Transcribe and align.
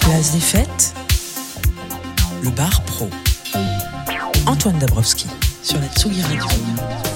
Place 0.00 0.32
des 0.32 0.40
fêtes. 0.40 0.94
Le 2.42 2.48
bar 2.50 2.82
pro. 2.84 3.10
Antoine 4.46 4.78
Dabrowski 4.78 5.26
sur 5.62 5.78
la 5.78 5.88
Tsugi 5.88 6.22
Radio. 6.22 7.11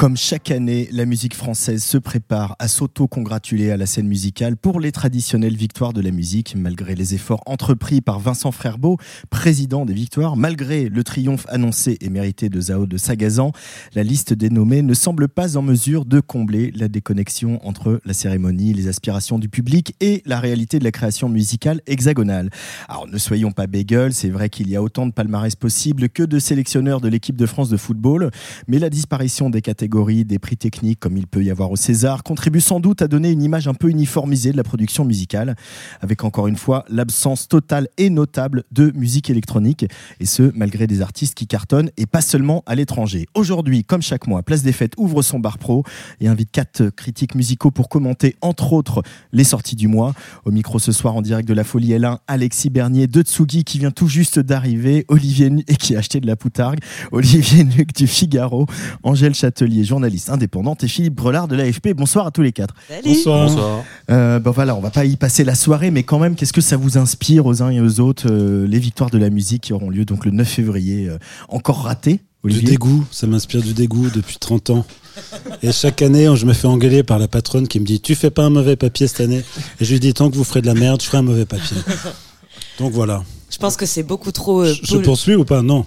Comme 0.00 0.16
chaque 0.16 0.50
année, 0.50 0.88
la 0.92 1.04
musique 1.04 1.34
française 1.34 1.84
se 1.84 1.98
prépare 1.98 2.56
à 2.58 2.68
s'auto-congratuler 2.68 3.70
à 3.70 3.76
la 3.76 3.84
scène 3.84 4.08
musicale 4.08 4.56
pour 4.56 4.80
les 4.80 4.92
traditionnelles 4.92 5.56
victoires 5.56 5.92
de 5.92 6.00
la 6.00 6.10
musique, 6.10 6.54
malgré 6.56 6.94
les 6.94 7.12
efforts 7.12 7.42
entrepris 7.44 8.00
par 8.00 8.18
Vincent 8.18 8.50
Frerbeau, 8.50 8.96
président 9.28 9.84
des 9.84 9.92
victoires, 9.92 10.38
malgré 10.38 10.88
le 10.88 11.04
triomphe 11.04 11.44
annoncé 11.50 11.98
et 12.00 12.08
mérité 12.08 12.48
de 12.48 12.58
Zao 12.58 12.86
de 12.86 12.96
Sagazan, 12.96 13.52
la 13.94 14.02
liste 14.02 14.32
des 14.32 14.48
nommés 14.48 14.80
ne 14.80 14.94
semble 14.94 15.28
pas 15.28 15.58
en 15.58 15.60
mesure 15.60 16.06
de 16.06 16.20
combler 16.20 16.72
la 16.74 16.88
déconnexion 16.88 17.60
entre 17.62 18.00
la 18.06 18.14
cérémonie, 18.14 18.72
les 18.72 18.88
aspirations 18.88 19.38
du 19.38 19.50
public 19.50 19.94
et 20.00 20.22
la 20.24 20.40
réalité 20.40 20.78
de 20.78 20.84
la 20.84 20.92
création 20.92 21.28
musicale 21.28 21.82
hexagonale. 21.86 22.48
Alors 22.88 23.06
ne 23.06 23.18
soyons 23.18 23.52
pas 23.52 23.66
bagels, 23.66 24.14
c'est 24.14 24.30
vrai 24.30 24.48
qu'il 24.48 24.70
y 24.70 24.76
a 24.76 24.82
autant 24.82 25.06
de 25.06 25.12
palmarès 25.12 25.56
possibles 25.56 26.08
que 26.08 26.22
de 26.22 26.38
sélectionneurs 26.38 27.02
de 27.02 27.08
l'équipe 27.08 27.36
de 27.36 27.44
France 27.44 27.68
de 27.68 27.76
football, 27.76 28.30
mais 28.66 28.78
la 28.78 28.88
disparition 28.88 29.50
des 29.50 29.60
catégories 29.60 29.89
des 29.90 30.38
prix 30.38 30.56
techniques 30.56 31.00
comme 31.00 31.16
il 31.16 31.26
peut 31.26 31.42
y 31.42 31.50
avoir 31.50 31.70
au 31.70 31.76
César 31.76 32.22
contribue 32.22 32.60
sans 32.60 32.80
doute 32.80 33.02
à 33.02 33.08
donner 33.08 33.30
une 33.30 33.42
image 33.42 33.66
un 33.68 33.74
peu 33.74 33.88
uniformisée 33.88 34.52
de 34.52 34.56
la 34.56 34.62
production 34.62 35.04
musicale, 35.04 35.56
avec 36.00 36.24
encore 36.24 36.46
une 36.46 36.56
fois 36.56 36.84
l'absence 36.88 37.48
totale 37.48 37.88
et 37.98 38.08
notable 38.08 38.64
de 38.70 38.92
musique 38.94 39.30
électronique, 39.30 39.86
et 40.20 40.26
ce 40.26 40.52
malgré 40.54 40.86
des 40.86 41.02
artistes 41.02 41.34
qui 41.34 41.46
cartonnent 41.46 41.90
et 41.96 42.06
pas 42.06 42.20
seulement 42.20 42.62
à 42.66 42.74
l'étranger. 42.76 43.26
Aujourd'hui, 43.34 43.84
comme 43.84 44.00
chaque 44.00 44.26
mois, 44.26 44.42
Place 44.42 44.62
des 44.62 44.72
Fêtes 44.72 44.94
ouvre 44.96 45.22
son 45.22 45.40
bar 45.40 45.58
pro 45.58 45.84
et 46.20 46.28
invite 46.28 46.50
quatre 46.52 46.90
critiques 46.90 47.34
musicaux 47.34 47.70
pour 47.70 47.88
commenter 47.88 48.36
entre 48.40 48.72
autres 48.72 49.02
les 49.32 49.44
sorties 49.44 49.76
du 49.76 49.88
mois. 49.88 50.14
Au 50.44 50.50
micro 50.50 50.78
ce 50.78 50.92
soir 50.92 51.16
en 51.16 51.22
direct 51.22 51.48
de 51.48 51.54
la 51.54 51.64
Folie 51.64 51.90
L1, 51.90 52.18
Alexis 52.28 52.70
Bernier 52.70 53.06
de 53.06 53.22
Tsugi 53.22 53.64
qui 53.64 53.78
vient 53.78 53.90
tout 53.90 54.08
juste 54.08 54.38
d'arriver, 54.38 55.04
Olivier 55.08 55.50
et 55.68 55.76
qui 55.76 55.96
a 55.96 55.98
acheté 55.98 56.20
de 56.20 56.26
la 56.26 56.36
poutargue, 56.36 56.78
Olivier 57.12 57.64
Nuc 57.64 57.94
du 57.94 58.06
Figaro, 58.06 58.66
Angèle 59.02 59.34
Châtelier, 59.34 59.79
journaliste 59.84 60.30
indépendante, 60.30 60.84
et 60.84 60.88
Philippe 60.88 61.14
Brelard 61.14 61.48
de 61.48 61.56
l'AFP. 61.56 61.94
Bonsoir 61.94 62.26
à 62.26 62.30
tous 62.30 62.42
les 62.42 62.52
quatre. 62.52 62.74
Bonsoir. 63.04 63.84
Euh, 64.10 64.38
bon 64.38 64.50
voilà, 64.50 64.74
on 64.74 64.80
va 64.80 64.90
pas 64.90 65.04
y 65.04 65.16
passer 65.16 65.44
la 65.44 65.54
soirée, 65.54 65.90
mais 65.90 66.02
quand 66.02 66.18
même, 66.18 66.34
qu'est-ce 66.34 66.52
que 66.52 66.60
ça 66.60 66.76
vous 66.76 66.98
inspire 66.98 67.46
aux 67.46 67.62
uns 67.62 67.70
et 67.70 67.80
aux 67.80 68.00
autres, 68.00 68.26
euh, 68.30 68.66
les 68.66 68.78
victoires 68.78 69.10
de 69.10 69.18
la 69.18 69.30
musique 69.30 69.62
qui 69.62 69.72
auront 69.72 69.90
lieu 69.90 70.04
donc 70.04 70.24
le 70.24 70.30
9 70.30 70.48
février, 70.48 71.08
euh, 71.08 71.18
encore 71.48 71.82
raté 71.82 72.20
Du 72.44 72.62
dégoût, 72.62 73.04
ça 73.10 73.26
m'inspire 73.26 73.62
du 73.62 73.74
dégoût 73.74 74.08
depuis 74.14 74.38
30 74.38 74.70
ans. 74.70 74.86
Et 75.62 75.72
chaque 75.72 76.02
année, 76.02 76.28
je 76.34 76.46
me 76.46 76.52
fais 76.52 76.66
engueuler 76.66 77.02
par 77.02 77.18
la 77.18 77.28
patronne 77.28 77.68
qui 77.68 77.80
me 77.80 77.84
dit 77.84 78.00
Tu 78.00 78.14
fais 78.14 78.30
pas 78.30 78.44
un 78.44 78.50
mauvais 78.50 78.76
papier 78.76 79.06
cette 79.06 79.20
année 79.20 79.42
Et 79.80 79.84
je 79.84 79.92
lui 79.92 80.00
dis 80.00 80.14
Tant 80.14 80.30
que 80.30 80.36
vous 80.36 80.44
ferez 80.44 80.62
de 80.62 80.66
la 80.66 80.74
merde, 80.74 81.02
je 81.02 81.06
ferai 81.06 81.18
un 81.18 81.22
mauvais 81.22 81.46
papier. 81.46 81.76
Donc 82.80 82.92
voilà. 82.92 83.22
Je 83.50 83.58
pense 83.58 83.76
que 83.76 83.84
c'est 83.84 84.02
beaucoup 84.02 84.32
trop. 84.32 84.62
euh, 84.62 84.74
Je, 84.82 84.96
poursuis 84.96 85.34
ou 85.34 85.44
pas? 85.44 85.60
Non. 85.60 85.84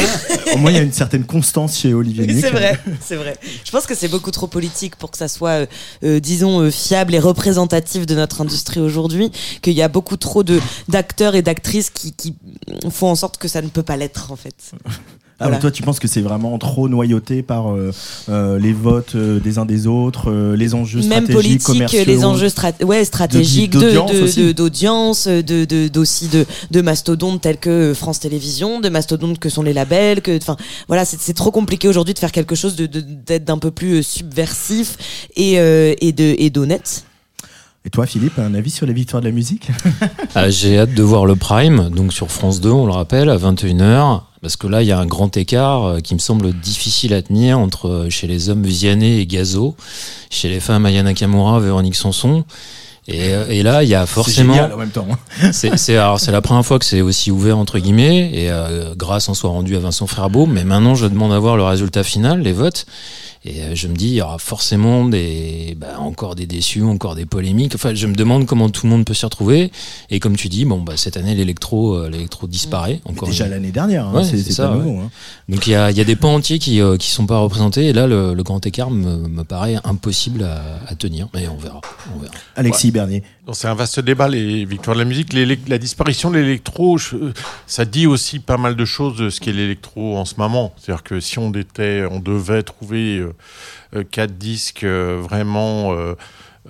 Au 0.54 0.56
moins, 0.56 0.70
il 0.70 0.76
y 0.76 0.80
a 0.80 0.82
une 0.82 0.92
certaine 0.92 1.24
constance 1.24 1.76
chez 1.78 1.92
Olivier 1.92 2.24
Oui, 2.26 2.40
c'est 2.40 2.50
vrai, 2.50 2.80
c'est 3.00 3.16
vrai. 3.16 3.36
Je 3.64 3.70
pense 3.70 3.84
que 3.84 3.94
c'est 3.94 4.08
beaucoup 4.08 4.30
trop 4.30 4.46
politique 4.46 4.96
pour 4.96 5.10
que 5.10 5.18
ça 5.18 5.28
soit, 5.28 5.50
euh, 5.50 5.66
euh, 6.02 6.18
disons, 6.20 6.60
euh, 6.60 6.70
fiable 6.70 7.14
et 7.14 7.18
représentatif 7.18 8.06
de 8.06 8.14
notre 8.14 8.40
industrie 8.40 8.80
aujourd'hui. 8.80 9.30
Qu'il 9.60 9.74
y 9.74 9.82
a 9.82 9.88
beaucoup 9.88 10.16
trop 10.16 10.42
de 10.42 10.60
d'acteurs 10.88 11.34
et 11.34 11.42
d'actrices 11.42 11.90
qui, 11.90 12.12
qui 12.14 12.34
font 12.90 13.08
en 13.08 13.16
sorte 13.16 13.36
que 13.36 13.48
ça 13.48 13.60
ne 13.60 13.68
peut 13.68 13.82
pas 13.82 13.98
l'être, 13.98 14.32
en 14.32 14.36
fait. 14.36 14.72
Ah, 15.42 15.48
mais 15.48 15.58
toi, 15.58 15.70
tu 15.70 15.82
penses 15.82 15.98
que 15.98 16.06
c'est 16.06 16.20
vraiment 16.20 16.58
trop 16.58 16.88
noyauté 16.88 17.42
par 17.42 17.72
euh, 17.72 17.92
euh, 18.28 18.58
les 18.58 18.74
votes 18.74 19.14
euh, 19.14 19.40
des 19.40 19.56
uns 19.58 19.64
des 19.64 19.86
autres, 19.86 20.30
euh, 20.30 20.54
les 20.54 20.74
enjeux 20.74 20.98
Même 21.00 21.24
stratégiques, 21.24 21.32
politique, 21.34 21.62
commerciaux 21.66 22.04
les 22.06 22.24
enjeux 22.24 22.48
strat- 22.48 22.84
ouais, 22.84 23.04
stratégiques, 23.04 23.70
de- 23.70 23.80
d'audience 23.80 24.12
de- 24.12 24.22
aussi. 24.22 24.40
de- 24.44 25.42
de, 25.42 25.64
de, 25.64 25.88
d'aussi 25.88 26.28
de, 26.28 26.44
de 26.70 26.80
mastodontes 26.82 27.40
tels 27.40 27.56
que 27.58 27.94
France 27.94 28.20
Télévisions, 28.20 28.80
de 28.80 28.88
mastodontes 28.90 29.38
que 29.38 29.48
sont 29.48 29.62
les 29.62 29.72
labels, 29.72 30.20
que, 30.20 30.36
enfin, 30.36 30.56
voilà, 30.88 31.04
c'est 31.04 31.18
c'est 31.20 31.34
trop 31.34 31.50
compliqué 31.50 31.88
aujourd'hui 31.88 32.12
de 32.14 32.18
faire 32.18 32.32
quelque 32.32 32.54
chose 32.54 32.76
de, 32.76 32.86
de- 32.86 33.00
d'être 33.00 33.44
d'un 33.44 33.58
peu 33.58 33.70
plus 33.70 33.98
euh, 33.98 34.02
subversif 34.02 34.96
et, 35.36 35.58
euh, 35.58 35.94
et 36.00 36.12
de, 36.12 36.34
et 36.38 36.50
d'honnête. 36.50 37.04
Et 37.86 37.88
toi, 37.90 38.04
Philippe, 38.04 38.38
un 38.38 38.52
avis 38.54 38.68
sur 38.70 38.84
les 38.86 38.92
victoires 38.92 39.22
de 39.22 39.26
la 39.28 39.32
musique? 39.32 39.70
Ah, 40.34 40.50
J'ai 40.50 40.78
hâte 40.78 40.92
de 40.94 41.02
voir 41.02 41.24
le 41.24 41.34
Prime, 41.34 41.88
donc 41.90 42.12
sur 42.12 42.30
France 42.30 42.60
2, 42.60 42.68
on 42.70 42.84
le 42.86 42.92
rappelle, 42.92 43.30
à 43.30 43.36
21h. 43.38 44.20
Parce 44.42 44.56
que 44.56 44.66
là, 44.66 44.82
il 44.82 44.88
y 44.88 44.92
a 44.92 44.98
un 44.98 45.06
grand 45.06 45.36
écart 45.36 45.84
euh, 45.84 46.00
qui 46.00 46.14
me 46.14 46.18
semble 46.18 46.52
difficile 46.52 47.12
à 47.14 47.20
tenir 47.20 47.58
entre 47.58 47.88
euh, 47.88 48.10
chez 48.10 48.26
les 48.26 48.48
hommes 48.48 48.62
Vianney 48.64 49.18
et 49.20 49.26
Gazo, 49.26 49.76
chez 50.30 50.48
les 50.48 50.60
femmes 50.60 50.86
Ayana 50.86 51.10
Nakamura, 51.10 51.60
Véronique 51.60 51.94
Sanson. 51.96 52.44
Et, 53.06 53.34
euh, 53.34 53.44
et 53.48 53.62
là, 53.62 53.82
il 53.82 53.88
y 53.88 53.94
a 53.94 54.06
forcément. 54.06 54.52
C'est 54.54 54.58
génial 54.60 54.72
en 54.72 54.78
même 54.78 54.90
temps. 54.90 55.06
C'est 55.52 55.76
c'est- 55.78 55.96
alors 55.96 56.20
c'est 56.20 56.30
la 56.32 56.40
première 56.42 56.64
fois 56.64 56.78
que 56.78 56.84
c'est 56.84 57.00
aussi 57.00 57.30
ouvert 57.30 57.58
entre 57.58 57.78
guillemets 57.78 58.30
et 58.32 58.50
euh, 58.50 58.94
grâce 58.96 59.28
en 59.28 59.34
soit 59.34 59.50
rendu 59.50 59.74
à 59.76 59.80
Vincent 59.80 60.06
Frerbeau. 60.06 60.46
Mais 60.46 60.64
maintenant, 60.64 60.94
je 60.94 61.06
demande 61.06 61.32
à 61.32 61.38
voir 61.38 61.56
le 61.56 61.64
résultat 61.64 62.04
final, 62.04 62.40
les 62.40 62.52
votes. 62.52 62.86
Et 63.46 63.62
euh, 63.62 63.74
je 63.74 63.88
me 63.88 63.94
dis, 63.94 64.08
il 64.08 64.14
y 64.16 64.20
aura 64.22 64.38
forcément 64.38 65.06
des, 65.06 65.74
bah, 65.78 65.98
encore 65.98 66.34
des 66.34 66.44
déçus, 66.44 66.82
encore 66.82 67.14
des 67.14 67.24
polémiques. 67.24 67.74
Enfin, 67.74 67.94
je 67.94 68.06
me 68.06 68.14
demande 68.14 68.44
comment 68.44 68.68
tout 68.68 68.84
le 68.84 68.90
monde 68.90 69.06
peut 69.06 69.14
s'y 69.14 69.24
retrouver. 69.24 69.72
Et 70.10 70.20
comme 70.20 70.36
tu 70.36 70.50
dis, 70.50 70.66
bon, 70.66 70.82
bah, 70.82 70.92
cette 70.96 71.16
année, 71.16 71.34
l'électro, 71.34 71.94
euh, 71.94 72.10
l'électro 72.10 72.46
disparaît. 72.46 73.00
Encore 73.06 73.28
Déjà 73.28 73.46
une- 73.46 73.52
l'année 73.52 73.70
dernière, 73.72 74.06
hein, 74.08 74.12
Ouais, 74.16 74.24
c'est 74.24 74.36
ça, 74.52 74.68
pas 74.68 74.76
ouais. 74.76 74.84
nouveau. 74.84 75.00
hein. 75.00 75.10
Donc 75.48 75.66
il 75.66 75.70
y 75.70 75.74
a, 75.74 75.90
il 75.90 75.96
y 75.96 76.00
a 76.02 76.04
des 76.04 76.16
pans 76.16 76.34
entiers 76.34 76.58
qui, 76.58 76.82
euh, 76.82 76.98
qui 76.98 77.08
sont 77.10 77.24
pas 77.26 77.38
représentés. 77.38 77.86
Et 77.86 77.92
là, 77.94 78.06
le, 78.06 78.34
le 78.34 78.42
grand 78.42 78.64
écart 78.66 78.90
me, 78.90 79.16
me 79.26 79.42
paraît 79.42 79.76
impossible 79.84 80.42
à, 80.44 80.62
à 80.86 80.94
tenir. 80.94 81.28
Mais 81.32 81.48
on 81.48 81.56
verra. 81.56 81.80
On 82.14 82.18
verra. 82.18 82.34
Alexis 82.56 82.90
Bernier. 82.90 83.22
Non, 83.46 83.54
C'est 83.54 83.68
un 83.68 83.74
vaste 83.74 84.00
débat, 84.00 84.28
les 84.28 84.66
victoires 84.66 84.96
de 84.96 85.00
la 85.00 85.08
musique. 85.08 85.32
La 85.66 85.78
disparition 85.78 86.30
de 86.30 86.36
l'électro, 86.38 86.98
je- 86.98 87.16
ça 87.66 87.86
dit 87.86 88.06
aussi 88.06 88.38
pas 88.38 88.58
mal 88.58 88.76
de 88.76 88.84
choses 88.84 89.16
de 89.16 89.30
ce 89.30 89.40
qu'est 89.40 89.52
l'électro 89.54 90.18
en 90.18 90.26
ce 90.26 90.34
moment. 90.36 90.74
C'est-à-dire 90.76 91.02
que 91.02 91.20
si 91.20 91.38
on, 91.38 91.50
était, 91.54 92.04
on 92.10 92.20
devait 92.20 92.62
trouver 92.62 93.16
euh, 93.16 93.28
euh, 93.29 93.29
quatre 94.10 94.36
disques 94.38 94.84
euh, 94.84 95.18
vraiment 95.20 95.92
euh, 95.92 96.14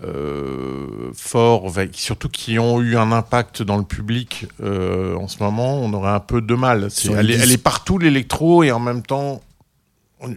euh, 0.04 1.10
forts, 1.14 1.70
surtout 1.92 2.28
qui 2.28 2.58
ont 2.58 2.80
eu 2.80 2.96
un 2.96 3.12
impact 3.12 3.62
dans 3.62 3.76
le 3.76 3.84
public 3.84 4.46
euh, 4.62 5.14
en 5.16 5.28
ce 5.28 5.42
moment, 5.42 5.74
on 5.80 5.92
aurait 5.92 6.12
un 6.12 6.20
peu 6.20 6.40
de 6.40 6.54
mal. 6.54 6.88
Elle, 7.18 7.30
est- 7.30 7.34
elle 7.34 7.40
disques. 7.40 7.54
est 7.54 7.62
partout, 7.62 7.98
l'électro, 7.98 8.62
et 8.62 8.70
en 8.72 8.80
même 8.80 9.02
temps 9.02 9.40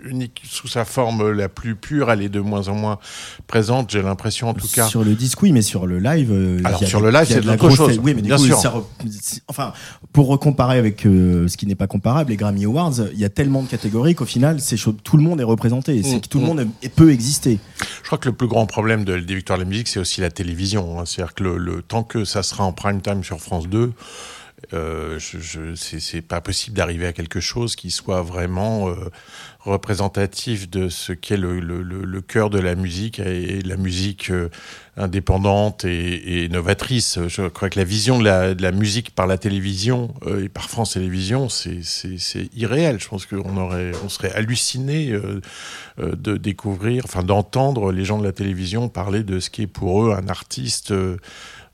unique 0.05 0.41
sous 0.49 0.67
sa 0.67 0.85
forme 0.85 1.31
la 1.31 1.49
plus 1.49 1.75
pure, 1.75 2.11
elle 2.11 2.21
est 2.21 2.29
de 2.29 2.39
moins 2.39 2.67
en 2.69 2.75
moins 2.75 2.99
présente, 3.47 3.91
j'ai 3.91 4.01
l'impression 4.01 4.49
en 4.49 4.53
tout 4.53 4.67
cas. 4.67 4.87
Sur 4.87 5.03
le 5.03 5.13
disque, 5.15 5.41
oui, 5.41 5.51
mais 5.51 5.61
sur 5.61 5.85
le 5.85 5.99
live. 5.99 6.29
euh, 6.31 6.61
Alors, 6.63 6.83
sur 6.83 7.01
le 7.01 7.09
live, 7.11 7.25
c'est 7.27 7.41
de 7.41 7.47
la 7.47 7.53
autre 7.53 7.67
grosse- 7.67 7.75
chose, 7.77 7.99
Oui, 8.03 8.13
mais 8.15 8.21
du 8.21 8.27
bien 8.29 8.37
coup, 8.37 8.45
sûr. 8.45 8.57
ça 8.57 8.69
re- 8.69 9.39
enfin, 9.47 9.73
pour 10.13 10.27
recomparer 10.27 10.77
avec 10.77 11.05
euh, 11.05 11.47
ce 11.47 11.57
qui 11.57 11.65
n'est 11.67 11.75
pas 11.75 11.87
comparable, 11.87 12.31
les 12.31 12.37
Grammy 12.37 12.65
Awards, 12.65 12.93
il 13.13 13.19
y 13.19 13.25
a 13.25 13.29
tellement 13.29 13.61
de 13.63 13.67
catégories 13.67 14.15
qu'au 14.15 14.25
final, 14.25 14.59
c'est 14.61 14.77
chaud- 14.77 14.95
tout 15.03 15.17
le 15.17 15.23
monde 15.23 15.39
est 15.41 15.45
représenté. 15.45 16.01
C'est 16.03 16.17
Mm, 16.17 16.21
que 16.21 16.27
tout 16.27 16.37
le 16.39 16.43
mm. 16.45 16.47
monde 16.47 16.67
peut 16.95 17.11
exister. 17.11 17.59
Je 18.01 18.07
crois 18.07 18.17
que 18.17 18.29
le 18.29 18.35
plus 18.35 18.47
grand 18.47 18.65
problème 18.65 19.03
de, 19.03 19.17
des 19.19 19.35
victoires 19.35 19.59
de 19.59 19.63
la 19.63 19.69
musique, 19.69 19.87
c'est 19.87 19.99
aussi 19.99 20.21
la 20.21 20.31
télévision. 20.31 20.99
hein. 20.99 21.03
C'est-à-dire 21.05 21.33
que 21.33 21.43
le, 21.43 21.57
le 21.57 21.81
temps 21.81 22.03
que 22.03 22.25
ça 22.25 22.43
sera 22.43 22.63
en 22.63 22.71
prime 22.73 23.01
time 23.01 23.23
sur 23.23 23.39
France 23.39 23.67
2, 23.67 23.91
euh, 24.73 25.19
je, 25.19 25.39
je, 25.39 25.75
c'est- 25.75 26.21
pas 26.21 26.41
possible 26.41 26.77
d'arriver 26.77 27.05
à 27.05 27.13
quelque 27.13 27.39
chose 27.39 27.75
qui 27.75 27.91
soit 27.91 28.21
vraiment 28.21 28.87
euh, 28.89 28.95
représentatif 29.59 30.69
de 30.69 30.89
ce 30.89 31.11
qu'est 31.11 31.37
le, 31.37 32.21
cœur 32.21 32.49
de 32.49 32.59
la 32.59 32.75
musique 32.75 33.19
et, 33.19 33.61
la 33.61 33.75
musique 33.75 34.29
euh, 34.29 34.49
indépendante 34.95 35.85
et, 35.85 36.47
novatrice. 36.49 37.19
Je 37.27 37.47
crois 37.47 37.69
que 37.69 37.79
la 37.79 37.85
vision 37.85 38.19
de 38.19 38.61
la, 38.61 38.71
musique 38.71 39.13
par 39.13 39.27
la 39.27 39.37
télévision 39.37 40.13
euh, 40.25 40.45
et 40.45 40.49
par 40.49 40.69
France 40.69 40.93
Télévisions, 40.93 41.49
c'est 41.49 42.49
irréel. 42.55 42.99
Je 42.99 43.07
pense 43.07 43.25
qu'on 43.25 44.09
serait 44.09 44.31
halluciné 44.33 45.13
de 45.97 46.37
découvrir, 46.37 47.03
enfin 47.05 47.23
d'entendre 47.23 47.91
les 47.91 48.05
gens 48.05 48.17
de 48.17 48.23
la 48.23 48.31
télévision 48.31 48.87
parler 48.89 49.23
de 49.23 49.39
ce 49.39 49.49
qui 49.49 49.63
est 49.63 49.67
pour 49.67 50.05
eux 50.05 50.13
un 50.13 50.27
artiste. 50.27 50.93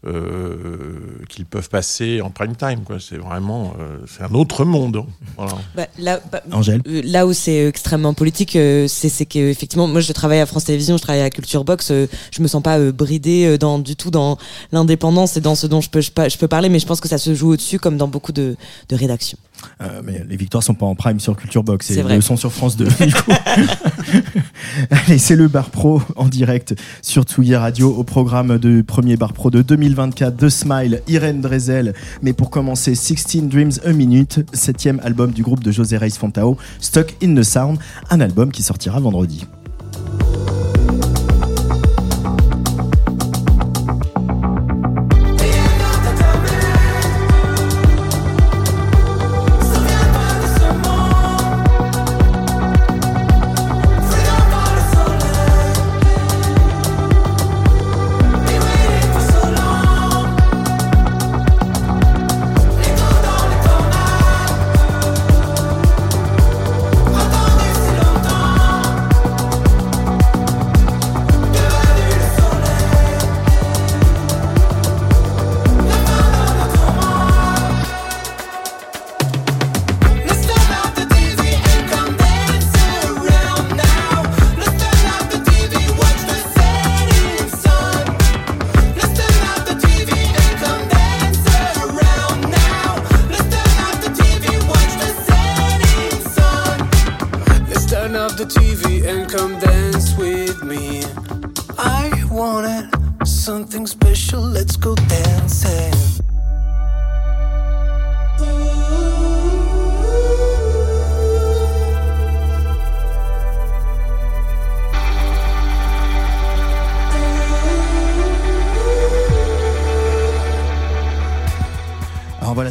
Euh, 0.07 0.97
qu'ils 1.27 1.45
peuvent 1.45 1.69
passer 1.69 2.21
en 2.21 2.29
prime 2.29 2.55
time. 2.55 2.83
Quoi. 2.85 2.97
C'est 2.99 3.17
vraiment 3.17 3.73
euh, 3.79 3.97
c'est 4.07 4.23
un 4.23 4.33
autre 4.33 4.63
monde. 4.65 4.97
hein. 4.97 5.05
Voilà. 5.37 5.53
Bah, 5.75 5.87
là, 5.97 6.19
bah, 6.31 6.41
Angèle 6.51 6.81
euh, 6.87 7.01
là 7.03 7.27
où 7.27 7.33
c'est 7.33 7.67
extrêmement 7.67 8.13
politique, 8.13 8.55
euh, 8.55 8.87
c'est 8.87 9.09
c'est 9.09 9.25
que 9.25 9.39
effectivement, 9.39 9.87
moi 9.87 10.01
je 10.01 10.11
travaille 10.13 10.39
à 10.39 10.45
France 10.45 10.65
Télévisions, 10.65 10.97
je 10.97 11.01
travaille 11.01 11.21
à 11.21 11.29
Culture 11.29 11.63
Box, 11.63 11.91
euh, 11.91 12.07
je 12.31 12.41
me 12.41 12.47
sens 12.47 12.63
pas 12.63 12.79
euh, 12.79 12.91
bridée 12.91 13.57
dans 13.57 13.79
du 13.79 13.95
tout 13.95 14.11
dans 14.11 14.37
l'indépendance 14.71 15.35
et 15.37 15.41
dans 15.41 15.55
ce 15.55 15.67
dont 15.67 15.81
je 15.81 15.89
peux 15.89 16.01
je 16.01 16.37
peux 16.37 16.47
parler, 16.47 16.69
mais 16.69 16.79
je 16.79 16.85
pense 16.85 17.01
que 17.01 17.07
ça 17.09 17.17
se 17.17 17.33
joue 17.35 17.51
au-dessus 17.53 17.79
comme 17.79 17.97
dans 17.97 18.07
beaucoup 18.07 18.31
de, 18.31 18.55
de 18.89 18.95
rédactions. 18.95 19.37
Euh, 19.81 20.01
mais 20.03 20.23
les 20.27 20.35
victoires 20.35 20.63
sont 20.63 20.73
pas 20.73 20.85
en 20.85 20.95
prime 20.95 21.19
sur 21.19 21.35
Culture 21.35 21.63
Box, 21.63 21.91
et 21.91 21.99
elles 21.99 22.23
sont 22.23 22.37
sur 22.37 22.51
France 22.51 22.77
2. 22.77 22.85
du 22.85 23.13
coup. 23.13 23.31
Allez, 24.89 25.17
c'est 25.17 25.35
le 25.35 25.47
Bar 25.47 25.69
Pro 25.69 26.01
en 26.15 26.27
direct 26.27 26.75
sur 27.01 27.23
Tsugi 27.23 27.55
Radio 27.55 27.93
au 27.93 28.03
programme 28.03 28.57
du 28.57 28.83
premier 28.83 29.17
Bar 29.17 29.33
Pro 29.33 29.49
de 29.49 29.61
2024 29.61 30.35
de 30.35 30.49
Smile, 30.49 31.01
Irène 31.07 31.41
Drezel. 31.41 31.93
Mais 32.21 32.33
pour 32.33 32.49
commencer, 32.49 32.95
16 32.95 33.43
Dreams 33.43 33.71
A 33.85 33.91
Minute, 33.91 34.45
septième 34.53 34.99
album 35.03 35.31
du 35.31 35.43
groupe 35.43 35.63
de 35.63 35.71
José 35.71 35.97
Reis 35.97 36.11
Fontao, 36.11 36.57
Stuck 36.79 37.15
in 37.23 37.35
the 37.35 37.43
Sound, 37.43 37.77
un 38.09 38.19
album 38.21 38.51
qui 38.51 38.63
sortira 38.63 38.99
vendredi. 38.99 39.45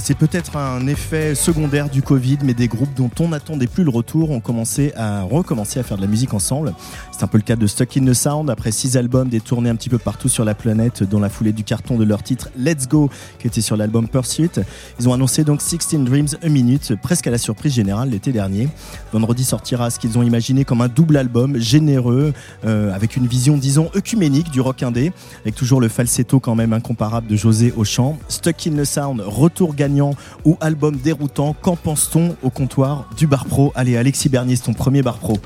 C'est 0.08 0.16
peut-être 0.16 0.56
un 0.56 0.86
effet 0.86 1.34
secondaire 1.34 1.90
du 1.90 2.00
Covid, 2.00 2.38
mais 2.42 2.54
des 2.54 2.66
groupes 2.66 2.94
dont 2.94 3.10
on 3.20 3.28
n'attendait 3.28 3.66
plus 3.66 3.84
le 3.84 3.90
retour 3.90 4.30
ont 4.30 4.40
commencé 4.40 4.94
à 4.96 5.20
recommencer 5.20 5.80
à 5.80 5.82
faire 5.82 5.98
de 5.98 6.02
la 6.02 6.08
musique 6.08 6.32
ensemble. 6.32 6.72
C'est 7.18 7.24
un 7.24 7.26
peu 7.26 7.38
le 7.38 7.42
cas 7.42 7.56
de 7.56 7.66
Stuck 7.66 7.96
in 7.96 8.04
the 8.04 8.14
Sound, 8.14 8.48
après 8.48 8.70
six 8.70 8.96
albums, 8.96 9.28
des 9.28 9.40
tournées 9.40 9.70
un 9.70 9.74
petit 9.74 9.88
peu 9.88 9.98
partout 9.98 10.28
sur 10.28 10.44
la 10.44 10.54
planète, 10.54 11.02
dans 11.02 11.18
la 11.18 11.28
foulée 11.28 11.50
du 11.50 11.64
carton 11.64 11.96
de 11.96 12.04
leur 12.04 12.22
titre 12.22 12.48
Let's 12.56 12.86
Go, 12.86 13.10
qui 13.40 13.48
était 13.48 13.60
sur 13.60 13.76
l'album 13.76 14.06
Pursuit. 14.06 14.52
Ils 15.00 15.08
ont 15.08 15.12
annoncé 15.12 15.42
donc 15.42 15.60
16 15.60 16.04
Dreams 16.04 16.28
A 16.44 16.48
Minute, 16.48 16.94
presque 17.02 17.26
à 17.26 17.32
la 17.32 17.38
surprise 17.38 17.74
générale 17.74 18.10
l'été 18.10 18.30
dernier. 18.30 18.68
Vendredi 19.12 19.42
sortira 19.42 19.90
ce 19.90 19.98
qu'ils 19.98 20.16
ont 20.16 20.22
imaginé 20.22 20.64
comme 20.64 20.80
un 20.80 20.86
double 20.86 21.16
album, 21.16 21.58
généreux, 21.58 22.32
euh, 22.64 22.94
avec 22.94 23.16
une 23.16 23.26
vision, 23.26 23.56
disons, 23.56 23.90
œcuménique 23.96 24.52
du 24.52 24.60
rock 24.60 24.84
indé, 24.84 25.10
avec 25.42 25.56
toujours 25.56 25.80
le 25.80 25.88
falsetto 25.88 26.38
quand 26.38 26.54
même 26.54 26.72
incomparable 26.72 27.26
de 27.26 27.34
José 27.34 27.74
au 27.76 27.82
chant. 27.82 28.16
Stuck 28.28 28.64
in 28.68 28.76
the 28.76 28.84
Sound, 28.84 29.24
retour 29.26 29.74
gagnant 29.74 30.14
ou 30.44 30.56
album 30.60 30.96
déroutant, 30.96 31.56
qu'en 31.60 31.74
pense-t-on 31.74 32.36
au 32.44 32.50
comptoir 32.50 33.10
du 33.16 33.26
bar 33.26 33.44
pro? 33.46 33.72
Allez, 33.74 33.96
Alexis 33.96 34.28
Bernier, 34.28 34.54
c'est 34.54 34.66
ton 34.66 34.72
premier 34.72 35.02
bar 35.02 35.18
pro. 35.18 35.36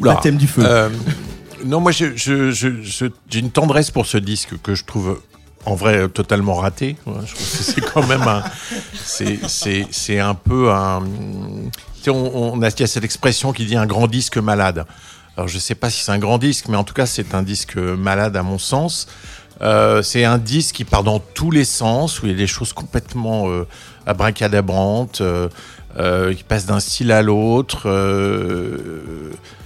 Oula. 0.00 0.14
Baptême 0.14 0.36
du 0.36 0.46
feu. 0.46 0.62
Euh, 0.64 0.88
non, 1.64 1.80
moi, 1.80 1.92
je- 1.92 2.16
je- 2.16 2.50
je- 2.50 2.82
je- 2.82 3.06
j'ai 3.28 3.38
une 3.40 3.50
tendresse 3.50 3.90
pour 3.90 4.06
ce 4.06 4.18
disque 4.18 4.60
que 4.62 4.74
je 4.74 4.84
trouve 4.84 5.20
en 5.66 5.74
vrai 5.74 5.96
euh, 5.96 6.08
totalement 6.08 6.54
raté. 6.54 6.96
Ouais, 7.06 7.14
Je 7.26 7.34
trouve 7.34 7.46
que 7.46 7.62
c'est 7.64 7.80
quand 7.80 8.06
même 8.06 8.22
un, 8.22 8.42
c'est, 9.04 10.18
un 10.20 10.34
peu 10.34 10.70
un. 10.70 11.02
Tu 11.96 12.02
sais, 12.04 12.10
on, 12.10 12.54
on 12.54 12.62
a 12.62 12.68
il 12.68 12.80
y 12.80 12.82
a 12.82 12.86
cette 12.86 13.04
expression 13.04 13.52
qui 13.52 13.64
dit 13.66 13.76
un 13.76 13.86
grand 13.86 14.06
disque 14.06 14.36
malade. 14.38 14.84
Alors, 15.36 15.48
je 15.48 15.58
sais 15.58 15.74
pas 15.74 15.90
si 15.90 16.02
c'est 16.04 16.12
un 16.12 16.18
grand 16.18 16.38
disque, 16.38 16.66
mais 16.68 16.76
en 16.76 16.84
tout 16.84 16.94
cas, 16.94 17.06
c'est 17.06 17.34
un 17.34 17.42
disque 17.42 17.76
malade 17.76 18.36
à 18.36 18.42
mon 18.42 18.58
sens. 18.58 19.06
Euh, 19.62 20.02
c'est 20.02 20.24
un 20.24 20.38
disque 20.38 20.74
qui 20.76 20.84
part 20.84 21.02
dans 21.04 21.18
tous 21.20 21.50
les 21.50 21.64
sens, 21.64 22.20
où 22.22 22.26
il 22.26 22.32
y 22.32 22.34
a 22.34 22.36
des 22.38 22.46
choses 22.46 22.72
complètement 22.72 23.48
euh, 23.48 23.66
abracadabrantes, 24.06 25.20
euh, 25.20 25.48
euh, 25.98 26.34
qui 26.34 26.42
passent 26.44 26.66
d'un 26.66 26.80
style 26.80 27.10
à 27.12 27.22
l'autre, 27.22 27.88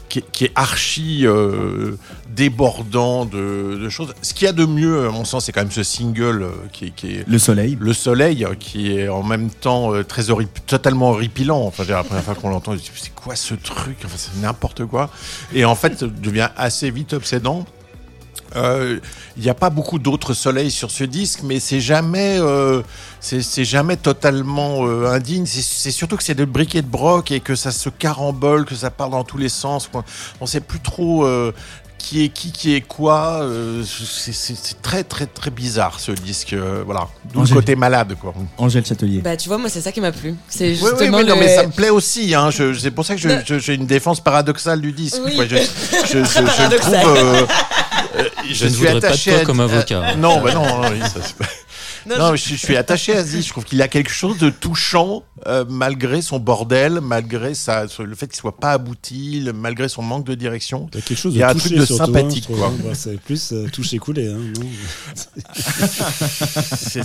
qui, 0.08 0.22
qui 0.32 0.44
est 0.46 0.52
archi 0.55 1.26
euh, 1.26 1.96
débordant 2.34 3.25
de, 3.25 3.78
de 3.81 3.88
choses. 3.88 4.14
Ce 4.22 4.32
qu'il 4.32 4.46
y 4.46 4.49
a 4.49 4.52
de 4.52 4.64
mieux, 4.64 5.06
à 5.06 5.10
mon 5.10 5.25
sens, 5.25 5.44
c'est 5.46 5.52
quand 5.52 5.60
même 5.62 5.70
ce 5.70 5.82
single 5.82 6.43
euh, 6.43 6.50
qui, 6.72 6.87
est- 6.87 6.90
qui 6.94 7.06
est 7.16 7.25
Le 7.28 7.38
soleil. 7.38 7.76
le 7.81 7.93
soleil, 7.93 8.46
qui 8.58 8.93
est 8.96 9.08
en 9.08 9.22
même 9.22 9.50
temps 9.50 9.93
euh, 9.94 10.05
très 10.05 10.31
horri- 10.31 10.46
totalement 10.66 11.10
horripilant. 11.10 11.60
Enfin, 11.62 11.84
la 11.88 12.02
première 12.05 12.22
fois 12.25 12.34
qu'on 12.34 12.50
l'entend, 12.50 12.75
c'est 12.94 13.14
quoi 13.14 13.34
ce 13.37 13.55
truc? 13.55 13.96
Enfin, 14.05 14.16
c'est 14.16 14.40
n'importe 14.40 14.84
quoi. 14.87 15.10
Et 15.52 15.64
en 15.64 15.75
fait, 15.75 15.99
ça 15.99 16.06
devient 16.06 16.49
assez 16.56 16.90
vite 16.90 17.12
obsédant. 17.12 17.66
Euh, 18.56 18.98
Il 19.36 19.42
n'y 19.44 19.50
a 19.50 19.54
pas 19.54 19.70
beaucoup 19.70 19.98
d'autres 20.00 20.34
soleils 20.34 20.70
sur 20.70 20.90
ce 20.90 21.04
disque, 21.04 21.40
mais 21.44 21.60
c'est 21.60 21.80
jamais, 21.80 22.38
euh, 22.40 22.82
c'est 23.20 23.64
jamais 23.64 23.96
totalement 23.96 24.86
euh, 24.86 25.06
indigne. 25.12 25.46
C'est- 25.46 25.90
surtout 25.92 26.16
que 26.16 26.24
c'est 26.24 26.34
de 26.34 26.44
briques 26.44 26.74
et 26.74 26.82
de 26.82 26.88
broc 26.88 27.30
et 27.30 27.40
que 27.40 27.54
ça 27.54 27.70
se 27.70 27.88
carambole, 27.88 28.64
que 28.64 28.75
ça 28.75 28.90
part 28.90 29.11
dans 29.11 29.23
tous 29.25 29.38
les 29.38 29.49
sens. 29.49 29.88
On- 29.94 30.02
On 30.40 30.46
sait 30.46 30.61
plus 30.61 30.80
trop 30.80 31.25
euh, 31.25 31.52
qui 31.99 32.25
est 32.25 32.28
qui, 32.30 32.50
qui 32.52 32.75
est 32.75 32.80
quoi. 32.80 33.40
euh, 33.42 33.84
c'est- 33.84 34.80
très 34.82 35.04
très 35.04 35.26
très 35.26 35.50
bizarre 35.50 36.00
ce 36.00 36.11
disque. 36.12 36.52
euh, 36.52 36.82
voilà, 36.84 37.06
d'où 37.32 37.42
le 37.42 37.49
côté 37.54 37.76
malade 37.76 38.14
quoi. 38.20 38.32
Angèle 38.56 38.84
Châtelier. 38.87 39.20
Bah 39.20 39.37
tu 39.37 39.49
vois, 39.49 39.58
moi 39.58 39.68
c'est 39.68 39.80
ça 39.80 39.92
qui 39.92 40.00
m'a 40.00 40.11
plu. 40.12 40.34
C'est 40.49 40.68
Oui, 40.70 40.75
justement 40.75 41.18
oui, 41.18 41.25
mais, 41.25 41.30
non, 41.30 41.37
mais 41.38 41.54
ça 41.54 41.64
me 41.66 41.73
plaît 41.73 41.90
aussi. 41.90 42.34
Hein. 42.34 42.50
C'est 42.52 42.90
pour 42.92 43.04
ça 43.04 43.14
que 43.16 43.58
j'ai 43.61 43.75
une 43.75 43.87
défense 43.87 44.20
paradoxale 44.20 44.80
du 44.80 44.90
disque. 44.92 45.20
Oui. 45.25 45.37
quoi. 45.37 45.44
Je, 45.46 45.56
je, 45.56 46.18
je- 46.18 46.25
je 46.25 46.76
trouve, 46.76 47.46
euh, 48.18 48.22
euh, 48.22 48.28
Je 48.50 48.64
ne 48.66 48.70
voudrais 48.70 49.00
pas 49.00 49.10
de 49.10 49.16
toi 49.16 49.38
à- 49.40 49.44
comme 49.44 49.60
avocat. 49.60 50.14
Non, 50.16 50.40
bah 50.40 50.54
non, 50.54 50.66
non, 50.82 50.88
oui, 50.90 51.00
ça, 51.00 51.20
Non, 52.06 52.18
Non, 52.18 52.37
je, 52.37 52.48
je 52.50 52.54
suis 52.56 52.76
attaché 52.76 53.14
à 53.16 53.22
disque. 53.22 53.48
Je 53.48 53.52
trouve 53.52 53.64
qu'il 53.64 53.80
a 53.82 53.88
quelque 53.88 54.10
chose 54.10 54.38
de 54.38 54.50
touchant, 54.50 55.22
euh, 55.47 55.64
malgré 55.68 56.23
son 56.23 56.38
bordel, 56.38 57.00
malgré 57.02 57.54
sa, 57.54 57.85
le 57.99 58.14
fait 58.14 58.26
qu'il 58.26 58.37
soit 58.37 58.57
pas 58.57 58.73
abouti, 58.73 59.40
le- 59.40 59.52
malgré 59.52 59.88
son 59.88 60.02
manque 60.02 60.25
de 60.26 60.35
direction. 60.35 60.88
Il 60.92 60.97
y 60.97 60.99
a 60.99 61.02
quelque 61.02 61.18
chose 61.18 61.35
Il 61.35 61.38
y 61.38 61.42
a 61.42 61.52
de 61.52 61.59
un 61.59 61.61
truc 61.61 61.73
de 61.75 61.85
sympathique, 61.85 62.45
hein, 62.50 62.54
je 62.54 62.59
quoi. 62.59 62.73
Bah, 62.85 62.95
c'est 62.95 63.21
plus 63.21 63.52
euh, 63.52 63.66
touché 63.73 63.99
coulé. 63.99 64.28
Hein, 64.28 64.38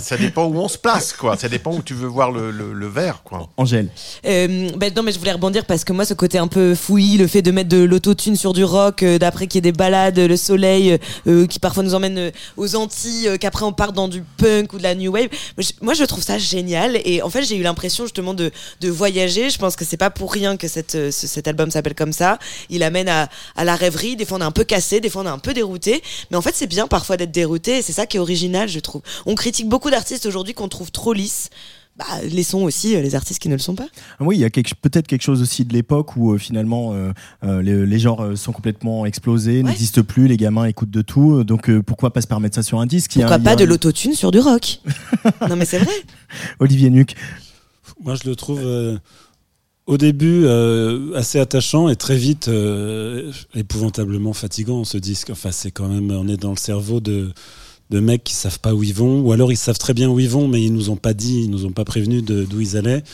Ça 0.00 0.16
dépend 0.16 0.44
où 0.46 0.56
on 0.58 0.68
se 0.68 0.78
place, 0.78 1.12
quoi. 1.12 1.36
Ça 1.36 1.48
dépend 1.48 1.72
où 1.74 1.82
tu 1.82 1.94
veux 1.94 2.06
voir 2.08 2.30
le, 2.32 2.50
le, 2.50 2.72
le 2.72 2.86
verre, 2.88 3.22
quoi. 3.24 3.48
Angèle. 3.56 3.88
Euh, 4.26 4.70
ben 4.76 4.92
non 4.94 5.02
mais 5.02 5.12
je 5.12 5.18
voulais 5.18 5.32
rebondir 5.32 5.64
parce 5.66 5.84
que 5.84 5.92
moi 5.92 6.04
ce 6.04 6.14
côté 6.14 6.38
un 6.38 6.46
peu 6.48 6.74
fouillis, 6.74 7.18
le 7.18 7.26
fait 7.26 7.42
de 7.42 7.50
mettre 7.50 7.68
de 7.68 7.82
l'autotune 7.84 8.36
sur 8.36 8.52
du 8.52 8.64
rock, 8.64 9.02
euh, 9.02 9.18
d'après 9.18 9.46
qu'il 9.46 9.56
y 9.56 9.58
ait 9.58 9.72
des 9.72 9.76
balades, 9.76 10.18
le 10.18 10.36
soleil 10.36 10.98
euh, 11.26 11.46
qui 11.46 11.58
parfois 11.58 11.82
nous 11.82 11.94
emmène 11.94 12.18
euh, 12.18 12.30
aux 12.56 12.74
Antilles, 12.76 13.28
euh, 13.28 13.36
qu'après 13.36 13.64
on 13.64 13.72
part 13.72 13.92
dans 13.92 14.08
du 14.08 14.22
punk 14.38 14.72
ou 14.72 14.78
de 14.78 14.82
la 14.82 14.94
new 14.94 15.12
wave. 15.12 15.28
Moi 15.56 15.64
je, 15.64 15.72
moi, 15.82 15.94
je 15.94 16.04
trouve 16.04 16.22
ça 16.22 16.38
génial 16.38 16.98
et 17.04 17.22
en 17.22 17.30
fait 17.30 17.42
j'ai 17.42 17.56
eu 17.56 17.62
l'impression 17.62 18.04
justement 18.04 18.23
de, 18.32 18.50
de 18.80 18.88
voyager. 18.88 19.50
Je 19.50 19.58
pense 19.58 19.76
que 19.76 19.84
c'est 19.84 19.98
pas 19.98 20.08
pour 20.08 20.32
rien 20.32 20.56
que 20.56 20.68
cette, 20.68 20.94
euh, 20.94 21.10
ce- 21.10 21.26
cet 21.26 21.46
album 21.48 21.70
s'appelle 21.70 21.94
comme 21.94 22.12
ça. 22.14 22.38
Il 22.70 22.82
amène 22.82 23.08
à, 23.10 23.28
à 23.56 23.64
la 23.64 23.76
rêverie. 23.76 24.16
Des 24.16 24.24
fois 24.24 24.38
on 24.38 24.40
est 24.40 24.44
un 24.44 24.50
peu 24.52 24.64
cassé, 24.64 25.00
des 25.00 25.10
fois 25.10 25.22
on 25.22 25.26
est 25.26 25.28
un 25.28 25.38
peu 25.38 25.52
dérouté, 25.52 26.02
mais 26.30 26.36
en 26.38 26.42
fait 26.42 26.54
c'est 26.54 26.66
bien 26.68 26.86
parfois 26.86 27.18
d'être 27.18 27.32
dérouté 27.32 27.78
et 27.78 27.82
c'est 27.82 27.92
ça 27.92 28.06
qui 28.06 28.16
est 28.16 28.20
original 28.20 28.68
je 28.68 28.78
trouve. 28.80 29.02
On 29.26 29.34
critique 29.34 29.68
beaucoup 29.68 29.90
d'artistes 29.90 30.24
aujourd'hui 30.24 30.54
qu'on 30.54 30.68
trouve 30.68 30.90
trop 30.92 31.12
lisses. 31.12 31.50
bah, 31.96 32.04
laissons 32.28 32.62
aussi 32.62 32.96
euh, 32.96 33.02
les 33.02 33.14
artistes 33.14 33.40
qui 33.40 33.48
ne 33.48 33.54
le 33.54 33.60
sont 33.60 33.74
pas. 33.76 33.86
Oui, 34.20 34.36
il 34.36 34.40
y 34.40 34.44
a 34.44 34.50
peut-être 34.50 35.06
quelque 35.06 35.22
chose 35.22 35.40
aussi 35.42 35.64
de 35.64 35.72
l'époque 35.72 36.16
où 36.16 36.32
euh, 36.32 36.38
finalement 36.38 36.92
euh, 36.94 37.62
les, 37.62 37.86
les 37.86 37.98
genres 37.98 38.36
sont 38.36 38.50
complètement 38.52 39.06
explosés, 39.06 39.62
n'existent 39.62 40.02
plus, 40.02 40.26
les 40.26 40.36
gamins 40.36 40.64
écoutent 40.64 40.90
de 40.90 41.02
tout. 41.02 41.44
Donc 41.44 41.70
pourquoi 41.82 42.12
pas 42.12 42.20
se 42.20 42.26
permettre 42.26 42.54
ça 42.56 42.62
sur 42.62 42.80
un 42.80 42.86
disque? 42.86 43.12
A- 43.16 43.20
Pourquoi 43.20 43.36
y 43.36 43.40
a 43.40 43.44
pas 43.44 43.56
de 43.56 43.62
un- 43.64 43.66
l'autotune 43.66 44.14
sur 44.14 44.30
du 44.32 44.40
rock? 44.40 44.80
Non 45.48 45.56
mais 45.56 45.64
c'est 45.66 45.78
vrai. 45.78 45.94
Olivier 46.58 46.90
Nuc. 46.90 47.14
Moi, 48.02 48.14
je 48.16 48.28
le 48.28 48.36
trouve 48.36 48.60
euh, 48.64 48.98
au 49.86 49.96
début 49.96 50.44
euh, 50.44 51.14
assez 51.14 51.38
attachant 51.38 51.88
et 51.88 51.96
très 51.96 52.16
vite 52.16 52.48
euh, 52.48 53.32
épouvantablement 53.54 54.32
fatigant 54.32 54.84
ce 54.84 54.98
disque. 54.98 55.30
Enfin, 55.30 55.50
c'est 55.52 55.70
quand 55.70 55.88
même, 55.88 56.10
on 56.10 56.28
est 56.28 56.36
dans 56.36 56.50
le 56.50 56.56
cerveau 56.56 57.00
de, 57.00 57.32
de 57.90 58.00
mecs 58.00 58.24
qui 58.24 58.34
savent 58.34 58.60
pas 58.60 58.74
où 58.74 58.82
ils 58.82 58.94
vont, 58.94 59.20
ou 59.20 59.32
alors 59.32 59.52
ils 59.52 59.56
savent 59.56 59.78
très 59.78 59.94
bien 59.94 60.08
où 60.08 60.18
ils 60.18 60.28
vont, 60.28 60.48
mais 60.48 60.62
ils 60.62 60.72
nous 60.72 60.90
ont 60.90 60.96
pas 60.96 61.14
dit, 61.14 61.42
ils 61.42 61.50
nous 61.50 61.66
ont 61.66 61.72
pas 61.72 61.84
prévenu 61.84 62.22
d'où 62.22 62.60
ils 62.60 62.76
allaient. 62.76 63.04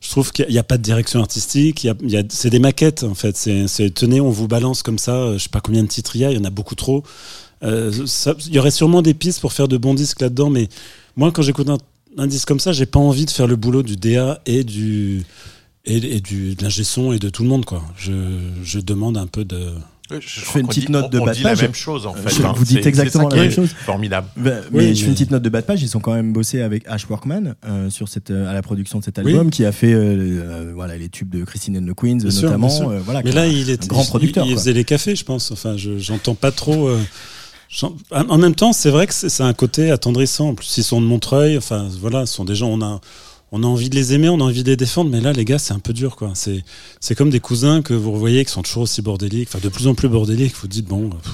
Je 0.00 0.10
trouve 0.10 0.32
qu'il 0.32 0.48
n'y 0.48 0.58
a, 0.58 0.62
pas 0.62 0.76
de 0.76 0.82
direction 0.82 1.20
artistique. 1.20 1.88
c'est 2.28 2.50
des 2.50 2.58
maquettes 2.58 3.04
en 3.04 3.14
fait. 3.14 3.36
C'est, 3.36 3.94
tenez, 3.94 4.20
on 4.20 4.28
vous 4.28 4.48
balance 4.48 4.82
comme 4.82 4.98
ça. 4.98 5.32
Je 5.32 5.38
sais 5.38 5.48
pas 5.48 5.62
combien 5.62 5.82
de 5.82 5.88
titres 5.88 6.14
il 6.16 6.20
y 6.20 6.24
a. 6.26 6.30
Il 6.30 6.36
y 6.36 6.40
en 6.40 6.44
a 6.44 6.50
beaucoup 6.50 6.74
trop. 6.74 7.02
Il 7.62 8.04
y 8.50 8.58
aurait 8.58 8.70
sûrement 8.70 9.00
des 9.00 9.14
pistes 9.14 9.40
pour 9.40 9.54
faire 9.54 9.66
de 9.66 9.78
bons 9.78 9.94
disques 9.94 10.20
là-dedans, 10.20 10.50
mais 10.50 10.68
moi, 11.16 11.32
quand 11.32 11.40
j'écoute 11.40 11.70
un, 11.70 11.78
un 12.18 12.26
disque 12.26 12.48
comme 12.48 12.60
ça, 12.60 12.72
j'ai 12.72 12.86
pas 12.86 12.98
envie 13.00 13.24
de 13.26 13.30
faire 13.30 13.46
le 13.46 13.56
boulot 13.56 13.82
du 13.82 13.96
DA 13.96 14.40
et 14.46 14.64
du 14.64 15.22
et, 15.84 15.96
et 16.16 16.20
du 16.20 16.54
de 16.54 16.62
l'ingé 16.62 16.84
son 16.84 17.12
et 17.12 17.18
de 17.18 17.28
tout 17.28 17.42
le 17.42 17.48
monde 17.48 17.64
quoi. 17.64 17.82
Je, 17.96 18.12
je 18.62 18.78
demande 18.80 19.16
un 19.18 19.26
peu 19.26 19.44
de 19.44 19.72
Je, 20.10 20.16
Je 20.20 20.40
fais 20.40 20.60
une 20.60 20.68
petite 20.68 20.88
note 20.88 21.10
de 21.12 21.18
bas 21.18 21.32
de 21.34 21.42
la 21.42 21.50
page. 21.50 21.62
même 21.62 21.74
chose 21.74 22.06
en 22.06 22.14
fait. 22.14 22.34
je- 22.34 22.42
hein. 22.42 22.52
vous 22.56 22.64
dites 22.64 22.86
exactement 22.86 23.28
la 23.28 23.36
même 23.36 23.50
chose. 23.50 23.70
Formidable. 23.84 24.28
Bah, 24.36 24.50
mais 24.72 24.78
Oui, 24.90 24.94
je 24.94 25.00
fais 25.02 25.08
une 25.08 25.14
petite 25.14 25.30
note 25.30 25.42
de 25.42 25.48
bas 25.48 25.60
de 25.60 25.66
page. 25.66 25.82
Ils 25.82 25.94
ont 25.96 26.00
quand 26.00 26.14
même 26.14 26.32
bossé 26.32 26.60
avec 26.62 26.84
Ash 26.86 27.06
Workman 27.10 27.54
euh, 27.66 27.90
sur 27.90 28.08
cette, 28.08 28.30
euh, 28.30 28.48
à 28.48 28.52
la 28.54 28.62
production 28.62 28.98
de 29.00 29.04
cet 29.04 29.18
album, 29.18 29.50
qui 29.50 29.64
a 29.64 29.72
fait 29.72 29.92
euh, 29.92 30.72
voilà, 30.74 30.96
les 30.96 31.08
tubes 31.08 31.30
de 31.30 31.44
Christine 31.44 31.76
and 31.78 31.92
the 31.92 31.94
Queens 31.94 32.18
Bien 32.18 32.30
notamment. 32.42 32.68
bien 32.68 32.76
sûr. 32.76 32.88
euh, 32.90 33.00
voilà, 33.04 33.22
Mais 33.24 33.32
là, 33.32 33.46
il 33.46 33.68
est 33.70 33.82
un 33.84 33.86
grand 33.86 34.04
producteur. 34.04 34.46
Il, 34.46 34.56
faisait 34.56 34.72
les 34.72 34.84
cafés, 34.84 35.16
je 35.16 35.24
pense. 35.24 35.50
Enfin, 35.50 35.76
je- 35.76 35.98
j'entends 35.98 36.34
pas 36.34 36.52
trop. 36.52 36.88
En 38.12 38.38
même 38.38 38.54
temps, 38.54 38.72
c'est 38.72 38.90
vrai 38.90 39.06
que 39.06 39.14
c'est 39.14 39.28
c'est 39.28 39.42
un 39.42 39.54
côté 39.54 39.90
attendrissant. 39.90 40.50
En 40.50 40.54
plus, 40.54 40.76
ils 40.78 40.84
sont 40.84 41.00
de 41.00 41.06
Montreuil. 41.06 41.56
Enfin, 41.58 41.88
voilà, 42.00 42.26
ce 42.26 42.34
sont 42.34 42.44
des 42.44 42.54
gens. 42.54 42.68
On 42.68 42.80
a, 42.82 43.00
on 43.52 43.62
a 43.62 43.66
envie 43.66 43.90
de 43.90 43.94
les 43.94 44.12
aimer, 44.14 44.28
on 44.28 44.40
a 44.40 44.44
envie 44.44 44.62
de 44.62 44.70
les 44.70 44.76
défendre. 44.76 45.10
Mais 45.10 45.20
là, 45.20 45.32
les 45.32 45.44
gars, 45.44 45.58
c'est 45.58 45.74
un 45.74 45.78
peu 45.80 45.92
dur, 45.92 46.16
quoi. 46.16 46.30
C'est, 46.34 46.64
c'est 47.00 47.14
comme 47.14 47.30
des 47.30 47.40
cousins 47.40 47.82
que 47.82 47.94
vous 47.94 48.12
revoyez 48.12 48.44
qui 48.44 48.52
sont 48.52 48.62
toujours 48.62 48.84
aussi 48.84 49.02
bordéliques. 49.02 49.48
Enfin, 49.50 49.60
de 49.62 49.68
plus 49.68 49.86
en 49.88 49.94
plus 49.94 50.08
bordéliques. 50.08 50.54
Vous 50.60 50.68
dites 50.68 50.86
bon, 50.86 51.10
pff, 51.10 51.32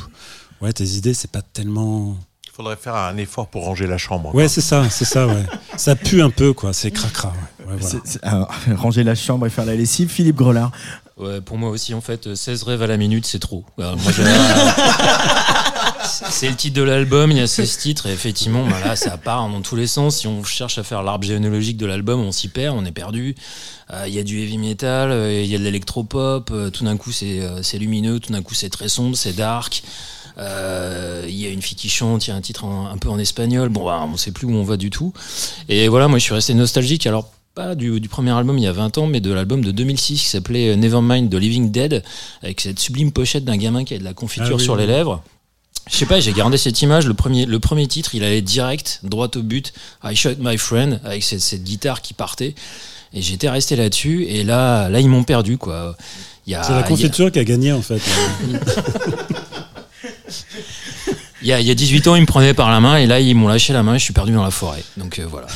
ouais, 0.63 0.73
tes 0.73 0.85
idées, 0.85 1.15
c'est 1.15 1.31
pas 1.31 1.43
tellement. 1.43 2.17
Il 2.47 2.53
faudrait 2.63 2.77
faire 2.77 2.95
un 2.97 3.17
effort 3.17 3.47
pour 3.49 3.65
ranger 3.65 3.87
la 3.87 3.97
chambre. 3.99 4.35
Ouais, 4.35 4.49
c'est 4.49 4.61
ça, 4.61 4.89
c'est 4.91 5.05
ça, 5.07 5.27
ouais. 5.27 5.47
ça 5.77 5.97
pue 5.97 6.21
un 6.21 6.29
peu, 6.31 6.53
quoi. 6.53 6.73
C'est 6.75 6.91
cracra. 6.91 7.29
Ouais. 7.61 7.67
Ouais, 7.73 7.77
voilà. 7.81 8.01
C'est- 8.05 8.13
c'est- 8.13 8.25
alors, 8.25 8.53
ranger 8.77 9.03
la 9.05 9.15
chambre 9.15 9.47
et 9.47 9.51
faire 9.51 9.65
la 9.65 9.77
lessive. 9.77 10.09
Philippe 10.11 10.37
Grelard. 10.37 10.73
Ouais, 11.17 11.41
pour 11.43 11.59
moi 11.59 11.71
aussi, 11.71 11.93
en 11.95 12.01
fait, 12.01 12.27
euh, 12.27 12.35
16 12.35 12.63
rêves 12.65 12.83
à 12.83 12.87
la 12.87 12.97
minute, 12.97 13.27
c'est 13.27 13.39
trop. 13.39 13.65
Moi, 13.79 13.95
c'est 16.29 16.49
le 16.50 16.57
titre 16.57 16.77
de 16.77 16.83
l'album, 16.83 17.31
il 17.31 17.39
y 17.39 17.41
a 17.41 17.47
16 17.47 17.79
titres, 17.79 18.07
et 18.07 18.12
effectivement, 18.12 18.65
bah 18.67 18.77
là, 18.85 18.97
ça 18.97 19.17
part 19.17 19.49
dans 19.49 19.61
tous 19.62 19.77
les 19.77 19.87
sens. 19.87 20.19
Si 20.19 20.27
on 20.27 20.45
cherche 20.45 20.79
à 20.79 20.83
faire 20.83 21.03
l'arbre 21.03 21.25
généalogique 21.25 21.77
de 21.77 21.87
l'album, 21.87 22.21
on 22.21 22.33
s'y 22.33 22.49
perd, 22.49 22.77
on 22.77 22.85
est 22.85 22.93
perdu. 22.93 23.35
Euh, 23.93 24.05
Il 24.07 24.15
y 24.15 24.19
a 24.19 24.23
du 24.23 24.41
heavy 24.41 24.59
metal, 24.59 25.11
euh, 25.11 25.43
il 25.43 25.49
y 25.50 25.55
a 25.55 25.59
de 25.59 25.65
l'électropop, 25.65 26.50
euh, 26.53 26.71
tout 26.71 26.85
d'un 26.85 26.97
coup, 26.97 27.12
c'est 27.12 27.79
lumineux, 27.79 28.21
tout 28.21 28.33
d'un 28.33 28.43
coup, 28.43 28.55
c'est 28.55 28.71
très 28.71 28.89
sombre, 28.89 29.17
c'est 29.17 29.33
dark. 29.35 29.83
Il 30.39 31.35
y 31.37 31.47
a 31.47 31.50
une 31.50 31.62
fille 31.62 31.77
qui 31.77 31.89
chante, 31.91 32.27
il 32.27 32.31
y 32.31 32.33
a 32.33 32.37
un 32.37 32.41
titre 32.41 32.65
en- 32.65 32.87
un 32.87 32.97
peu 32.97 33.09
en 33.11 33.19
espagnol. 33.19 33.69
Bon, 33.69 33.85
bah, 33.85 34.07
on 34.11 34.17
sait 34.17 34.33
plus 34.33 34.47
où 34.47 34.53
on 34.55 34.62
va 34.65 34.77
du 34.77 34.89
tout. 34.91 35.12
Et 35.69 35.89
voilà, 35.89 36.09
moi, 36.09 36.19
je 36.19 36.25
suis 36.25 36.35
resté 36.35 36.55
nostalgique. 36.55 37.07
Alors, 37.07 37.31
pas 37.55 37.75
du, 37.75 38.00
du 38.00 38.09
premier 38.09 38.31
album 38.31 38.57
il 38.57 38.65
y 38.65 38.67
a 38.67 38.73
20 38.73 38.97
ans, 38.99 39.07
mais 39.07 39.21
de 39.21 39.33
l'album 39.33 39.62
de 39.62 39.71
2006 39.73 40.21
qui 40.23 40.29
s'appelait 40.29 40.77
Nevermind 40.77 41.29
de 41.29 41.37
Living 41.37 41.71
Dead, 41.71 42.03
avec 42.43 42.61
cette 42.61 42.79
sublime 42.79 43.11
pochette 43.12 43.45
d'un 43.45 43.57
gamin 43.57 43.85
qui 43.85 43.93
a 43.95 43.99
de 43.99 44.05
la 44.05 44.15
confiture 44.15 44.50
Ah 44.53 44.57
oui, 44.57 44.62
sur 44.65 44.75
oui. 44.75 44.81
les 44.81 44.87
lèvres. 44.87 45.23
Je 45.91 45.97
sais 45.97 46.07
pas, 46.07 46.21
j'ai 46.21 46.33
gardé 46.33 46.57
cette 46.57 46.81
image. 46.83 47.07
Le 47.07 47.15
premier, 47.15 47.47
le 47.47 47.59
premier 47.59 47.87
titre, 47.89 48.15
il 48.15 48.23
allait 48.25 48.43
direct, 48.43 49.01
droit 49.03 49.29
au 49.37 49.43
but. 49.43 49.73
I 50.05 50.15
shot 50.15 50.37
my 50.39 50.57
friend, 50.57 51.01
avec 51.05 51.23
cette, 51.25 51.41
cette 51.41 51.65
guitare 51.65 52.01
qui 52.01 52.15
partait. 52.15 52.55
Et 53.13 53.21
j'étais 53.23 53.49
resté 53.51 53.75
là-dessus. 53.77 54.25
Et 54.27 54.45
là, 54.45 54.89
là, 54.89 55.01
ils 55.01 55.09
m'ont 55.09 55.25
perdu, 55.25 55.59
quoi. 55.59 55.97
C'est 56.47 56.53
la 56.53 56.59
y 56.61 56.71
a- 56.71 56.83
confiture 56.85 57.31
qui 57.33 57.39
a 57.41 57.45
gagné, 57.45 57.73
en 57.73 57.83
fait. 57.83 58.01
il 61.43 61.49
y, 61.49 61.53
a, 61.53 61.61
il 61.61 61.67
y 61.67 61.71
a 61.71 61.75
18 61.75 62.07
ans, 62.09 62.15
ils 62.17 62.21
me 62.23 62.27
prenaient 62.27 62.55
par 62.55 62.71
la 62.71 62.81
main. 62.81 62.97
Et 62.99 63.07
là, 63.07 63.19
ils 63.21 63.35
m'ont 63.35 63.49
lâché 63.49 63.73
la 63.73 63.83
main 63.83 63.95
et 63.95 63.99
je 63.99 64.05
suis 64.05 64.13
perdu 64.13 64.33
dans 64.33 64.45
la 64.45 64.51
forêt. 64.51 64.83
Donc 64.97 65.19
euh, 65.19 65.27
voilà. 65.29 65.47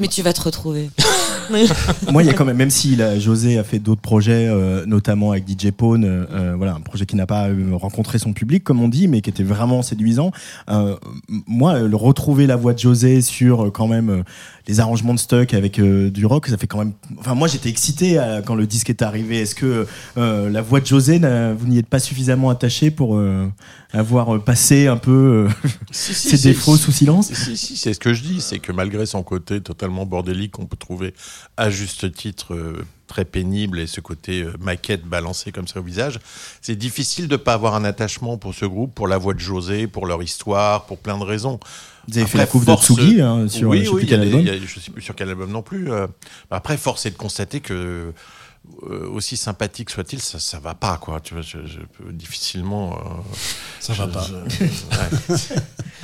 Mais 0.00 0.08
tu 0.08 0.22
vas 0.22 0.32
te 0.32 0.40
retrouver. 0.40 0.90
Moi, 2.12 2.22
il 2.22 2.26
y 2.26 2.30
a 2.30 2.34
quand 2.34 2.44
même, 2.44 2.56
même 2.56 2.70
si 2.70 2.98
José 3.18 3.58
a 3.58 3.64
fait 3.64 3.78
d'autres 3.78 4.00
projets, 4.00 4.48
euh, 4.48 4.84
notamment 4.86 5.32
avec 5.32 5.48
DJ 5.48 5.70
Pone, 5.70 6.04
euh, 6.04 6.24
euh, 6.32 6.54
voilà, 6.56 6.74
un 6.74 6.80
projet 6.80 7.06
qui 7.06 7.16
n'a 7.16 7.26
pas 7.26 7.48
rencontré 7.72 8.18
son 8.18 8.32
public, 8.32 8.64
comme 8.64 8.80
on 8.80 8.88
dit, 8.88 9.08
mais 9.08 9.20
qui 9.20 9.30
était 9.30 9.42
vraiment 9.42 9.82
séduisant. 9.82 10.32
Euh, 10.68 10.96
moi, 11.46 11.80
le 11.80 11.96
retrouver 11.96 12.46
la 12.46 12.56
voix 12.56 12.74
de 12.74 12.78
José 12.78 13.20
sur 13.20 13.72
quand 13.72 13.88
même 13.88 14.24
les 14.66 14.80
arrangements 14.80 15.14
de 15.14 15.18
Stuck 15.18 15.54
avec 15.54 15.80
du 15.80 16.26
rock, 16.26 16.48
ça 16.48 16.56
fait 16.56 16.66
quand 16.66 16.78
même. 16.78 16.92
Enfin, 17.18 17.34
moi, 17.34 17.48
j'étais 17.48 17.68
excité 17.68 18.20
quand 18.46 18.54
le 18.54 18.66
disque 18.66 18.90
est 18.90 19.02
arrivé. 19.02 19.40
Est-ce 19.40 19.54
que 19.54 19.86
la 20.16 20.62
voix 20.62 20.80
de 20.80 20.86
José, 20.86 21.20
vous 21.58 21.66
n'y 21.66 21.78
êtes 21.78 21.88
pas 21.88 21.98
suffisamment 21.98 22.50
attaché 22.50 22.90
pour 22.90 23.20
avoir 23.92 24.42
passé 24.42 24.86
un 24.86 24.96
peu 24.96 25.48
Si, 25.90 26.14
si, 26.14 26.28
ses 26.30 26.36
si, 26.36 26.48
défauts 26.48 26.76
sous 26.76 26.92
silence? 26.92 27.32
Si, 27.32 27.56
si, 27.56 27.76
c'est 27.76 27.94
ce 27.94 28.00
que 28.00 28.12
je 28.12 28.22
dis, 28.22 28.40
c'est 28.40 28.58
que 28.58 28.72
malgré 28.72 29.06
son 29.06 29.22
côté 29.22 29.60
totalement 29.60 30.06
bordélique 30.06 30.52
qu'on 30.52 30.66
peut 30.66 30.76
trouver 30.76 31.14
à 31.56 31.70
juste 31.70 32.12
titre 32.12 32.54
euh, 32.54 32.84
très 33.06 33.24
pénible 33.24 33.78
et 33.78 33.86
ce 33.86 34.00
côté 34.00 34.42
euh, 34.42 34.52
maquette 34.60 35.04
balancée 35.04 35.52
comme 35.52 35.68
ça 35.68 35.80
au 35.80 35.82
visage, 35.82 36.18
c'est 36.62 36.74
difficile 36.76 37.28
de 37.28 37.36
pas 37.36 37.52
avoir 37.54 37.74
un 37.74 37.84
attachement 37.84 38.38
pour 38.38 38.54
ce 38.54 38.64
groupe, 38.64 38.94
pour 38.94 39.06
la 39.08 39.18
voix 39.18 39.34
de 39.34 39.38
José, 39.40 39.86
pour 39.86 40.06
leur 40.06 40.22
histoire, 40.22 40.86
pour 40.86 40.98
plein 40.98 41.18
de 41.18 41.24
raisons. 41.24 41.60
Vous 42.08 42.18
avez 42.18 42.26
fait 42.26 42.38
la 42.38 42.46
couve 42.46 42.64
force- 42.64 42.90
de 42.92 42.96
Tsugi 43.00 43.20
hein, 43.20 43.48
sur 43.48 43.68
oui, 43.68 43.80
je 43.80 43.84
sais 43.84 43.90
oui, 43.90 44.00
plus 44.00 44.08
quel 44.08 44.20
des- 44.20 44.36
album. 44.36 44.48
a- 44.48 44.66
je 44.66 44.80
sais 44.80 44.90
plus 44.90 45.02
sur 45.02 45.14
quel 45.14 45.28
album 45.30 45.50
non 45.50 45.62
plus. 45.62 45.90
euh. 45.92 46.06
Après, 46.50 46.76
force 46.76 47.06
est 47.06 47.10
de 47.10 47.16
constater 47.16 47.60
que 47.60 48.12
euh, 48.90 49.08
aussi 49.08 49.36
sympathique 49.36 49.90
soit-il, 49.90 50.20
ça, 50.20 50.38
ça 50.38 50.58
va 50.58 50.74
pas 50.74 50.96
quoi. 50.98 51.20
Tu 51.20 51.34
vois, 51.34 51.42
je, 51.42 51.58
je 51.66 51.78
peux 51.80 52.12
difficilement. 52.12 52.92
euh, 52.92 52.96
Ça 53.80 53.92
va 53.94 54.06
je- 54.06 54.10
pas. 54.10 54.26
je- 54.48 54.64
ouais. 55.34 55.38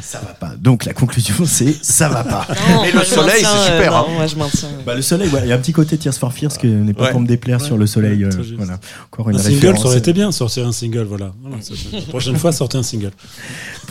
Ça 0.02 0.18
va 0.20 0.32
pas. 0.32 0.54
Donc 0.56 0.84
la 0.86 0.94
conclusion, 0.94 1.44
c'est 1.44 1.74
ça 1.84 2.08
va 2.08 2.24
pas. 2.24 2.46
Non, 2.70 2.82
Mais 2.82 2.92
le 2.92 3.04
soleil, 3.04 3.40
c'est 3.40 3.46
euh, 3.46 3.66
super, 3.66 3.92
non, 3.92 3.98
hein. 3.98 4.06
moi 4.14 4.26
je 4.26 4.36
maintiens. 4.36 4.68
Bah, 4.86 4.94
le 4.94 5.02
soleil, 5.02 5.28
ouais, 5.28 5.40
il 5.42 5.48
y 5.48 5.52
a 5.52 5.56
un 5.56 5.58
petit 5.58 5.72
côté 5.72 5.98
Tears 5.98 6.14
for 6.14 6.32
Fears 6.32 6.56
qui 6.56 6.68
n'est 6.68 6.94
pas 6.94 7.04
Ouais. 7.04 7.10
pour 7.12 7.20
me 7.20 7.26
déplaire 7.26 7.60
Ouais. 7.60 7.66
sur 7.66 7.76
le 7.76 7.86
soleil. 7.86 8.24
Ouais, 8.24 8.34
euh, 8.34 8.54
voilà. 8.56 8.78
Encore 9.12 9.28
une 9.30 9.36
Un 9.36 9.42
single, 9.42 9.76
ça 9.78 9.84
aurait 9.86 9.98
été 9.98 10.12
bien, 10.14 10.32
sortir 10.32 10.66
un 10.66 10.72
single, 10.72 11.04
voilà. 11.04 11.32
La 11.92 12.00
prochaine 12.08 12.36
fois, 12.36 12.52
sortez 12.52 12.78
un 12.78 12.82
single. 12.82 13.12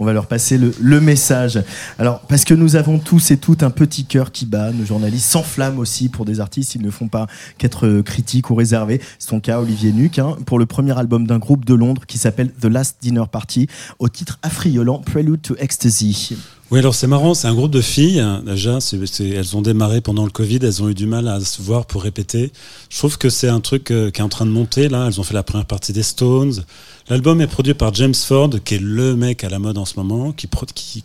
On 0.00 0.04
va 0.04 0.12
leur 0.12 0.26
passer 0.26 0.58
le, 0.58 0.74
le 0.80 1.00
message. 1.00 1.60
Alors, 1.98 2.20
parce 2.20 2.44
que 2.44 2.54
nous 2.54 2.76
avons 2.76 2.98
tous 2.98 3.30
et 3.30 3.36
toutes 3.36 3.62
un 3.62 3.70
petit 3.70 4.04
cœur 4.04 4.32
qui 4.32 4.46
bat, 4.46 4.70
nos 4.72 4.84
journalistes 4.84 5.30
s'enflamment 5.30 5.78
aussi 5.78 6.08
pour 6.08 6.24
des 6.24 6.40
artistes, 6.40 6.74
ils 6.74 6.82
ne 6.82 6.90
font 6.90 7.08
pas 7.08 7.26
qu'être 7.56 7.86
euh, 7.86 8.02
critiques 8.02 8.50
ou 8.50 8.54
réservés. 8.54 9.00
C'est 9.18 9.28
ton 9.28 9.40
cas, 9.40 9.60
Olivier 9.60 9.92
Nuc, 9.92 10.18
hein, 10.18 10.36
pour 10.46 10.58
le 10.58 10.66
premier 10.66 10.96
album 10.98 11.26
d'un 11.26 11.38
groupe 11.38 11.64
de 11.64 11.74
Londres 11.74 12.02
qui 12.06 12.18
s'appelle 12.18 12.52
The 12.60 12.66
Last 12.66 12.98
Dinner 13.00 13.24
Party, 13.30 13.68
au 13.98 14.08
titre 14.08 14.38
affriolant 14.42 14.98
Prelude 14.98 15.42
to 15.42 15.54
Ecstasy. 15.58 16.36
Oui, 16.70 16.80
alors 16.80 16.94
c'est 16.94 17.06
marrant, 17.06 17.32
c'est 17.32 17.48
un 17.48 17.54
groupe 17.54 17.70
de 17.70 17.80
filles. 17.80 18.22
Déjà, 18.44 18.78
elles 19.20 19.56
ont 19.56 19.62
démarré 19.62 20.02
pendant 20.02 20.26
le 20.26 20.30
Covid, 20.30 20.58
elles 20.60 20.82
ont 20.82 20.90
eu 20.90 20.94
du 20.94 21.06
mal 21.06 21.26
à 21.26 21.40
se 21.40 21.62
voir 21.62 21.86
pour 21.86 22.02
répéter. 22.02 22.52
Je 22.90 22.98
trouve 22.98 23.16
que 23.16 23.30
c'est 23.30 23.48
un 23.48 23.60
truc 23.60 23.90
euh, 23.90 24.10
qui 24.10 24.20
est 24.20 24.24
en 24.24 24.28
train 24.28 24.44
de 24.44 24.50
monter 24.50 24.90
là. 24.90 25.06
Elles 25.06 25.18
ont 25.18 25.22
fait 25.22 25.32
la 25.32 25.42
première 25.42 25.64
partie 25.64 25.94
des 25.94 26.02
Stones. 26.02 26.62
L'album 27.08 27.40
est 27.40 27.46
produit 27.46 27.72
par 27.72 27.94
James 27.94 28.14
Ford, 28.14 28.50
qui 28.66 28.74
est 28.74 28.82
le 28.82 29.16
mec 29.16 29.44
à 29.44 29.48
la 29.48 29.58
mode 29.58 29.78
en 29.78 29.86
ce 29.86 29.94
moment, 29.96 30.32
qui, 30.32 30.46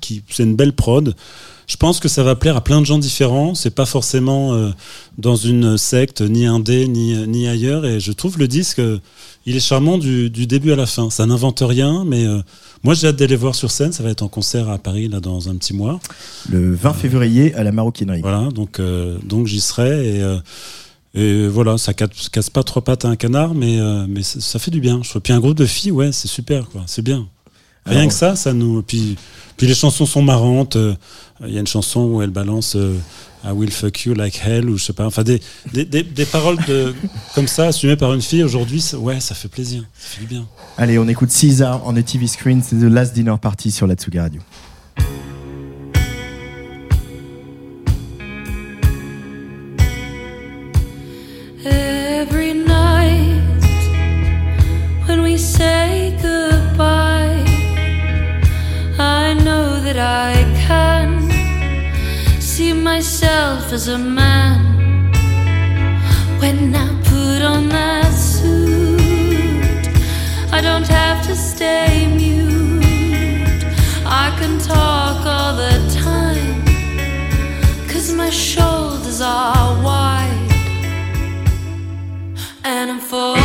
qui, 0.02 0.22
une 0.40 0.58
belle 0.58 0.74
prod. 0.74 1.16
Je 1.68 1.78
pense 1.78 2.00
que 2.00 2.08
ça 2.08 2.24
va 2.24 2.36
plaire 2.36 2.58
à 2.58 2.62
plein 2.62 2.82
de 2.82 2.86
gens 2.86 2.98
différents. 2.98 3.56
C'est 3.56 3.74
pas 3.74 3.86
forcément 3.86 4.54
euh, 4.54 4.72
dans 5.18 5.36
une 5.36 5.78
secte, 5.78 6.22
ni 6.22 6.46
indé, 6.46 6.88
ni, 6.88 7.16
ni 7.28 7.48
ailleurs. 7.48 7.86
Et 7.86 8.00
je 8.00 8.12
trouve 8.12 8.38
le 8.38 8.48
disque, 8.48 8.80
euh, 8.80 9.00
il 9.46 9.56
est 9.56 9.62
charmant 9.62 9.98
du, 9.98 10.30
du 10.30 10.48
début 10.48 10.72
à 10.72 10.76
la 10.76 10.86
fin. 10.86 11.10
Ça 11.10 11.26
n'invente 11.26 11.64
rien, 11.66 12.04
mais 12.06 12.26
euh, 12.26 12.42
moi 12.84 12.94
j'ai 12.94 13.08
hâte 13.08 13.16
d'aller 13.16 13.36
voir 13.36 13.56
sur 13.56 13.72
scène. 13.72 13.92
Ça 13.92 14.04
va 14.04 14.10
être 14.10 14.24
en 14.24 14.28
concert 14.28 14.70
à 14.70 14.78
Paris 14.78 15.08
là 15.08 15.20
dans 15.20 15.50
un 15.50 15.56
petit 15.56 15.74
mois. 15.74 16.00
Le 16.50 16.74
20 16.74 16.94
février 16.94 17.54
à 17.56 17.64
la 17.64 17.72
Maroquinerie. 17.72 18.22
Voilà, 18.22 18.50
donc 18.54 18.82
donc 19.24 19.48
j'y 19.48 19.62
serai 19.62 20.18
et, 20.18 20.38
et 21.16 21.48
voilà, 21.48 21.78
ça 21.78 21.94
casse, 21.94 22.30
casse 22.30 22.50
pas 22.50 22.64
trois 22.64 22.84
pattes 22.84 23.06
à 23.06 23.10
un 23.10 23.16
canard, 23.16 23.54
mais 23.54 23.80
mais 24.08 24.24
ça, 24.24 24.40
ça 24.42 24.60
fait 24.60 24.72
du 24.72 24.80
bien. 24.80 25.02
Je 25.04 25.10
trouve. 25.10 25.22
Puis 25.22 25.34
un 25.34 25.40
groupe 25.40 25.58
de 25.58 25.66
filles, 25.66 25.92
ouais, 25.92 26.12
c'est 26.12 26.28
super 26.28 26.70
quoi, 26.70 26.84
c'est 26.88 27.02
bien. 27.02 27.28
Rien 27.86 27.98
Alors, 28.00 28.08
que 28.10 28.14
ça, 28.16 28.36
ça 28.36 28.54
nous. 28.54 28.82
Puis 28.82 29.18
puis 29.58 29.68
les 29.68 29.76
chansons 29.76 30.06
sont 30.06 30.22
marrantes. 30.22 30.76
euh, 30.78 30.96
Il 31.46 31.54
y 31.54 31.58
a 31.58 31.60
une 31.60 31.68
chanson 31.68 32.02
où 32.06 32.22
elle 32.22 32.30
balance. 32.32 32.76
euh, 32.76 32.96
I 33.46 33.52
will 33.52 33.72
fuck 33.72 34.06
you 34.06 34.14
like 34.14 34.40
hell 34.42 34.70
ou 34.70 34.78
je 34.78 34.86
sais 34.86 34.94
pas. 34.94 35.06
Enfin 35.06 35.24
des 35.24 35.42
des, 35.74 35.84
des, 35.84 36.02
des 36.04 36.26
paroles 36.26 36.58
de 36.66 36.96
comme 37.36 37.48
ça 37.48 37.66
assumées 37.68 37.98
par 37.98 38.14
une 38.14 38.22
fille 38.22 38.42
aujourd'hui, 38.44 38.80
ça- 38.80 38.98
ouais, 38.98 39.20
ça 39.20 39.36
fait 39.36 39.50
plaisir, 39.50 39.82
ça 40.00 40.08
fait 40.16 40.22
du 40.22 40.28
bien. 40.28 40.48
Allez, 40.78 40.98
on 40.98 41.08
écoute 41.10 41.30
Caesar 41.30 41.82
on 41.86 41.94
the 41.94 42.06
TV 42.06 42.26
screen, 42.28 42.64
c'est 42.64 42.78
The 42.78 42.84
Last 42.84 43.14
Dinner 43.14 43.36
Party 43.42 43.70
sur 43.72 43.86
la 43.86 43.96
Tsugi 43.96 44.18
Radio. 44.20 44.42
Myself 63.04 63.74
as 63.74 63.90
a 63.90 63.98
man 63.98 65.12
when 66.40 66.74
I 66.74 66.88
put 67.04 67.42
on 67.42 67.68
that 67.68 68.14
suit. 68.14 69.90
I 70.54 70.62
don't 70.62 70.88
have 70.88 71.20
to 71.28 71.36
stay 71.36 72.08
mute. 72.08 73.66
I 74.06 74.34
can 74.40 74.58
talk 74.58 75.26
all 75.26 75.54
the 75.54 75.76
time. 76.06 76.64
Cause 77.90 78.14
my 78.14 78.30
shoulders 78.30 79.20
are 79.20 79.84
wide. 79.84 80.52
And 82.64 82.90
I'm 82.90 83.02
falling 83.02 83.43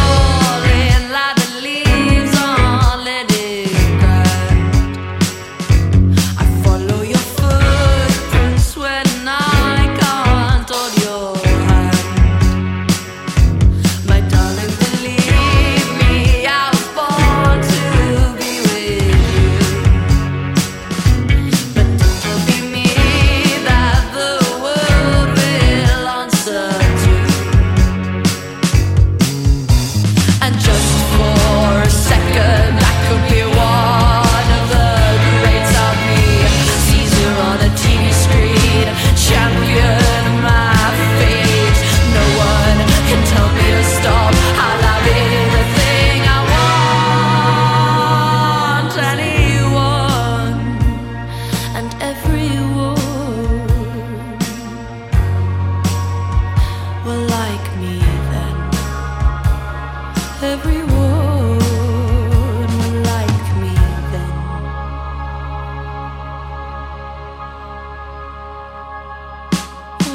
like 63.13 63.49
me 63.61 63.75
then. 64.13 64.33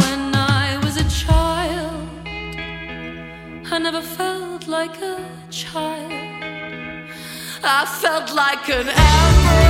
When 0.02 0.36
I 0.36 0.80
was 0.84 0.98
a 0.98 1.08
child, 1.10 2.08
I 3.72 3.78
never 3.80 4.02
felt 4.02 4.68
like 4.68 5.00
a 5.02 5.20
child. 5.52 6.12
I 7.63 7.86
felt 8.02 8.34
like 8.34 8.70
an 8.70 8.90
emperor 8.90 9.62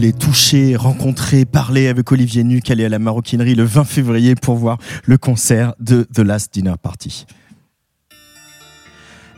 voulez 0.00 0.12
toucher, 0.14 0.76
rencontrer, 0.76 1.44
parler 1.44 1.86
avec 1.86 2.10
Olivier 2.10 2.42
Nuc, 2.42 2.70
allez 2.70 2.86
à 2.86 2.88
la 2.88 2.98
maroquinerie 2.98 3.54
le 3.54 3.64
20 3.64 3.84
février 3.84 4.34
pour 4.34 4.56
voir 4.56 4.78
le 5.04 5.18
concert 5.18 5.74
de 5.78 6.06
The 6.14 6.20
Last 6.20 6.54
Dinner 6.54 6.76
Party. 6.82 7.26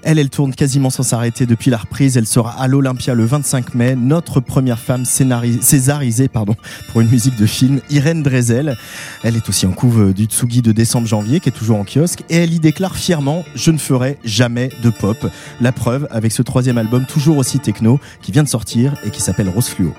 Elle, 0.05 0.20
elle 0.20 0.31
tourne 0.31 0.55
quasiment 0.55 0.88
sans 0.88 1.03
s'arrêter 1.03 1.46
depuis 1.46 1.68
la 1.72 1.79
reprise. 1.79 2.16
Elle 2.16 2.29
sera 2.29 2.53
à 2.53 2.68
l'Olympia 2.68 3.14
le 3.14 3.25
25 3.25 3.75
mai. 3.75 3.96
Notre 3.96 4.38
première 4.38 4.79
femme 4.79 5.05
césarisée 5.05 6.29
pardon, 6.29 6.55
pour 6.92 7.01
une 7.01 7.09
musique 7.09 7.37
de 7.37 7.46
film, 7.46 7.81
Irène 7.90 8.22
Drezel. 8.22 8.77
Elle 9.25 9.35
est 9.35 9.48
aussi 9.48 9.66
en 9.66 9.72
couve 9.72 10.14
du 10.14 10.27
Tsugi 10.27 10.62
de 10.62 10.70
décembre-janvier, 10.70 11.40
qui 11.40 11.48
est 11.48 11.53
toujours 11.53 11.79
en 11.79 11.85
kiosque. 11.85 12.22
Et 12.31 12.37
elle 12.37 12.55
y 12.55 12.61
déclare 12.61 12.94
fièrement 12.94 13.44
«Je 13.57 13.72
ne 13.72 13.79
ferai 13.79 14.16
jamais 14.22 14.70
de 14.81 14.90
pop». 14.90 15.27
La 15.61 15.72
preuve 15.72 16.07
avec 16.12 16.31
ce 16.31 16.42
troisième 16.42 16.79
album, 16.79 17.05
toujours 17.05 17.38
aussi 17.38 17.59
techno, 17.59 17.98
qui 18.20 18.31
vient 18.31 18.44
de 18.44 18.48
sortir 18.48 18.94
et 19.05 19.11
qui 19.11 19.20
s'appelle 19.20 19.48
Rose 19.48 19.66
Fluo. 19.66 19.92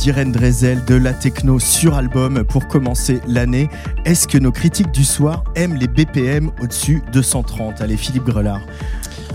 d'Irène 0.00 0.32
Drezel 0.32 0.82
de 0.86 0.94
la 0.94 1.12
techno 1.12 1.58
sur 1.58 1.94
album 1.94 2.42
pour 2.44 2.68
commencer 2.68 3.20
l'année. 3.26 3.68
Est-ce 4.06 4.26
que 4.26 4.38
nos 4.38 4.50
critiques 4.50 4.90
du 4.92 5.04
soir 5.04 5.44
aiment 5.56 5.74
les 5.74 5.88
BPM 5.88 6.50
au-dessus 6.62 7.02
de 7.12 7.20
130 7.20 7.82
Allez, 7.82 7.98
Philippe 7.98 8.24
Grelard. 8.24 8.62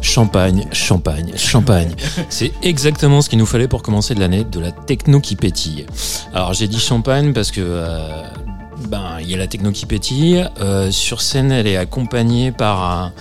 Champagne, 0.01 0.65
champagne, 0.71 1.33
champagne. 1.35 1.93
C'est 2.29 2.51
exactement 2.63 3.21
ce 3.21 3.29
qu'il 3.29 3.37
nous 3.37 3.45
fallait 3.45 3.67
pour 3.67 3.83
commencer 3.83 4.15
l'année, 4.15 4.43
de 4.43 4.59
la 4.59 4.71
techno 4.71 5.19
qui 5.19 5.35
pétille. 5.35 5.85
Alors 6.33 6.53
j'ai 6.53 6.67
dit 6.67 6.79
champagne 6.79 7.31
parce 7.31 7.51
que 7.51 7.61
euh, 7.61 8.23
ben 8.89 9.17
il 9.21 9.29
y 9.29 9.35
a 9.35 9.37
la 9.37 9.47
techno 9.47 9.71
qui 9.71 9.85
pétille. 9.85 10.47
Euh, 10.61 10.89
sur 10.89 11.21
scène, 11.21 11.51
elle 11.51 11.67
est 11.67 11.77
accompagnée 11.77 12.51
par 12.51 12.83
un, 12.83 13.13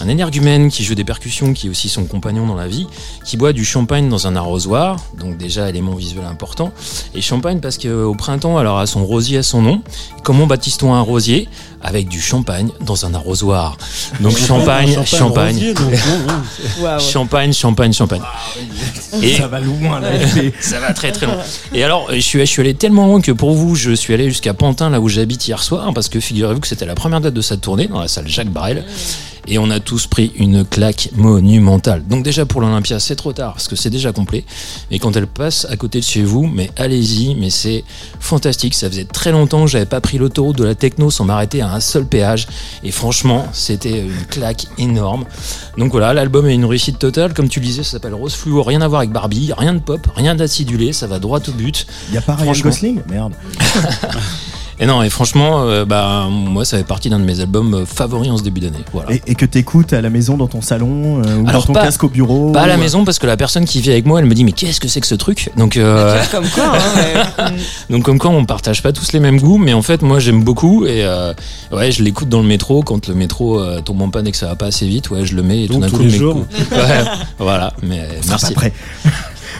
un 0.00 0.08
énergumène 0.08 0.70
qui 0.70 0.84
joue 0.84 0.94
des 0.94 1.04
percussions, 1.04 1.52
qui 1.52 1.66
est 1.66 1.70
aussi 1.70 1.88
son 1.88 2.04
compagnon 2.04 2.46
dans 2.46 2.54
la 2.54 2.66
vie, 2.68 2.86
qui 3.24 3.36
boit 3.36 3.52
du 3.52 3.64
champagne 3.64 4.08
dans 4.08 4.26
un 4.26 4.36
arrosoir, 4.36 4.96
donc 5.18 5.36
déjà 5.36 5.68
élément 5.68 5.94
visuel 5.94 6.24
important. 6.24 6.72
Et 7.14 7.20
champagne 7.20 7.60
parce 7.60 7.78
qu'au 7.78 8.14
printemps, 8.14 8.58
alors 8.58 8.78
a 8.78 8.86
son 8.86 9.04
rosier 9.04 9.38
à 9.38 9.42
son 9.42 9.62
nom. 9.62 9.82
Comment 10.22 10.46
baptise-t-on 10.46 10.94
un 10.94 11.00
rosier? 11.00 11.48
Avec 11.80 12.08
du 12.08 12.20
champagne 12.20 12.70
dans 12.80 13.06
un 13.06 13.14
arrosoir. 13.14 13.76
Donc 14.20 14.36
champagne, 14.36 14.98
champagne, 15.04 15.54
rosier, 15.54 15.74
donc, 15.74 15.92
non, 15.92 16.32
non. 16.92 16.98
champagne, 16.98 17.52
champagne, 17.52 17.92
champagne. 17.92 18.22
Et- 19.22 19.36
Ça 19.36 19.46
va 19.46 19.60
loin 19.60 20.00
là. 20.00 20.08
ça 20.60 20.80
va 20.80 20.92
très 20.92 21.12
très 21.12 21.26
loin. 21.26 21.36
Et 21.72 21.84
alors, 21.84 22.08
je 22.12 22.18
suis, 22.18 22.40
je 22.40 22.44
suis 22.44 22.60
allé 22.62 22.74
tellement 22.74 23.06
loin 23.06 23.20
que 23.20 23.30
pour 23.32 23.52
vous, 23.52 23.76
je 23.76 23.92
suis 23.92 24.12
allé 24.12 24.28
jusqu'à 24.28 24.54
Pantin, 24.54 24.90
là 24.90 25.00
où 25.00 25.08
j'habite 25.08 25.46
hier 25.46 25.62
soir, 25.62 25.92
parce 25.94 26.08
que 26.08 26.18
figurez-vous 26.18 26.60
que 26.60 26.66
c'était 26.66 26.86
la 26.86 26.94
première 26.96 27.20
date 27.20 27.34
de 27.34 27.40
sa 27.40 27.56
tournée 27.56 27.86
dans 27.86 28.00
la 28.00 28.08
salle 28.08 28.26
Jacques 28.28 28.50
Brel. 28.52 28.84
Et 29.46 29.58
on 29.58 29.70
a 29.70 29.80
tous 29.80 30.06
pris 30.06 30.32
une 30.36 30.64
claque 30.64 31.10
monumentale. 31.14 32.06
Donc 32.06 32.24
déjà 32.24 32.46
pour 32.46 32.60
l'Olympia, 32.60 32.98
c'est 32.98 33.16
trop 33.16 33.32
tard 33.32 33.54
parce 33.54 33.68
que 33.68 33.76
c'est 33.76 33.90
déjà 33.90 34.12
complet. 34.12 34.44
Mais 34.90 34.98
quand 34.98 35.16
elle 35.16 35.26
passe 35.26 35.66
à 35.70 35.76
côté 35.76 36.00
de 36.00 36.04
chez 36.04 36.22
vous, 36.22 36.46
mais 36.46 36.70
allez-y, 36.76 37.34
mais 37.34 37.50
c'est 37.50 37.84
fantastique. 38.20 38.74
Ça 38.74 38.88
faisait 38.88 39.04
très 39.04 39.32
longtemps 39.32 39.64
que 39.64 39.70
j'avais 39.70 39.86
pas 39.86 40.00
pris 40.00 40.18
l'autoroute 40.18 40.58
de 40.58 40.64
la 40.64 40.74
techno 40.74 41.10
sans 41.10 41.24
m'arrêter 41.24 41.60
à 41.60 41.72
un 41.72 41.80
seul 41.80 42.06
péage. 42.06 42.46
Et 42.82 42.90
franchement, 42.90 43.46
c'était 43.52 44.00
une 44.00 44.26
claque 44.28 44.66
énorme. 44.78 45.24
Donc 45.76 45.92
voilà, 45.92 46.12
l'album 46.12 46.46
est 46.46 46.54
une 46.54 46.64
réussite 46.64 46.98
totale. 46.98 47.34
Comme 47.34 47.48
tu 47.48 47.60
le 47.60 47.66
disais, 47.66 47.82
ça 47.82 47.92
s'appelle 47.92 48.14
Rose 48.14 48.34
Fluo. 48.34 48.62
Rien 48.62 48.80
à 48.80 48.88
voir 48.88 49.00
avec 49.00 49.10
Barbie, 49.10 49.52
rien 49.56 49.74
de 49.74 49.80
pop, 49.80 50.06
rien 50.14 50.34
d'acidulé. 50.34 50.92
Ça 50.92 51.06
va 51.06 51.18
droit 51.18 51.40
au 51.46 51.52
but. 51.52 51.86
Il 52.08 52.14
y 52.14 52.18
a 52.18 52.22
pas 52.22 52.34
Ryan. 52.34 52.52
Gosling 52.52 53.00
Merde. 53.08 53.34
Et 54.80 54.86
non, 54.86 55.02
et 55.02 55.10
franchement, 55.10 55.62
euh, 55.64 55.84
bah, 55.84 56.28
moi, 56.30 56.64
ça 56.64 56.76
fait 56.78 56.84
partie 56.84 57.10
d'un 57.10 57.18
de 57.18 57.24
mes 57.24 57.40
albums 57.40 57.74
euh, 57.74 57.84
favoris 57.84 58.30
en 58.30 58.36
ce 58.36 58.44
début 58.44 58.60
d'année. 58.60 58.78
Voilà. 58.92 59.12
Et, 59.12 59.22
et 59.26 59.34
que 59.34 59.44
t'écoutes 59.44 59.92
à 59.92 60.00
la 60.00 60.08
maison, 60.08 60.36
dans 60.36 60.46
ton 60.46 60.62
salon, 60.62 61.20
euh, 61.24 61.36
ou 61.38 61.48
Alors, 61.48 61.62
dans 61.62 61.66
ton 61.68 61.72
pas- 61.72 61.82
casque 61.82 62.04
au 62.04 62.08
bureau 62.08 62.52
Pas 62.52 62.62
à 62.62 62.66
la 62.68 62.76
ou- 62.76 62.80
maison 62.80 63.04
parce 63.04 63.18
que 63.18 63.26
la 63.26 63.36
personne 63.36 63.64
qui 63.64 63.80
vit 63.80 63.90
avec 63.90 64.06
moi, 64.06 64.20
elle 64.20 64.26
me 64.26 64.34
dit 64.34 64.44
mais 64.44 64.52
qu'est-ce 64.52 64.78
que 64.80 64.86
c'est 64.86 65.00
que 65.00 65.06
ce 65.08 65.16
truc? 65.16 65.50
Donc 65.56 65.76
euh, 65.76 66.16
Comme 66.30 66.48
quoi, 66.48 66.72
hein, 66.76 67.44
ouais. 67.50 67.52
donc 67.90 68.04
comme 68.04 68.18
quoi 68.18 68.30
on 68.30 68.44
partage 68.44 68.82
pas 68.82 68.92
tous 68.92 69.12
les 69.12 69.20
mêmes 69.20 69.40
goûts, 69.40 69.58
mais 69.58 69.72
en 69.72 69.82
fait 69.82 70.02
moi 70.02 70.20
j'aime 70.20 70.44
beaucoup 70.44 70.86
et 70.86 71.02
euh, 71.04 71.32
ouais 71.72 71.90
je 71.90 72.02
l'écoute 72.04 72.28
dans 72.28 72.40
le 72.40 72.46
métro 72.46 72.82
quand 72.82 73.08
le 73.08 73.14
métro 73.14 73.58
euh, 73.60 73.80
tombe 73.80 74.00
en 74.02 74.10
panne 74.10 74.26
et 74.28 74.30
que 74.30 74.36
ça 74.36 74.46
va 74.46 74.54
pas 74.56 74.66
assez 74.66 74.86
vite, 74.86 75.10
ouais 75.10 75.24
je 75.26 75.34
le 75.34 75.42
mets 75.42 75.64
et 75.64 75.66
Donc, 75.66 75.76
tout 75.76 75.80
d'un 75.82 75.88
tous 75.88 75.96
coup 75.96 76.02
les 76.04 76.10
je. 76.10 76.24
Ouais, 76.70 77.04
voilà, 77.38 77.72
mais 77.82 78.02
On 78.18 78.22
sera 78.22 78.30
merci. 78.40 78.54
pas 78.54 78.60
prêt. 78.60 78.72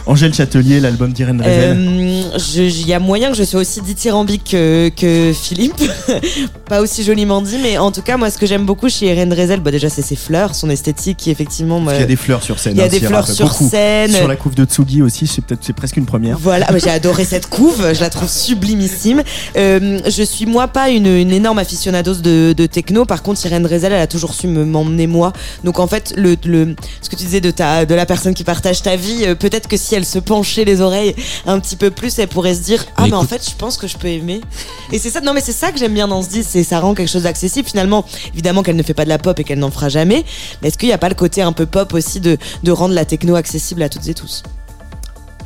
Angèle 0.09 0.33
Châtelier, 0.33 0.79
l'album 0.79 1.13
d'Irène 1.13 1.39
Rezel. 1.39 1.77
Euh, 1.77 2.49
Il 2.67 2.87
y 2.87 2.93
a 2.93 2.99
moyen 2.99 3.29
que 3.29 3.37
je 3.37 3.43
sois 3.43 3.61
aussi 3.61 3.79
dithyrambique 3.81 4.43
que, 4.49 4.89
que 4.89 5.31
Philippe. 5.39 5.75
pas 6.67 6.81
aussi 6.81 7.03
joliment 7.03 7.43
dit, 7.43 7.57
mais 7.61 7.77
en 7.77 7.91
tout 7.91 8.01
cas, 8.01 8.17
moi, 8.17 8.31
ce 8.31 8.39
que 8.39 8.47
j'aime 8.47 8.65
beaucoup 8.65 8.89
chez 8.89 9.05
Irène 9.05 9.29
Drezel, 9.29 9.59
bah, 9.59 9.69
déjà, 9.69 9.87
c'est 9.87 10.01
ses 10.01 10.15
fleurs, 10.15 10.55
son 10.55 10.67
esthétique 10.71 11.17
qui, 11.17 11.29
effectivement, 11.29 11.79
moi, 11.79 11.93
Il 11.93 11.99
y 11.99 12.03
a 12.03 12.07
des 12.07 12.15
fleurs 12.15 12.41
sur 12.41 12.57
scène. 12.57 12.73
il 12.73 12.79
y 12.79 12.81
a 12.81 12.85
hein, 12.85 12.87
des 12.87 12.99
fleurs 12.99 13.27
sur 13.29 13.47
beaucoup. 13.49 13.69
scène. 13.69 14.11
Sur 14.11 14.27
la 14.27 14.35
couve 14.35 14.55
de 14.55 14.65
Tsugi 14.65 15.03
aussi, 15.03 15.27
c'est 15.27 15.43
peut-être 15.45 15.61
c'est 15.63 15.73
presque 15.73 15.97
une 15.97 16.07
première. 16.07 16.39
Voilà, 16.39 16.65
ah 16.67 16.71
bah, 16.73 16.79
j'ai 16.83 16.89
adoré 16.99 17.23
cette 17.23 17.47
couve, 17.47 17.93
je 17.93 18.01
la 18.01 18.09
trouve 18.09 18.29
sublimissime. 18.29 19.21
Euh, 19.57 19.99
je 20.07 20.23
suis 20.23 20.47
moi 20.47 20.67
pas 20.67 20.89
une, 20.89 21.05
une 21.05 21.31
énorme 21.31 21.59
aficionados 21.59 22.15
de, 22.15 22.53
de 22.57 22.65
techno, 22.65 23.05
par 23.05 23.21
contre 23.21 23.45
Irène 23.45 23.61
Drezel, 23.63 23.93
elle 23.93 24.01
a 24.01 24.07
toujours 24.07 24.33
su 24.33 24.47
me- 24.47 24.65
m'emmener 24.65 25.05
moi. 25.05 25.33
Donc 25.63 25.77
en 25.77 25.85
fait, 25.87 26.13
le, 26.17 26.35
le, 26.45 26.75
ce 27.03 27.09
que 27.09 27.15
tu 27.15 27.25
disais 27.25 27.41
de 27.41 27.51
ta, 27.51 27.85
de 27.85 27.93
la 27.93 28.07
personne 28.07 28.33
qui 28.33 28.43
partage 28.43 28.81
ta 28.81 28.95
vie, 28.95 29.25
euh, 29.25 29.35
peut-être 29.35 29.67
que 29.67 29.77
si 29.77 29.93
elle 29.95 29.98
se 30.05 30.19
penchait 30.19 30.65
les 30.65 30.81
oreilles 30.81 31.15
un 31.45 31.59
petit 31.59 31.75
peu 31.75 31.91
plus, 31.91 32.17
elle 32.19 32.27
pourrait 32.27 32.55
se 32.55 32.61
dire 32.61 32.85
ah 32.97 33.03
Mais 33.03 33.09
mais 33.09 33.15
en 33.15 33.23
fait 33.23 33.47
je 33.49 33.55
pense 33.55 33.77
que 33.77 33.87
je 33.87 33.97
peux 33.97 34.07
aimer. 34.07 34.41
Et 34.91 34.99
c'est 34.99 35.09
ça, 35.09 35.21
non 35.21 35.33
mais 35.33 35.41
c'est 35.41 35.51
ça 35.53 35.71
que 35.71 35.79
j'aime 35.79 35.93
bien 35.93 36.07
dans 36.07 36.21
ce 36.21 36.29
disque, 36.29 36.49
c'est 36.51 36.63
ça 36.63 36.79
rend 36.79 36.93
quelque 36.93 37.09
chose 37.09 37.23
d'accessible. 37.23 37.67
Finalement, 37.67 38.05
évidemment 38.33 38.63
qu'elle 38.63 38.75
ne 38.75 38.83
fait 38.83 38.93
pas 38.93 39.03
de 39.03 39.09
la 39.09 39.17
pop 39.17 39.39
et 39.39 39.43
qu'elle 39.43 39.59
n'en 39.59 39.71
fera 39.71 39.89
jamais, 39.89 40.25
mais 40.61 40.67
est-ce 40.69 40.77
qu'il 40.77 40.89
n'y 40.89 40.93
a 40.93 40.97
pas 40.97 41.09
le 41.09 41.15
côté 41.15 41.41
un 41.41 41.53
peu 41.53 41.65
pop 41.65 41.93
aussi 41.93 42.19
de, 42.19 42.37
de 42.63 42.71
rendre 42.71 42.93
la 42.93 43.05
techno 43.05 43.35
accessible 43.35 43.83
à 43.83 43.89
toutes 43.89 44.07
et 44.07 44.13
tous? 44.13 44.43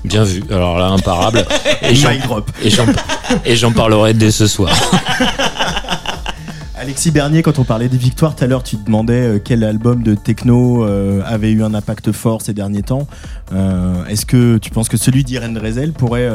Bien 0.03 0.23
vu. 0.23 0.43
Alors 0.49 0.77
là 0.77 0.87
imparable. 0.87 1.45
Et 3.45 3.55
j'en 3.55 3.71
parlerai 3.71 4.13
dès 4.13 4.31
ce 4.31 4.47
soir. 4.47 4.73
Alexis 6.83 7.11
Bernier, 7.11 7.43
quand 7.43 7.59
on 7.59 7.63
parlait 7.63 7.87
des 7.87 7.95
victoires 7.97 8.35
tout 8.35 8.43
à 8.43 8.47
l'heure, 8.47 8.61
tu 8.61 8.75
te 8.75 8.83
demandais 8.85 9.13
euh, 9.21 9.39
quel 9.41 9.63
album 9.63 10.03
de 10.03 10.15
techno 10.15 10.83
euh, 10.85 11.21
avait 11.25 11.49
eu 11.49 11.63
un 11.63 11.73
impact 11.73 12.11
fort 12.11 12.41
ces 12.41 12.53
derniers 12.53 12.81
temps. 12.83 13.07
Euh, 13.53 14.03
Est-ce 14.07 14.25
que 14.25 14.57
tu 14.57 14.69
penses 14.69 14.89
que 14.89 14.97
celui 14.97 15.23
d'Irène 15.23 15.53
Drezel 15.53 15.93
pourrait 15.93 16.29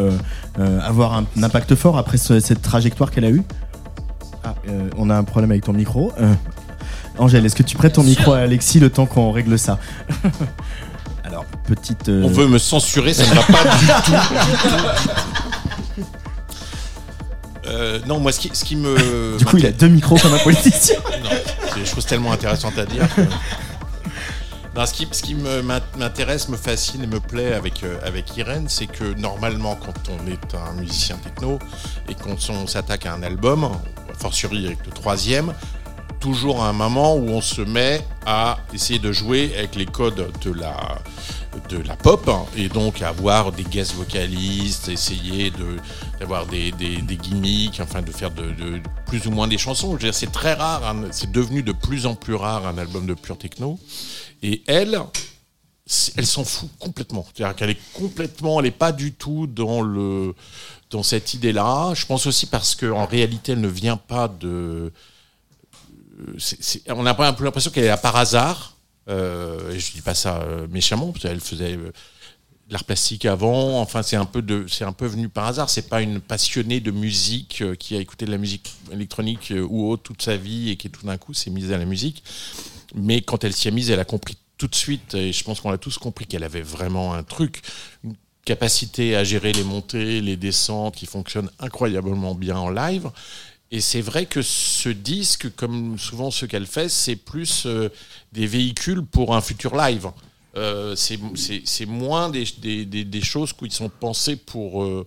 avoir 0.83 1.13
un, 1.19 1.27
impact 1.43 1.75
fort 1.75 1.99
après 1.99 2.17
ce- 2.17 2.41
cette 2.41 2.63
trajectoire 2.63 3.11
qu'elle 3.11 3.27
a 3.27 3.31
eue? 3.31 3.43
Ah, 4.43 4.55
on 4.97 5.11
a 5.11 5.17
un 5.17 5.25
problème 5.25 5.51
avec 5.51 5.65
ton 5.65 5.75
micro. 5.75 6.13
Angèle, 7.19 7.45
est-ce 7.45 7.57
que 7.57 7.63
tu 7.63 7.77
prêtes 7.77 7.93
ton 7.95 8.03
micro 8.03 8.33
à 8.33 8.39
Alexis 8.39 8.81
le 8.81 8.89
temps 8.89 9.05
qu'on 9.05 9.31
règle 9.33 9.59
ça? 9.59 9.79
Alors, 11.25 11.45
petite. 11.67 12.09
euh, 12.09 12.23
On 12.25 12.29
veut 12.29 12.47
me 12.49 12.57
censurer, 12.57 13.13
ça 13.13 13.25
ne 13.25 13.35
va 13.35 13.43
pas 13.43 13.77
du 13.77 13.87
tout. 14.07 14.13
Euh, 17.69 17.99
non, 18.07 18.19
moi, 18.19 18.33
ce 18.33 18.41
qui, 18.41 18.51
ce 18.53 18.65
qui 18.65 18.77
me. 18.77 19.37
Du 19.39 19.45
coup, 19.45 19.57
il 19.59 19.67
a 19.67 19.73
deux 19.73 19.89
micros 19.89 20.17
comme 20.17 20.35
un 20.35 20.39
politicien. 20.39 20.97
Non, 21.23 21.31
c'est 21.75 21.81
des 21.81 21.87
choses 21.87 22.07
tellement 22.07 22.33
intéressantes 22.33 22.79
à 22.79 22.87
dire. 22.87 23.07
que- 23.15 23.23
Non, 24.75 24.87
ce 24.87 24.93
qui, 24.95 25.09
ce 25.11 25.23
qui 25.23 25.35
m'intéresse, 25.35 26.49
me 26.49 26.57
fascine 26.57 27.03
et 27.03 27.07
me 27.07 27.21
plaît 27.21 27.53
avec, 27.53 27.83
euh, 27.83 27.99
avec 28.05 28.37
Irène, 28.37 28.67
c'est 28.69 28.87
que 28.87 29.15
normalement, 29.19 29.77
quand 29.77 29.95
on 30.11 30.27
est 30.31 30.55
un 30.55 30.73
musicien 30.81 31.17
techno 31.17 31.59
et 32.09 32.15
qu'on 32.15 32.37
on 32.51 32.67
s'attaque 32.67 33.07
à 33.07 33.15
un 33.15 33.23
album, 33.23 33.69
fortiori 34.19 34.67
avec 34.67 34.85
le 34.87 34.93
troisième, 34.93 35.53
toujours 36.21 36.63
à 36.65 36.69
un 36.69 36.73
moment 36.73 37.15
où 37.17 37.29
on 37.31 37.41
se 37.41 37.61
met 37.63 38.05
à 38.27 38.59
essayer 38.73 38.99
de 38.99 39.13
jouer 39.13 39.53
avec 39.59 39.75
les 39.77 39.87
codes 39.87 40.31
de 40.43 40.53
la, 40.53 40.77
de 41.69 41.79
la 41.79 41.97
pop 41.97 42.29
hein, 42.29 42.45
et 42.57 42.69
donc 42.69 43.03
avoir 43.03 43.53
des 43.53 43.65
guest 43.65 43.95
vocalistes, 43.95 44.89
essayer 44.89 45.53
d'avoir 46.21 46.47
des, 46.47 46.73
des, 46.73 47.17
gimmicks, 47.17 47.81
enfin 47.81 48.03
de 48.03 48.11
faire 48.11 48.31
de, 48.31 48.81
plus 49.07 49.27
ou 49.27 49.31
moins 49.31 49.49
des 49.49 49.59
chansons. 49.59 49.99
C'est 50.13 50.33
très 50.33 50.55
rare, 50.55 50.95
c'est 51.11 51.31
devenu 51.31 51.63
de 51.63 51.73
plus 51.73 52.07
en 52.07 52.15
plus 52.15 52.35
rare 52.35 52.67
un 52.67 52.79
album 52.79 53.07
de 53.07 53.15
pure 53.15 53.39
techno. 53.39 53.79
Et 54.43 54.63
elle, 54.67 55.01
elle 56.17 56.27
s'en 56.27 56.45
fout 56.45 56.71
complètement. 56.79 57.27
C'est-à-dire 57.35 57.57
qu'elle 57.57 57.71
est 57.71 57.93
complètement, 57.93 58.61
elle 58.61 58.67
n'est 58.67 58.71
pas 58.71 58.93
du 58.93 59.13
tout 59.13 59.47
dans 59.47 59.81
le 59.81 60.35
dans 60.91 61.03
cette 61.03 61.35
idée-là. 61.35 61.93
Je 61.95 62.07
pense 62.07 62.27
aussi 62.27 62.47
parce 62.47 62.75
qu'en 62.75 63.07
réalité, 63.07 63.53
elle 63.53 63.61
ne 63.61 63.69
vient 63.69 63.97
pas 63.97 64.29
de. 64.29 64.93
on 66.89 67.07
a 67.07 67.27
un 67.27 67.33
peu 67.33 67.45
l'impression 67.45 67.71
qu'elle 67.71 67.85
est 67.85 67.89
là 67.89 67.97
par 67.97 68.17
hasard. 68.17 68.78
Euh, 69.09 69.73
et 69.73 69.79
je 69.79 69.93
dis 69.93 70.01
pas 70.01 70.15
ça 70.15 70.43
euh, 70.43 70.67
méchamment, 70.69 71.13
parce 71.13 71.23
qu'elle 71.23 71.41
faisait 71.41 71.77
euh, 71.77 71.93
l'art 72.71 72.85
plastique 72.85 73.25
avant. 73.25 73.81
Enfin, 73.81 74.03
c'est 74.03 74.17
un 74.17 74.25
peu 74.25 74.43
de, 74.43 74.67
c'est 74.69 74.85
un 74.85 74.93
peu 74.93 75.07
venu 75.07 75.29
par 75.29 75.47
hasard. 75.47 75.71
C'est 75.71 75.89
pas 75.89 76.03
une 76.03 76.21
passionnée 76.21 76.81
de 76.81 76.91
musique 76.91 77.63
qui 77.79 77.97
a 77.97 78.01
écouté 78.01 78.27
de 78.27 78.31
la 78.31 78.39
musique 78.39 78.73
électronique 78.93 79.53
ou 79.69 79.91
autre 79.91 80.03
toute 80.03 80.23
sa 80.23 80.37
vie 80.37 80.71
et 80.71 80.77
qui 80.77 80.91
tout 80.91 81.07
d'un 81.07 81.17
coup 81.17 81.35
s'est 81.35 81.51
mise 81.51 81.73
à 81.73 81.79
la 81.79 81.85
musique. 81.85 82.23
Mais 82.95 83.21
quand 83.21 83.45
elle 83.45 83.53
s'y 83.53 83.69
est 83.69 83.73
mise, 83.73 83.91
elle 83.91 84.01
a 84.01 84.05
compris 84.05 84.37
tout 84.59 84.67
de 84.67 84.75
suite, 84.75 85.15
et 85.15 85.33
je 85.33 85.45
pense 85.45 85.61
qu'on 85.61 85.71
a 85.71 85.79
tous 85.79 85.99
compris 85.99 86.27
qu'elle 86.27 86.43
avait 86.43 86.63
vraiment 86.63 87.15
un 87.15 87.23
truc, 87.23 87.63
une 88.03 88.17
capacité 88.45 89.15
à 89.15 89.25
gérer 89.25 89.53
les 89.53 89.63
montées, 89.63 90.21
les 90.21 90.37
descentes 90.37 90.97
qui 90.97 91.07
fonctionne 91.07 91.49
incroyablement 91.61 92.35
bien 92.35 92.57
en 92.57 92.71
live. 92.71 93.11
Et 93.71 93.81
c'est 93.81 94.01
vrai 94.01 94.25
que 94.27 94.41
ce 94.43 94.89
disque, 94.89 95.55
comme 95.55 95.99
souvent 95.99 96.31
ce 96.31 96.47
qu'elle 96.47 96.67
fait, 96.67 96.89
c'est 96.89 97.17
plus 97.17 97.65
euh, 97.67 97.91
des 98.33 98.47
véhicules 98.47 99.03
pour 99.05 99.37
un 99.37 99.41
futur 99.43 99.77
live. 99.77 100.07
Euh, 100.57 100.97
c'est- 100.97 101.87
moins 101.87 102.31
des, 102.31 102.45
des, 102.63 102.85
des, 102.87 103.05
des 103.05 103.21
choses 103.21 103.53
qui 103.53 103.71
sont 103.71 103.91
pensées 103.91 104.37
pour, 104.37 104.83
euh, 104.83 105.07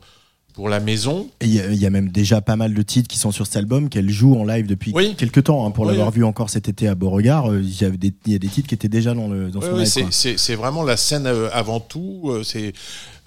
pour 0.54 0.70
la 0.70 0.80
maison. 0.80 1.28
Et 1.42 1.46
Il 1.48 1.54
y, 1.56 1.60
a- 1.60 1.72
il 1.72 1.80
y 1.82 1.86
a 1.88 1.90
même 1.90 2.10
déjà 2.10 2.40
pas 2.40 2.56
mal 2.56 2.74
de 2.76 2.82
titres 2.84 3.08
qui 3.08 3.18
sont 3.18 3.32
sur 3.32 3.48
cet 3.48 3.56
album 3.58 3.90
qu'elle 3.90 4.10
joue 4.12 4.36
en 4.40 4.46
live 4.46 4.68
depuis 4.68 4.92
Oui. 4.94 5.16
quelques 5.18 5.44
temps. 5.46 5.66
hein. 5.66 5.72
pour 5.72 5.86
Oui, 5.86 5.90
l'avoir 5.92 6.10
oui. 6.10 6.18
vu 6.18 6.24
encore 6.24 6.52
cet 6.52 6.70
été 6.70 6.88
à 6.88 6.94
Beauregard, 6.94 7.48
il 7.58 7.82
y, 7.82 7.84
a 7.84 7.90
des 7.90 8.48
titres 8.48 8.68
qui 8.68 8.76
étaient 8.76 8.88
déjà 8.88 9.16
dans, 9.16 9.28
le, 9.28 9.50
dans 9.50 9.62
son 9.62 9.76
live. 9.76 10.08
c'est- 10.12 10.56
vraiment 10.56 10.84
la 10.84 10.98
scène 10.98 11.26
avant 11.52 11.80
tout. 11.80 12.32
C'est 12.44 12.74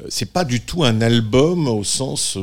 c'est 0.09 0.33
pas 0.33 0.44
du 0.44 0.61
tout 0.61 0.85
un 0.85 1.01
album 1.01 1.66
au 1.68 1.83
sens 1.85 2.37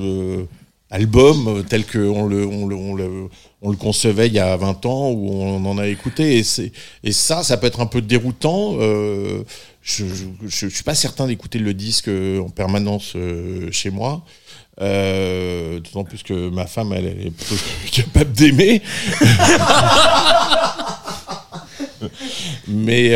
album 0.91 1.47
euh, 1.47 1.63
tel 1.63 1.85
que 1.85 1.97
on 1.99 2.27
le, 2.27 2.45
on, 2.45 2.67
le, 2.67 2.75
on, 2.75 2.93
le, 2.93 3.29
on 3.61 3.69
le 3.71 3.77
concevait 3.77 4.27
il 4.27 4.33
y 4.33 4.39
a 4.39 4.55
20 4.57 4.85
ans 4.85 5.09
où 5.11 5.29
on 5.31 5.65
en 5.65 5.77
a 5.77 5.87
écouté. 5.87 6.37
Et, 6.37 6.43
c'est- 6.43 6.71
et 7.03 7.11
ça, 7.11 7.43
ça 7.43 7.57
peut 7.57 7.67
être 7.67 7.79
un 7.79 7.85
peu 7.87 8.01
déroutant. 8.01 8.75
euh, 8.79 9.43
je, 9.81 10.05
je 10.45 10.67
suis 10.67 10.83
pas 10.83 10.95
certain 10.95 11.27
d'écouter 11.27 11.57
le 11.59 11.73
disque 11.73 12.09
euh, 12.09 12.39
en 12.41 12.49
permanence 12.49 13.13
euh, 13.15 13.69
chez 13.71 13.89
moi. 13.89 14.23
Euh, 14.81 15.79
D'autant 15.79 16.03
plus 16.03 16.23
que 16.23 16.49
ma 16.49 16.65
femme, 16.67 16.91
elle, 16.93 17.05
elle 17.05 17.27
est 17.27 17.31
plutôt 17.31 17.55
capable 17.91 18.31
d'aimer. 18.33 18.81
mais 22.67 23.15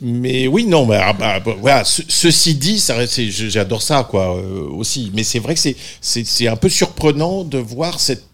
mais 0.00 0.46
oui, 0.46 0.64
non, 0.66 0.88
ah, 0.92 1.12
bah, 1.12 1.40
bah, 1.40 1.56
voilà. 1.60 1.84
ce- 1.84 2.02
ceci 2.08 2.54
dit, 2.54 2.78
ça, 2.78 2.94
j'adore 3.06 3.82
ça, 3.82 4.06
quoi, 4.08 4.36
euh, 4.36 4.62
aussi. 4.68 5.10
Mais 5.14 5.24
c'est 5.24 5.38
vrai 5.38 5.54
que 5.54 5.60
c'est 6.00 6.48
un 6.48 6.56
peu 6.56 6.68
surprenant 6.68 7.44
de 7.44 7.58
voir 7.58 7.98
cette 8.00 8.24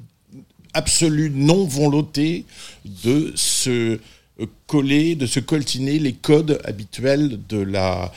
absolue 0.74 1.30
non 1.34 1.64
volonté 1.64 2.44
de 3.04 3.32
se 3.36 3.70
euh, 4.40 4.46
coller, 4.66 5.14
de 5.14 5.26
se 5.26 5.40
coltiner 5.40 5.98
les 5.98 6.12
codes 6.12 6.60
habituels 6.64 7.38
de 7.48 7.58
la 7.58 8.12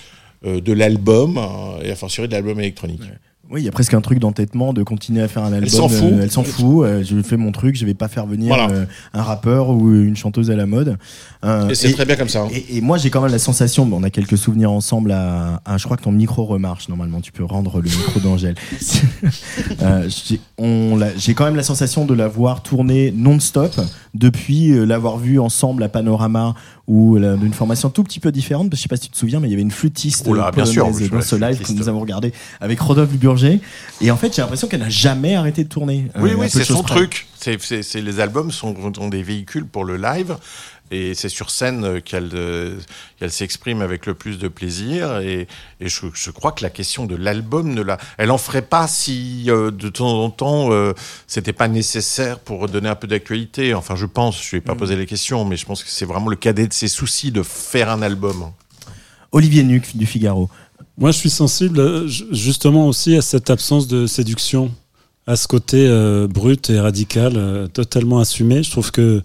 euh, 0.45 0.59
de 0.61 0.73
l'album 0.73 1.37
hein, 1.37 1.79
et 1.83 1.91
à 1.91 1.95
fortiori 1.95 2.27
de 2.27 2.33
l'album 2.33 2.59
électronique. 2.59 3.01
Oui, 3.49 3.61
il 3.61 3.65
y 3.65 3.67
a 3.69 3.71
presque 3.71 3.93
un 3.93 4.01
truc 4.01 4.19
d'entêtement 4.19 4.73
de 4.73 4.83
continuer 4.83 5.21
à 5.21 5.27
faire 5.29 5.43
un 5.43 5.53
album. 5.53 5.69
s'en 5.69 5.87
fout. 5.87 6.03
euh, 6.11 6.19
elle 6.23 6.31
s'en 6.31 6.43
fout. 6.43 6.85
euh, 6.85 7.01
je 7.03 7.21
fais 7.21 7.37
mon 7.37 7.51
truc. 7.53 7.75
Je 7.77 7.85
vais 7.85 7.93
pas 7.93 8.07
faire 8.09 8.25
venir 8.25 8.47
Voilà. 8.55 8.69
euh, 8.73 8.85
un 9.13 9.21
rappeur 9.23 9.69
ou 9.69 9.93
une 9.93 10.17
chanteuse 10.17 10.51
à 10.51 10.55
la 10.57 10.65
mode. 10.65 10.97
Euh, 11.45 11.69
Et 11.69 11.75
c'est 11.75 11.91
très 11.93 12.05
bien 12.05 12.17
comme 12.17 12.27
ça. 12.27 12.41
hein. 12.41 12.49
Et, 12.51 12.77
et 12.77 12.81
moi, 12.81 12.97
j'ai 12.97 13.09
quand 13.09 13.21
même 13.21 13.31
la 13.31 13.39
sensation, 13.39 13.85
bon, 13.85 14.01
on 14.01 14.03
a 14.03 14.09
quelques 14.09 14.37
souvenirs 14.37 14.71
ensemble. 14.71 15.11
À, 15.13 15.61
à- 15.65 15.77
je 15.77 15.85
crois 15.85 15.95
que 15.95 16.03
ton 16.03 16.11
micro 16.11 16.43
remarche. 16.45 16.89
Normalement, 16.89 17.21
tu 17.21 17.31
peux 17.31 17.45
rendre 17.45 17.77
le 17.77 17.89
micro 17.89 18.19
d'Angèle. 18.19 18.55
Euh, 19.81 20.09
j'ai 21.17 21.33
quand 21.33 21.45
même 21.45 21.55
la 21.55 21.63
sensation 21.63 22.05
de 22.05 22.13
la 22.13 22.27
voir 22.27 22.63
tourner 22.63 23.13
non-stop 23.15 23.75
depuis 24.13 24.71
euh, 24.71 24.85
l'avoir 24.85 25.17
vu 25.17 25.39
ensemble 25.39 25.83
à 25.83 25.89
Panorama 25.89 26.55
ou 26.87 27.19
d'une 27.19 27.53
formation 27.53 27.89
tout 27.89 28.03
petit 28.03 28.19
peu 28.21 28.31
différente. 28.31 28.69
Je 28.71 28.77
sais 28.79 28.87
pas 28.87 28.95
si 28.95 29.03
tu 29.03 29.09
te 29.09 29.17
souviens, 29.17 29.39
mais 29.41 29.47
il 29.47 29.51
y 29.51 29.53
avait 29.53 29.61
une 29.61 29.71
flûtiste 29.71 30.25
Oh 30.27 30.33
là, 30.33 30.51
bien 30.51 30.65
sûr, 30.65 30.87
dans 30.87 31.21
ce 31.21 31.35
live 31.35 31.59
que 31.61 31.71
nous 31.73 31.89
avons 31.89 31.99
regardé 31.99 32.31
avec 32.61 32.79
Rodolphe 32.79 33.11
Burger. 33.17 33.59
Et 33.99 34.09
en 34.09 34.15
fait, 34.17 34.33
j'ai 34.35 34.41
l'impression 34.41 34.67
qu'elle 34.69 34.79
n'a 34.79 34.89
jamais 34.89 35.35
arrêté 35.35 35.65
de 35.65 35.69
tourner. 35.69 36.09
Oui, 36.17 36.31
Euh, 36.31 36.35
oui, 36.37 36.45
peu 36.49 36.59
c'est 36.59 36.63
son 36.63 36.83
près. 36.83 36.95
truc. 36.95 37.27
C'est- 37.39 37.95
les 38.01 38.19
albums 38.19 38.51
sont, 38.51 38.73
sont 38.95 39.09
des 39.09 39.21
véhicules 39.23 39.65
pour 39.65 39.83
le 39.85 39.97
live. 39.97 40.37
Et 40.89 41.15
c'est 41.15 41.29
sur 41.29 41.49
scène 41.49 41.83
euh, 41.83 41.99
qu'elle, 41.99 42.29
euh, 42.33 42.77
qu'elle 43.19 43.31
s'exprime 43.31 43.81
avec 43.81 44.05
le 44.05 44.13
plus 44.13 44.39
de 44.39 44.47
plaisir. 44.47 45.19
Et, 45.19 45.47
et 45.81 45.89
je, 45.89 46.05
je 46.13 46.31
crois 46.31 46.53
que 46.53 46.63
la 46.63 46.69
question 46.69 47.05
de 47.05 47.15
l'album 47.15 47.73
ne 47.73 47.81
la, 47.81 47.97
elle 48.17 48.31
en 48.31 48.37
ferait 48.37 48.61
pas 48.61 48.87
si 48.87 49.45
euh, 49.47 49.69
de 49.69 49.89
temps 49.89 50.23
en 50.23 50.29
temps 50.29 50.71
euh, 50.71 50.93
c'était 51.27 51.51
pas 51.51 51.67
nécessaire 51.67 52.39
pour 52.39 52.67
donner 52.69 52.87
un 52.87 52.95
peu 52.95 53.07
d'actualité. 53.07 53.73
Enfin, 53.73 53.95
je 53.97 54.05
pense. 54.05 54.41
Je 54.41 54.55
vais 54.55 54.61
pas 54.61 54.75
poser 54.75 54.95
les 54.95 55.05
questions, 55.05 55.43
mais 55.43 55.57
je 55.57 55.65
pense 55.65 55.83
que 55.83 55.89
c'est 55.89 56.05
vraiment 56.05 56.29
le 56.29 56.37
cadet 56.37 56.67
de 56.67 56.73
ses 56.73 56.87
soucis 56.87 57.31
de 57.31 57.43
faire 57.43 57.89
un 57.89 58.01
album. 58.01 58.51
Olivier 59.33 59.63
Nuc 59.63 59.97
du 59.97 60.05
Figaro. 60.05 60.49
Moi, 60.97 61.11
je 61.11 61.17
suis 61.17 61.29
sensible 61.29 61.79
euh, 61.79 62.07
ju- 62.07 62.25
justement 62.31 62.87
aussi 62.87 63.15
à 63.17 63.21
cette 63.21 63.49
absence 63.49 63.87
de 63.87 64.07
séduction, 64.07 64.71
à 65.27 65.35
ce 65.35 65.47
côté 65.47 65.85
euh, 65.85 66.27
brut 66.27 66.69
et 66.69 66.79
radical, 66.79 67.33
euh, 67.35 67.67
totalement 67.67 68.19
assumé. 68.19 68.63
Je 68.63 68.71
trouve 68.71 68.91
que 68.91 69.21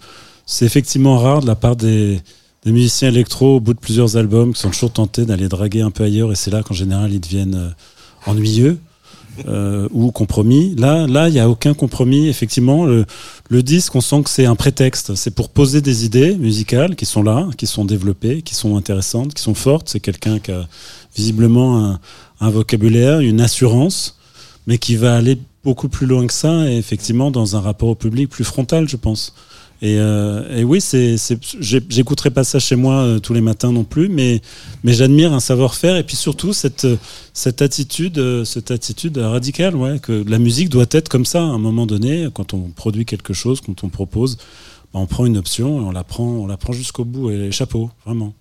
c'est 0.46 0.64
effectivement 0.64 1.18
rare 1.18 1.40
de 1.40 1.46
la 1.46 1.54
part 1.54 1.76
des, 1.76 2.20
musiciens 2.66 3.08
électro, 3.08 3.56
au 3.56 3.60
bout 3.60 3.74
de 3.74 3.78
plusieurs 3.78 4.16
albums, 4.16 4.52
qui 4.52 4.60
sont 4.60 4.70
toujours 4.70 4.92
tentés 4.92 5.24
d'aller 5.24 5.48
draguer 5.48 5.82
un 5.82 5.90
peu 5.90 6.04
ailleurs, 6.04 6.32
et 6.32 6.36
c'est 6.36 6.50
là 6.50 6.62
qu'en 6.62 6.74
général 6.74 7.12
ils 7.12 7.20
deviennent 7.20 7.54
euh, 7.54 8.30
ennuyeux. 8.30 8.78
euh, 9.48 9.88
ou 9.92 10.10
compromis. 10.12 10.74
Là, 10.76 11.06
là, 11.06 11.28
il 11.28 11.32
n'y 11.32 11.40
a 11.40 11.48
aucun 11.48 11.72
compromis. 11.72 12.28
Effectivement, 12.28 12.84
le, 12.84 13.06
disque, 13.62 13.94
on 13.94 14.02
sent 14.02 14.24
que 14.24 14.28
c'est 14.28 14.44
un 14.44 14.56
prétexte. 14.56 15.14
C'est 15.14 15.34
pour 15.34 15.48
poser 15.48 15.80
des 15.80 16.04
idées 16.04 16.36
musicales 16.36 16.96
qui 16.96 17.06
sont 17.06 17.22
là, 17.22 17.48
qui 17.56 17.66
sont 17.66 17.86
développées, 17.86 18.42
qui 18.42 18.54
sont 18.54 18.76
intéressantes, 18.76 19.32
qui 19.32 19.42
sont 19.42 19.54
fortes. 19.54 19.88
C'est 19.88 20.00
quelqu'un 20.00 20.38
qui 20.38 20.52
a 20.52 20.68
visiblement 21.16 21.98
un 22.40 22.50
vocabulaire, 22.50 23.20
une 23.20 23.40
assurance, 23.40 24.18
mais 24.66 24.76
qui 24.76 24.96
va 24.96 25.16
aller 25.16 25.38
beaucoup 25.64 25.88
plus 25.88 26.06
loin 26.06 26.26
que 26.26 26.32
ça 26.32 26.68
et 26.68 26.76
effectivement 26.76 27.30
dans 27.30 27.56
un 27.56 27.60
rapport 27.60 27.88
au 27.88 27.94
public 27.94 28.28
plus 28.28 28.44
frontal, 28.44 28.88
je 28.88 28.96
pense. 28.96 29.34
Et, 29.82 29.98
euh, 29.98 30.56
et 30.56 30.62
oui, 30.62 30.80
c'est, 30.80 31.16
j'écouterai 31.58 32.30
pas 32.30 32.44
ça 32.44 32.60
chez 32.60 32.76
moi 32.76 33.02
euh, 33.02 33.18
tous 33.18 33.34
les 33.34 33.40
matins 33.40 33.72
non 33.72 33.82
plus, 33.82 34.08
mais, 34.08 34.40
j'admire 34.84 35.32
un 35.32 35.40
savoir-faire 35.40 35.96
et 35.96 36.04
puis 36.04 36.14
surtout 36.14 36.52
cette, 36.52 36.86
attitude, 37.60 38.18
euh, 38.18 38.44
cette 38.44 38.70
attitude 38.70 39.18
radicale, 39.18 39.74
ouais, 39.74 39.98
que 39.98 40.24
la 40.28 40.38
musique 40.38 40.68
doit 40.68 40.86
être 40.92 41.08
comme 41.08 41.24
ça 41.24 41.40
à 41.40 41.46
un 41.46 41.58
moment 41.58 41.86
donné. 41.86 42.28
Quand 42.32 42.54
on 42.54 42.70
produit 42.70 43.04
quelque 43.04 43.34
chose, 43.34 43.60
quand 43.60 43.82
on 43.82 43.88
propose, 43.88 44.36
bah, 44.94 45.00
on 45.00 45.06
prend 45.06 45.26
une 45.26 45.36
option 45.36 45.80
et 45.80 45.84
on 45.84 45.90
la 45.90 46.04
prend, 46.04 46.26
on 46.26 46.46
la 46.46 46.56
prend 46.56 46.72
jusqu'au 46.72 47.04
bout 47.04 47.32
et 47.32 47.50
chapeau, 47.50 47.90
vraiment. 48.06 48.34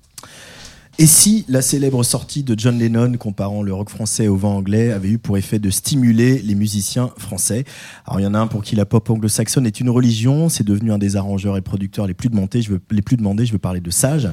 Et 0.99 1.07
si 1.07 1.45
la 1.47 1.61
célèbre 1.61 2.03
sortie 2.03 2.43
de 2.43 2.53
John 2.57 2.77
Lennon 2.77 3.13
comparant 3.13 3.63
le 3.63 3.73
rock 3.73 3.89
français 3.89 4.27
au 4.27 4.35
vent 4.35 4.57
anglais 4.57 4.91
avait 4.91 5.09
eu 5.09 5.17
pour 5.17 5.37
effet 5.37 5.57
de 5.57 5.69
stimuler 5.69 6.39
les 6.39 6.53
musiciens 6.53 7.11
français? 7.17 7.63
Alors 8.05 8.19
il 8.19 8.23
y 8.23 8.27
en 8.27 8.33
a 8.33 8.39
un 8.39 8.47
pour 8.47 8.61
qui 8.61 8.75
la 8.75 8.85
pop 8.85 9.09
anglo-saxonne 9.09 9.65
est 9.65 9.79
une 9.79 9.89
religion, 9.89 10.49
c'est 10.49 10.65
devenu 10.65 10.91
un 10.91 10.97
des 10.97 11.15
arrangeurs 11.15 11.57
et 11.57 11.61
producteurs 11.61 12.07
les 12.07 12.13
plus 12.13 12.29
demandés, 12.29 12.61
je 12.61 12.73
veux, 12.73 12.81
les 12.91 13.01
plus 13.01 13.17
demandés, 13.17 13.45
je 13.45 13.53
veux 13.53 13.57
parler 13.57 13.79
de 13.79 13.89
Sage. 13.89 14.29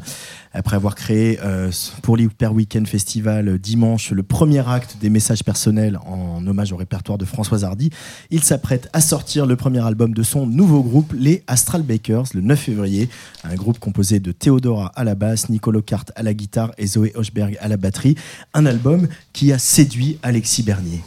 Après 0.52 0.76
avoir 0.76 0.94
créé 0.94 1.38
euh, 1.42 1.70
pour 2.02 2.16
l'Hyper 2.16 2.52
Weekend 2.52 2.88
Festival 2.88 3.48
euh, 3.48 3.58
dimanche 3.58 4.10
le 4.10 4.22
premier 4.22 4.66
acte 4.68 4.96
des 5.00 5.10
messages 5.10 5.44
personnels 5.44 5.98
en 6.06 6.44
hommage 6.46 6.72
au 6.72 6.76
répertoire 6.76 7.18
de 7.18 7.24
Françoise 7.24 7.64
Hardy, 7.64 7.90
il 8.30 8.42
s'apprête 8.42 8.90
à 8.92 9.00
sortir 9.00 9.46
le 9.46 9.56
premier 9.56 9.84
album 9.86 10.12
de 10.12 10.22
son 10.22 10.46
nouveau 10.46 10.82
groupe, 10.82 11.14
les 11.16 11.44
Astral 11.46 11.82
Bakers, 11.82 12.24
le 12.34 12.40
9 12.40 12.58
février. 12.58 13.08
Un 13.44 13.54
groupe 13.54 13.78
composé 13.78 14.20
de 14.20 14.32
Theodora 14.32 14.88
à 14.96 15.04
la 15.04 15.14
basse, 15.14 15.48
Nicolo 15.48 15.82
Cart 15.82 16.06
à 16.16 16.22
la 16.22 16.34
guitare 16.34 16.47
et 16.78 16.86
Zoé 16.86 17.12
Hochberg 17.14 17.56
à 17.60 17.68
la 17.68 17.76
batterie. 17.76 18.14
Un 18.54 18.66
album 18.66 19.08
qui 19.32 19.52
a 19.52 19.58
séduit 19.58 20.18
Alexis 20.22 20.62
Bernier. 20.62 21.02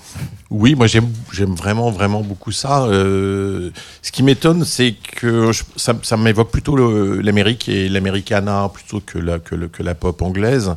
Oui, 0.49 0.75
moi 0.75 0.87
j'aime 0.87 1.09
vraiment 1.55 1.91
vraiment 1.91 2.21
beaucoup 2.21 2.51
ça. 2.51 2.83
Euh, 2.85 3.71
ce 4.01 4.11
qui 4.11 4.23
m'étonne, 4.23 4.65
c'est 4.65 4.93
que 4.93 5.51
ça, 5.77 6.17
m'évoque 6.17 6.51
plutôt 6.51 6.75
l'Amérique 7.21 7.69
et 7.69 7.89
l'Americana 7.89 8.69
plutôt 8.73 9.01
que 9.01 9.83
la 9.83 9.95
pop 9.95 10.21
anglaise. 10.21 10.75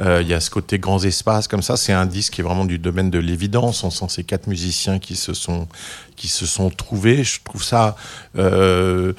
Euh, 0.00 0.22
Il 0.22 0.28
y 0.28 0.34
a 0.34 0.40
ce 0.40 0.50
côté 0.50 0.78
grands 0.78 1.02
espaces 1.02 1.48
comme 1.48 1.62
ça. 1.62 1.76
C'est 1.76 1.92
un 1.92 2.06
disque 2.06 2.34
qui 2.34 2.40
est 2.40 2.44
vraiment 2.44 2.64
du 2.64 2.78
domaine 2.78 3.10
de 3.10 3.18
l'évidence. 3.18 3.84
On 3.84 3.90
sent 3.90 4.06
ces 4.08 4.24
quatre 4.24 4.46
musiciens 4.46 4.98
qui 4.98 5.16
se 5.16 5.34
sont 5.34 5.68
qui 6.16 6.28
se 6.28 6.46
sont 6.46 6.70
trouvés. 6.70 7.24
Je 7.24 7.40
trouve 7.42 7.62
ça. 7.62 7.96
Euh, 8.38 9.12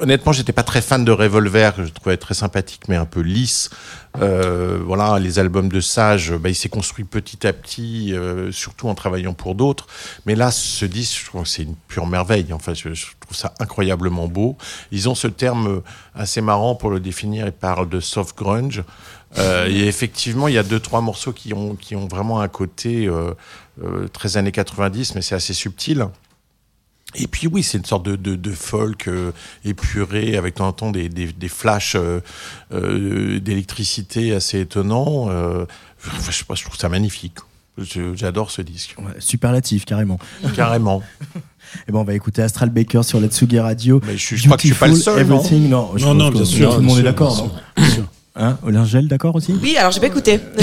honnêtement, 0.00 0.32
j'étais 0.32 0.52
pas 0.52 0.62
très 0.62 0.80
fan 0.80 1.04
de 1.04 1.12
Revolver. 1.12 1.72
Je 1.78 1.90
trouvais 1.92 2.16
très 2.16 2.34
sympathique, 2.34 2.82
mais 2.88 2.96
un 2.96 3.04
peu 3.04 3.20
lisse. 3.20 3.70
Euh, 4.18 4.80
voilà, 4.84 5.18
les 5.18 5.38
albums 5.38 5.68
de 5.68 5.80
Sage, 5.80 6.32
bah, 6.32 6.48
il 6.48 6.54
s'est 6.54 6.68
construit 6.68 7.04
petit 7.04 7.46
à 7.46 7.52
petit, 7.52 8.12
euh, 8.12 8.50
surtout 8.50 8.88
en 8.88 8.94
travaillant 8.94 9.34
pour 9.34 9.54
d'autres. 9.54 9.86
Mais 10.26 10.34
là, 10.34 10.50
ce 10.50 10.84
disque, 10.84 11.20
je 11.20 11.26
trouve 11.26 11.42
que 11.42 11.48
c'est 11.48 11.62
une 11.62 11.76
pure 11.88 12.06
merveille. 12.06 12.52
Enfin, 12.52 12.74
je, 12.74 12.92
je 12.92 13.06
trouve 13.20 13.36
ça 13.36 13.54
incroyablement 13.60 14.26
beau. 14.26 14.56
Ils 14.90 15.08
ont 15.08 15.14
ce 15.14 15.28
terme 15.28 15.68
euh, 15.68 15.80
assez 16.14 16.40
marrant 16.40 16.74
pour 16.74 16.90
le 16.90 17.00
définir. 17.00 17.46
Ils 17.46 17.52
parlent 17.52 17.88
de 17.88 18.00
soft 18.00 18.36
grunge. 18.36 18.82
Euh, 19.38 19.68
et 19.68 19.86
effectivement, 19.86 20.48
il 20.48 20.54
y 20.54 20.58
a 20.58 20.62
deux, 20.62 20.80
trois 20.80 21.00
morceaux 21.00 21.32
qui 21.32 21.54
ont, 21.54 21.76
qui 21.76 21.94
ont 21.94 22.06
vraiment 22.06 22.40
un 22.40 22.48
côté 22.48 23.06
euh, 23.06 23.32
euh, 23.82 24.08
très 24.08 24.36
années 24.36 24.52
90, 24.52 25.14
mais 25.14 25.22
c'est 25.22 25.34
assez 25.34 25.54
subtil. 25.54 26.06
Et 27.16 27.26
puis 27.26 27.46
oui, 27.48 27.62
c'est 27.62 27.78
une 27.78 27.84
sorte 27.84 28.04
de, 28.04 28.16
de, 28.16 28.36
de 28.36 28.50
folk 28.52 29.08
euh, 29.08 29.32
épuré 29.64 30.36
avec 30.36 30.54
de 30.54 30.58
temps 30.58 30.68
en 30.68 30.72
temps 30.72 30.90
des, 30.90 31.08
des, 31.08 31.32
des 31.32 31.48
flashs 31.48 31.96
euh, 31.96 32.20
euh, 32.72 33.40
d'électricité 33.40 34.32
assez 34.34 34.60
étonnants. 34.60 35.26
Euh, 35.28 35.64
enfin, 36.06 36.30
je, 36.30 36.64
trouve 36.64 36.76
ça 36.76 36.88
magnifique. 36.88 37.38
J'adore 38.14 38.50
ce 38.50 38.62
disque. 38.62 38.94
Ouais, 38.98 39.12
superlatif, 39.18 39.84
carrément. 39.84 40.18
Carrément. 40.54 41.02
Et 41.88 41.92
ben, 41.92 42.00
on 42.00 42.04
va 42.04 42.14
écouter 42.14 42.42
Astral 42.42 42.70
Baker 42.70 43.02
sur 43.02 43.20
la 43.20 43.28
Tsugi 43.28 43.58
Radio. 43.60 44.00
Mais 44.06 44.16
je, 44.16 44.36
je 44.36 44.44
crois 44.44 44.56
que 44.56 44.62
je 44.62 44.68
suis 44.68 44.76
pas 44.76 44.88
le 44.88 44.96
seul. 44.96 45.26
non 45.26 45.36
Everything, 45.36 45.68
non, 45.68 45.92
je 45.96 46.04
Non, 46.04 46.30
bien 46.30 46.44
sûr, 46.44 46.74
Tout 46.74 46.80
le 46.80 46.86
monde 46.86 46.98
est 46.98 47.02
d'accord. 47.02 47.48
Hein 48.36 48.58
Olingel, 48.62 49.08
d'accord 49.08 49.34
aussi 49.34 49.54
Oui, 49.60 49.76
alors 49.76 49.90
j'ai 49.90 50.00
pas 50.00 50.06
écouté. 50.06 50.40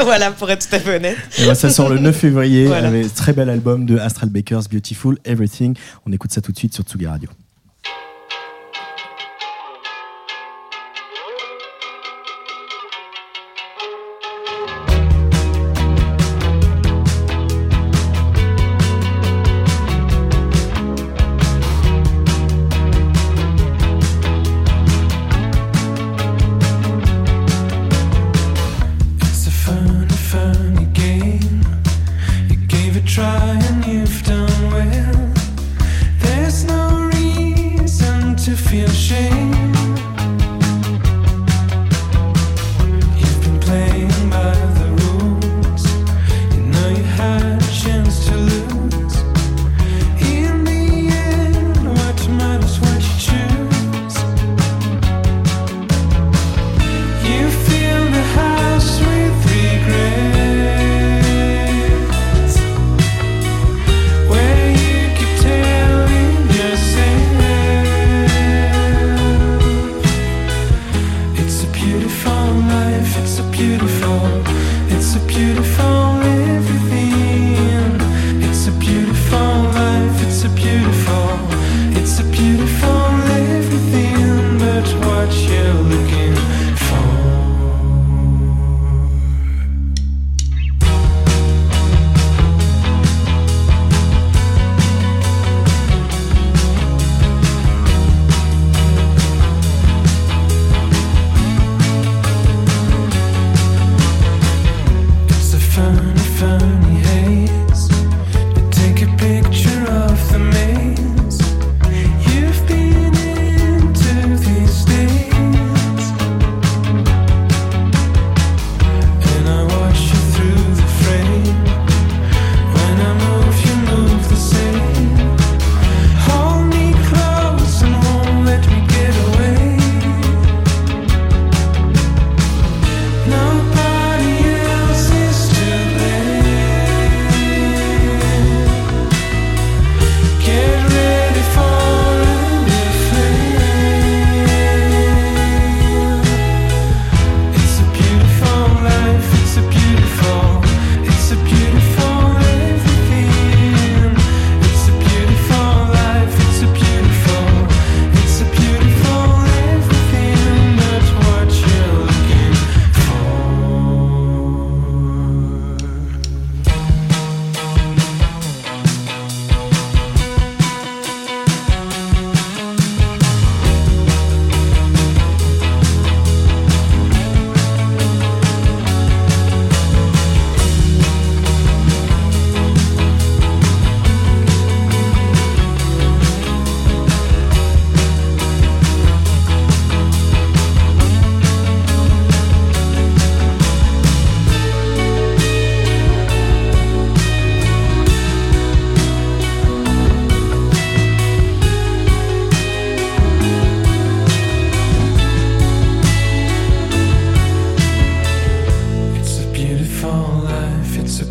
voilà, 0.04 0.30
pour 0.30 0.50
être 0.50 0.68
tout 0.68 0.74
à 0.74 0.78
fait 0.78 0.96
honnête. 0.96 1.16
Et 1.38 1.46
ben, 1.46 1.54
ça 1.54 1.70
sort 1.70 1.88
le 1.88 1.98
9 1.98 2.16
février 2.16 2.66
Voilà. 2.66 2.88
avec 2.88 3.14
très 3.14 3.32
bel 3.32 3.48
album 3.50 3.86
de 3.86 3.98
Astral 3.98 4.30
Bakers, 4.30 4.62
Beautiful 4.70 5.18
Everything. 5.24 5.74
On 6.06 6.12
écoute 6.12 6.32
ça 6.32 6.40
tout 6.40 6.52
de 6.52 6.58
suite 6.58 6.74
sur 6.74 6.84
Tsugi 6.84 7.06
Radio. 7.06 7.28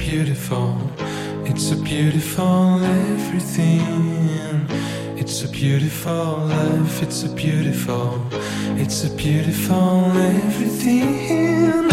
beautiful, 0.09 0.75
it's 1.45 1.71
a 1.71 1.75
beautiful 1.75 2.83
everything. 2.83 4.65
It's 5.15 5.43
a 5.43 5.47
beautiful 5.49 6.47
life, 6.47 7.03
it's 7.03 7.23
a 7.23 7.29
beautiful, 7.29 8.19
it's 8.81 9.03
a 9.03 9.11
beautiful 9.15 10.11
everything. 10.15 11.88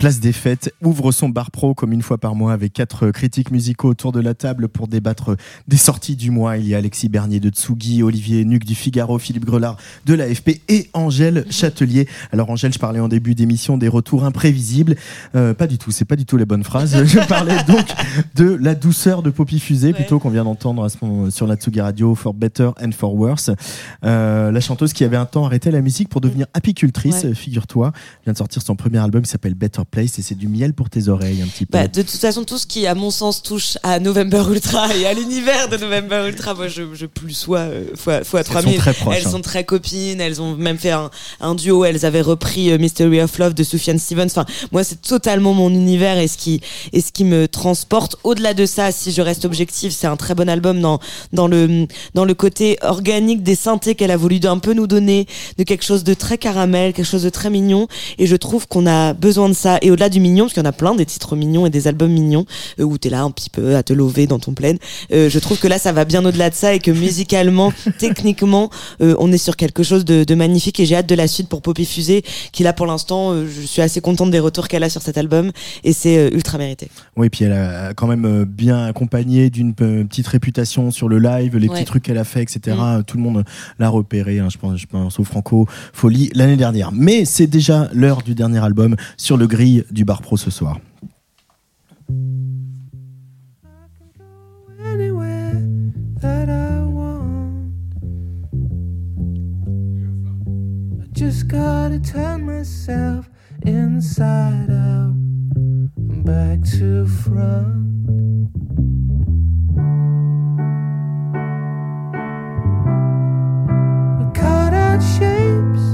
Place 0.00 0.18
des 0.18 0.32
Fêtes 0.32 0.74
ouvre 0.82 1.12
son 1.12 1.28
bar 1.28 1.50
pro 1.50 1.74
comme 1.74 1.92
une 1.92 2.00
fois 2.00 2.16
par 2.16 2.34
mois 2.34 2.54
avec 2.54 2.72
quatre 2.72 3.10
critiques 3.10 3.50
musicaux 3.50 3.90
autour 3.90 4.12
de 4.12 4.20
la 4.20 4.32
table 4.32 4.70
pour 4.70 4.88
débattre 4.88 5.36
des 5.68 5.76
sorties 5.76 6.16
du 6.16 6.30
mois. 6.30 6.56
Il 6.56 6.66
y 6.66 6.74
a 6.74 6.78
Alexis 6.78 7.10
Bernier 7.10 7.38
de 7.38 7.50
Tsugi, 7.50 8.02
Olivier 8.02 8.46
Nuc 8.46 8.64
du 8.64 8.74
Figaro, 8.74 9.18
Philippe 9.18 9.44
Grelard 9.44 9.76
de 10.06 10.14
l'AFP 10.14 10.62
et 10.70 10.88
Angèle 10.94 11.44
Châtelier. 11.50 12.08
Alors 12.32 12.48
Angèle, 12.48 12.72
je 12.72 12.78
parlais 12.78 12.98
en 12.98 13.08
début 13.08 13.34
d'émission 13.34 13.76
des 13.76 13.88
retours 13.88 14.24
imprévisibles. 14.24 14.96
Euh, 15.34 15.52
pas 15.52 15.66
du 15.66 15.76
tout, 15.76 15.90
c'est 15.90 16.06
pas 16.06 16.16
du 16.16 16.24
tout 16.24 16.38
les 16.38 16.46
bonnes 16.46 16.64
phrases. 16.64 17.04
Je 17.04 17.18
parlais 17.28 17.62
donc 17.64 17.84
de 18.36 18.54
la 18.58 18.74
douceur 18.74 19.22
de 19.22 19.28
Poppy 19.28 19.60
Fusée 19.60 19.92
plutôt 19.92 20.18
qu'on 20.18 20.30
vient 20.30 20.44
d'entendre 20.44 20.82
à 20.82 20.88
ce 20.88 20.96
moment 21.02 21.30
sur 21.30 21.46
la 21.46 21.56
Tsugi 21.56 21.82
Radio 21.82 22.14
For 22.14 22.32
Better 22.32 22.70
and 22.82 22.92
For 22.92 23.14
Worse. 23.14 23.50
Euh, 24.06 24.50
la 24.50 24.60
chanteuse 24.60 24.94
qui 24.94 25.04
avait 25.04 25.18
un 25.18 25.26
temps 25.26 25.44
arrêté 25.44 25.70
la 25.70 25.82
musique 25.82 26.08
pour 26.08 26.22
devenir 26.22 26.46
apicultrice, 26.54 27.34
figure-toi, 27.34 27.92
vient 28.24 28.32
de 28.32 28.38
sortir 28.38 28.62
son 28.62 28.76
premier 28.76 28.96
album 28.96 29.20
qui 29.20 29.28
s'appelle 29.28 29.52
Better 29.52 29.82
Place 29.90 30.18
et 30.18 30.22
c'est 30.22 30.34
du 30.36 30.48
miel 30.48 30.72
pour 30.72 30.88
tes 30.90 31.08
oreilles 31.08 31.42
un 31.42 31.46
petit 31.46 31.66
peu. 31.66 31.76
Bah, 31.78 31.88
de 31.88 32.02
toute 32.02 32.10
façon, 32.10 32.44
tout 32.44 32.58
ce 32.58 32.66
qui, 32.66 32.86
à 32.86 32.94
mon 32.94 33.10
sens, 33.10 33.42
touche 33.42 33.76
à 33.82 33.98
November 33.98 34.44
Ultra 34.50 34.94
et 34.96 35.06
à 35.06 35.14
l'univers 35.14 35.68
de 35.68 35.76
November 35.76 36.24
Ultra, 36.28 36.54
moi, 36.54 36.68
je, 36.68 36.82
je 36.94 37.06
plus 37.06 37.32
sois 37.34 37.58
euh, 37.60 37.84
fois, 37.96 38.22
fois 38.24 38.40
Elles 38.40 38.46
sont 38.46 38.52
3000. 38.52 38.78
très 38.78 38.92
proches, 38.94 39.16
Elles 39.16 39.26
hein. 39.26 39.30
sont 39.30 39.40
très 39.40 39.64
copines. 39.64 40.20
Elles 40.20 40.40
ont 40.40 40.54
même 40.56 40.78
fait 40.78 40.92
un, 40.92 41.10
un 41.40 41.54
duo. 41.54 41.84
Elles 41.84 42.06
avaient 42.06 42.20
repris 42.20 42.70
euh, 42.70 42.78
Mystery 42.78 43.20
of 43.20 43.36
Love 43.38 43.54
de 43.54 43.62
Sufjan 43.64 43.98
Stevens. 43.98 44.26
Enfin, 44.26 44.46
moi, 44.70 44.84
c'est 44.84 45.02
totalement 45.02 45.52
mon 45.54 45.70
univers 45.70 46.18
et 46.18 46.28
ce 46.28 46.38
qui, 46.38 46.60
et 46.92 47.00
ce 47.00 47.10
qui 47.10 47.24
me 47.24 47.48
transporte. 47.48 48.16
Au-delà 48.22 48.54
de 48.54 48.66
ça, 48.66 48.92
si 48.92 49.10
je 49.12 49.22
reste 49.22 49.44
objective, 49.44 49.90
c'est 49.90 50.06
un 50.06 50.16
très 50.16 50.34
bon 50.34 50.48
album 50.48 50.80
dans, 50.80 51.00
dans 51.32 51.48
le, 51.48 51.86
dans 52.14 52.24
le 52.24 52.34
côté 52.34 52.78
organique 52.82 53.42
des 53.42 53.56
synthés 53.56 53.94
qu'elle 53.94 54.10
a 54.12 54.16
voulu 54.16 54.38
un 54.44 54.58
peu 54.58 54.72
nous 54.72 54.86
donner, 54.86 55.26
de 55.58 55.64
quelque 55.64 55.84
chose 55.84 56.04
de 56.04 56.14
très 56.14 56.38
caramel, 56.38 56.92
quelque 56.92 57.04
chose 57.06 57.24
de 57.24 57.30
très 57.30 57.50
mignon. 57.50 57.88
Et 58.18 58.26
je 58.26 58.36
trouve 58.36 58.68
qu'on 58.68 58.86
a 58.86 59.14
besoin 59.14 59.48
de 59.48 59.54
ça. 59.54 59.79
Et 59.82 59.90
au-delà 59.90 60.08
du 60.08 60.20
mignon, 60.20 60.44
parce 60.44 60.54
qu'il 60.54 60.62
y 60.62 60.66
en 60.66 60.68
a 60.68 60.72
plein 60.72 60.94
des 60.94 61.06
titres 61.06 61.36
mignons 61.36 61.66
et 61.66 61.70
des 61.70 61.86
albums 61.86 62.10
mignons, 62.12 62.44
euh, 62.78 62.84
où 62.84 62.98
t'es 62.98 63.10
là 63.10 63.22
un 63.22 63.30
petit 63.30 63.50
peu 63.50 63.76
à 63.76 63.82
te 63.82 63.92
lever 63.92 64.26
dans 64.26 64.38
ton 64.38 64.52
plaid, 64.52 64.78
euh, 65.12 65.28
je 65.30 65.38
trouve 65.38 65.58
que 65.58 65.68
là, 65.68 65.78
ça 65.78 65.92
va 65.92 66.04
bien 66.04 66.24
au-delà 66.24 66.50
de 66.50 66.54
ça 66.54 66.74
et 66.74 66.78
que 66.78 66.90
musicalement, 66.90 67.72
techniquement, 67.98 68.70
euh, 69.00 69.14
on 69.18 69.32
est 69.32 69.38
sur 69.38 69.56
quelque 69.56 69.82
chose 69.82 70.04
de, 70.04 70.24
de 70.24 70.34
magnifique 70.34 70.80
et 70.80 70.86
j'ai 70.86 70.96
hâte 70.96 71.08
de 71.08 71.14
la 71.14 71.28
suite 71.28 71.48
pour 71.48 71.62
Poppy 71.62 71.84
Fusée, 71.84 72.22
qui 72.52 72.62
là, 72.62 72.72
pour 72.72 72.86
l'instant, 72.86 73.34
je 73.46 73.66
suis 73.66 73.82
assez 73.82 74.00
contente 74.00 74.30
des 74.30 74.40
retours 74.40 74.68
qu'elle 74.68 74.82
a 74.82 74.90
sur 74.90 75.02
cet 75.02 75.18
album 75.18 75.50
et 75.84 75.92
c'est 75.92 76.28
ultra 76.32 76.58
mérité. 76.58 76.88
Oui, 77.16 77.28
puis 77.30 77.44
elle 77.44 77.52
a 77.52 77.94
quand 77.94 78.06
même 78.06 78.44
bien 78.44 78.84
accompagné 78.86 79.50
d'une 79.50 79.74
petite 79.74 80.26
réputation 80.26 80.90
sur 80.90 81.08
le 81.08 81.18
live, 81.18 81.56
les 81.56 81.68
Ouais. 81.68 81.76
petits 81.76 81.84
trucs 81.84 82.02
qu'elle 82.02 82.18
a 82.18 82.24
fait, 82.24 82.42
etc. 82.42 82.76
Mm. 82.78 83.02
Tout 83.04 83.16
le 83.16 83.22
monde 83.22 83.44
l'a 83.78 83.88
repéré, 83.88 84.38
hein, 84.40 84.48
je, 84.50 84.58
pense, 84.58 84.78
je 84.78 84.86
pense 84.86 85.20
au 85.20 85.24
Franco 85.24 85.66
Folie 85.92 86.30
l'année 86.34 86.56
dernière. 86.56 86.90
Mais 86.92 87.24
c'est 87.24 87.46
déjà 87.46 87.88
l'heure 87.92 88.22
du 88.22 88.34
dernier 88.34 88.58
album 88.64 88.96
sur 89.16 89.36
le 89.36 89.46
grill 89.70 89.84
du 89.90 90.04
Bar 90.04 90.22
Pro 90.22 90.36
ce 90.36 90.50
soir. 90.50 90.80
just 101.12 101.48
gotta 101.48 101.98
turn 102.00 102.46
myself 102.46 103.28
inside 103.66 104.70
out 104.70 105.12
and 105.96 106.24
back 106.24 106.58
to 106.64 107.06
front. 107.06 108.48
We 114.18 114.32
cut 114.32 114.72
out 114.72 115.02
shapes 115.02 115.84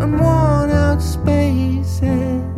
and 0.00 0.20
worn 0.20 0.70
out 0.70 1.02
spaces. 1.02 2.55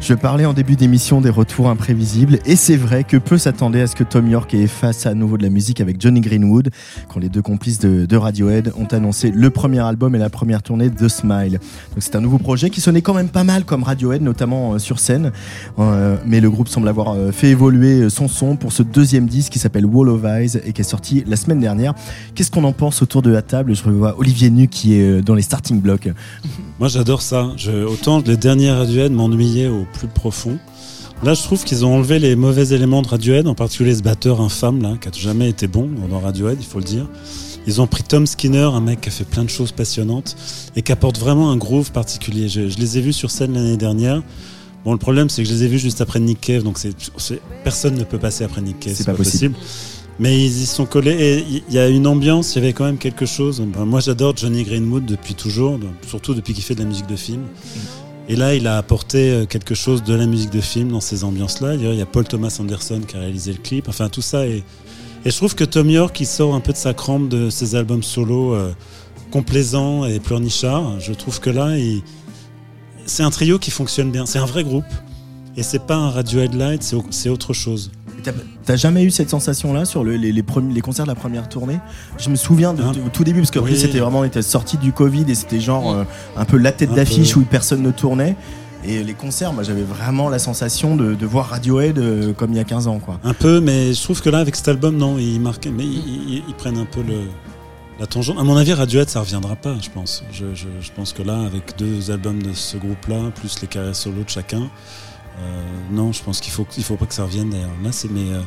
Je 0.00 0.12
parlais 0.12 0.44
en 0.44 0.52
début 0.52 0.76
d'émission 0.76 1.22
des 1.22 1.30
retours 1.30 1.70
imprévisibles 1.70 2.38
et 2.44 2.56
c'est 2.56 2.76
vrai 2.76 3.04
que 3.04 3.16
peu 3.16 3.38
s'attendaient 3.38 3.80
à 3.80 3.86
ce 3.86 3.96
que 3.96 4.04
Tom 4.04 4.28
York 4.28 4.52
ait 4.52 4.66
face 4.66 5.06
à 5.06 5.14
nouveau 5.14 5.38
de 5.38 5.42
la 5.42 5.48
musique 5.48 5.80
avec 5.80 5.98
Johnny 5.98 6.20
Greenwood 6.20 6.68
quand 7.08 7.20
les 7.20 7.30
deux 7.30 7.40
complices 7.40 7.78
de, 7.78 8.16
Radiohead 8.16 8.72
ont 8.76 8.86
annoncé 8.86 9.30
le 9.30 9.48
premier 9.48 9.78
album 9.78 10.14
et 10.14 10.18
la 10.18 10.28
première 10.28 10.62
tournée 10.62 10.90
de 10.90 11.08
Smile. 11.08 11.58
C'est 11.98 12.16
un 12.16 12.20
nouveau 12.20 12.36
projet 12.36 12.68
qui 12.68 12.82
sonnait 12.82 13.00
quand 13.00 13.14
même 13.14 13.30
pas 13.30 13.44
mal 13.44 13.64
comme 13.64 13.82
Radiohead, 13.82 14.20
notamment 14.20 14.74
euh, 14.74 14.78
sur 14.78 14.98
scène. 14.98 15.32
Euh, 15.78 16.16
mais 16.26 16.40
le 16.40 16.50
groupe 16.50 16.68
semble 16.68 16.88
avoir 16.88 17.14
euh, 17.14 17.32
fait 17.32 17.48
évoluer 17.48 18.10
son 18.10 18.28
son 18.28 18.56
pour 18.56 18.72
ce 18.72 18.82
deuxième 18.82 19.26
disque 19.26 19.52
qui 19.52 19.58
s'appelle 19.58 19.86
Wall 19.86 20.10
of 20.10 20.22
Eyes 20.24 20.60
et 20.66 20.72
qui 20.74 20.82
est 20.82 20.84
sorti 20.84 21.24
la 21.26 21.36
semaine 21.36 21.60
dernière. 21.60 21.94
Qu'est-ce 22.34 22.50
qu'on 22.50 22.64
en 22.64 22.72
pense 22.72 23.00
autour 23.00 23.22
de 23.22 23.30
la 23.30 23.40
table? 23.40 23.74
Je 23.74 23.84
revois 23.84 24.18
Olivier 24.18 24.50
Nu 24.50 24.68
qui 24.68 24.94
est 24.94 25.22
dans 25.22 25.34
les 25.34 25.42
starting 25.42 25.80
blocks. 25.80 26.10
Moi, 26.78 26.88
j'adore 26.88 27.22
ça. 27.22 27.48
Autant 27.88 28.22
les 28.24 28.36
derniers 28.36 28.70
Radiohead 28.70 29.12
m'ennuyaient 29.30 29.68
au 29.68 29.86
plus 29.92 30.08
profond. 30.08 30.58
Là, 31.22 31.34
je 31.34 31.42
trouve 31.42 31.64
qu'ils 31.64 31.84
ont 31.84 31.94
enlevé 31.94 32.18
les 32.18 32.34
mauvais 32.34 32.68
éléments 32.74 33.02
de 33.02 33.08
Radiohead, 33.08 33.46
en 33.46 33.54
particulier 33.54 33.94
ce 33.94 34.02
batteur 34.02 34.40
infâme, 34.40 34.80
là, 34.80 34.94
qui 35.00 35.08
a 35.08 35.12
jamais 35.12 35.50
été 35.50 35.66
bon 35.66 35.88
dans 36.08 36.18
Radiohead, 36.18 36.58
il 36.58 36.66
faut 36.66 36.78
le 36.78 36.84
dire. 36.84 37.06
Ils 37.66 37.80
ont 37.82 37.86
pris 37.86 38.02
Tom 38.02 38.26
Skinner, 38.26 38.70
un 38.72 38.80
mec 38.80 39.02
qui 39.02 39.10
a 39.10 39.12
fait 39.12 39.24
plein 39.24 39.44
de 39.44 39.50
choses 39.50 39.70
passionnantes 39.70 40.34
et 40.76 40.82
qui 40.82 40.92
apporte 40.92 41.18
vraiment 41.18 41.50
un 41.50 41.58
groove 41.58 41.92
particulier. 41.92 42.48
Je, 42.48 42.70
je 42.70 42.78
les 42.78 42.96
ai 42.96 43.00
vus 43.02 43.12
sur 43.12 43.30
scène 43.30 43.52
l'année 43.52 43.76
dernière. 43.76 44.22
Bon, 44.84 44.92
le 44.92 44.98
problème, 44.98 45.28
c'est 45.28 45.42
que 45.42 45.48
je 45.48 45.54
les 45.54 45.64
ai 45.64 45.68
vus 45.68 45.78
juste 45.78 46.00
après 46.00 46.20
Nick 46.20 46.40
Cave, 46.40 46.62
donc 46.62 46.78
c'est, 46.78 46.94
personne 47.64 47.96
ne 47.96 48.04
peut 48.04 48.18
passer 48.18 48.44
après 48.44 48.62
Nick 48.62 48.80
Cave, 48.80 48.94
C'est 48.96 49.04
pas 49.04 49.12
possible. 49.12 49.54
Mais 50.18 50.38
ils 50.38 50.62
y 50.62 50.66
sont 50.66 50.84
collés 50.84 51.16
et 51.18 51.62
il 51.68 51.74
y 51.74 51.78
a 51.78 51.88
une 51.88 52.06
ambiance, 52.06 52.54
il 52.54 52.58
y 52.60 52.62
avait 52.62 52.72
quand 52.72 52.84
même 52.84 52.98
quelque 52.98 53.24
chose. 53.24 53.62
Moi, 53.86 54.00
j'adore 54.00 54.36
Johnny 54.36 54.64
Greenwood 54.64 55.06
depuis 55.06 55.34
toujours, 55.34 55.78
surtout 56.06 56.34
depuis 56.34 56.52
qu'il 56.52 56.62
fait 56.62 56.74
de 56.74 56.80
la 56.80 56.86
musique 56.86 57.06
de 57.06 57.16
film. 57.16 57.42
Et 58.30 58.36
là, 58.36 58.54
il 58.54 58.68
a 58.68 58.78
apporté 58.78 59.32
euh, 59.32 59.44
quelque 59.44 59.74
chose 59.74 60.04
de 60.04 60.14
la 60.14 60.24
musique 60.24 60.50
de 60.50 60.60
film 60.60 60.90
dans 60.92 61.00
ces 61.00 61.24
ambiances-là. 61.24 61.74
Il 61.74 61.82
y 61.96 62.00
a 62.00 62.06
Paul 62.06 62.22
Thomas 62.24 62.56
Anderson 62.60 63.00
qui 63.06 63.16
a 63.16 63.18
réalisé 63.18 63.50
le 63.52 63.58
clip. 63.58 63.88
Enfin, 63.88 64.08
tout 64.08 64.22
ça. 64.22 64.46
Et, 64.46 64.62
je 65.26 65.36
trouve 65.36 65.56
que 65.56 65.64
Tom 65.64 65.90
York, 65.90 66.18
il 66.20 66.26
sort 66.26 66.54
un 66.54 66.60
peu 66.60 66.70
de 66.72 66.76
sa 66.78 66.94
crampe 66.94 67.28
de 67.28 67.50
ses 67.50 67.74
albums 67.74 68.04
solo 68.04 68.54
euh, 68.54 68.72
complaisants 69.32 70.04
et 70.06 70.20
pleurnichards. 70.20 71.00
Je 71.00 71.12
trouve 71.12 71.40
que 71.40 71.50
là, 71.50 71.70
c'est 73.04 73.24
un 73.24 73.30
trio 73.30 73.58
qui 73.58 73.72
fonctionne 73.72 74.12
bien. 74.12 74.26
C'est 74.26 74.38
un 74.38 74.46
vrai 74.46 74.62
groupe. 74.62 74.84
Et 75.56 75.64
c'est 75.64 75.84
pas 75.84 75.96
un 75.96 76.10
Radiohead 76.10 76.54
Light, 76.54 76.84
c'est 76.84 76.94
au- 76.94 77.04
c'est 77.10 77.30
autre 77.30 77.52
chose. 77.52 77.90
T'as- 78.20 78.76
jamais 78.76 79.02
eu 79.04 79.10
cette 79.10 79.30
sensation-là 79.30 79.84
sur 79.84 80.04
le- 80.04 80.16
les, 80.16 80.32
les, 80.32 80.42
premiers- 80.42 80.72
les 80.74 80.80
concerts 80.80 81.04
de 81.06 81.10
la 81.10 81.14
première 81.14 81.48
tournée? 81.48 81.78
Je 82.18 82.30
me 82.30 82.36
souviens 82.36 82.72
de, 82.74 82.82
Hein 82.82 82.92
de- 82.92 83.00
au 83.00 83.08
tout 83.12 83.24
début, 83.24 83.40
parce 83.40 83.50
qu'en 83.50 83.60
Oui. 83.60 83.70
plus 83.70 83.76
c'était 83.80 83.98
vraiment, 84.00 84.20
on 84.20 84.24
était 84.24 84.42
sorti 84.42 84.76
du 84.78 84.92
Covid 84.92 85.24
et 85.28 85.34
c'était 85.34 85.60
genre 85.60 85.92
euh, 85.92 86.04
un 86.36 86.44
peu 86.44 86.56
la 86.56 86.72
tête 86.72 86.92
d'affiche 86.94 87.36
où 87.36 87.42
personne 87.42 87.82
ne 87.82 87.90
tournait. 87.90 88.36
Et 88.82 89.04
les 89.04 89.12
concerts, 89.12 89.52
moi 89.52 89.62
j'avais 89.62 89.82
vraiment 89.82 90.30
la 90.30 90.38
sensation 90.38 90.96
de, 90.96 91.14
de 91.14 91.26
voir 91.26 91.48
Radiohead 91.50 91.98
euh, 91.98 92.32
comme 92.32 92.52
il 92.52 92.56
y 92.56 92.60
a 92.60 92.64
15 92.64 92.86
ans. 92.88 92.98
quoi. 92.98 93.20
Un 93.24 93.34
peu, 93.34 93.60
mais 93.60 93.92
je 93.92 94.02
trouve 94.02 94.22
que 94.22 94.30
là, 94.30 94.38
avec 94.38 94.56
cet 94.56 94.68
album, 94.68 94.96
non, 94.96 95.18
ils 95.18 95.38
marquent, 95.40 95.66
mais 95.66 95.84
ils, 95.84 95.98
ils- 96.36 96.42
ils 96.48 96.54
prennent 96.54 96.78
un 96.78 96.86
peu 96.86 97.02
le, 97.02 97.20
la 97.98 98.06
tangente. 98.06 98.38
À 98.38 98.42
mon 98.42 98.56
avis, 98.56 98.72
Radiohead, 98.72 99.10
ça 99.10 99.20
reviendra 99.20 99.54
pas, 99.56 99.74
je 99.82 99.90
pense. 99.90 100.24
Je, 100.32 100.46
je- 100.54 100.66
je 100.80 100.90
pense 100.96 101.12
que 101.12 101.22
là, 101.22 101.38
avec 101.42 101.74
deux 101.76 102.10
albums 102.10 102.42
de 102.42 102.54
ce 102.54 102.78
groupe-là, 102.78 103.30
plus 103.34 103.60
les 103.60 103.68
carrières 103.68 103.94
solo 103.94 104.22
de 104.24 104.30
chacun, 104.30 104.62
non, 105.92 106.12
je 106.12 106.22
pense 106.22 106.40
qu'il 106.40 106.52
faut, 106.52 106.66
il 106.76 106.84
faut 106.84 106.96
pas 106.96 107.06
que 107.06 107.14
ça 107.14 107.24
revienne 107.24 107.50
d'ailleurs. 107.50 107.70
Là, 107.82 107.92
c'est 107.92 108.10
mais 108.10 108.30
euh, 108.32 108.40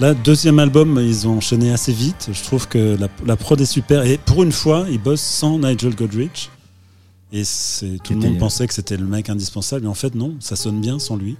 là, 0.00 0.14
deuxième 0.14 0.58
album, 0.58 0.98
ils 1.02 1.26
ont 1.26 1.36
enchaîné 1.38 1.72
assez 1.72 1.92
vite. 1.92 2.28
Je 2.32 2.42
trouve 2.42 2.68
que 2.68 2.96
la, 2.98 3.08
la 3.24 3.36
prod 3.36 3.60
est 3.60 3.64
super 3.66 4.04
et 4.04 4.18
pour 4.18 4.42
une 4.42 4.52
fois, 4.52 4.86
ils 4.90 5.00
bossent 5.00 5.20
sans 5.20 5.58
Nigel 5.58 5.94
Godrich. 5.94 6.50
Et 7.32 7.42
c'est 7.44 7.98
tout 8.04 8.12
le 8.14 8.20
monde 8.20 8.38
pensait 8.38 8.66
que 8.66 8.74
c'était 8.74 8.96
le 8.96 9.04
mec 9.04 9.28
indispensable, 9.28 9.82
mais 9.82 9.88
en 9.88 9.94
fait 9.94 10.14
non, 10.14 10.34
ça 10.38 10.54
sonne 10.54 10.80
bien 10.80 10.98
sans 11.00 11.16
lui, 11.16 11.36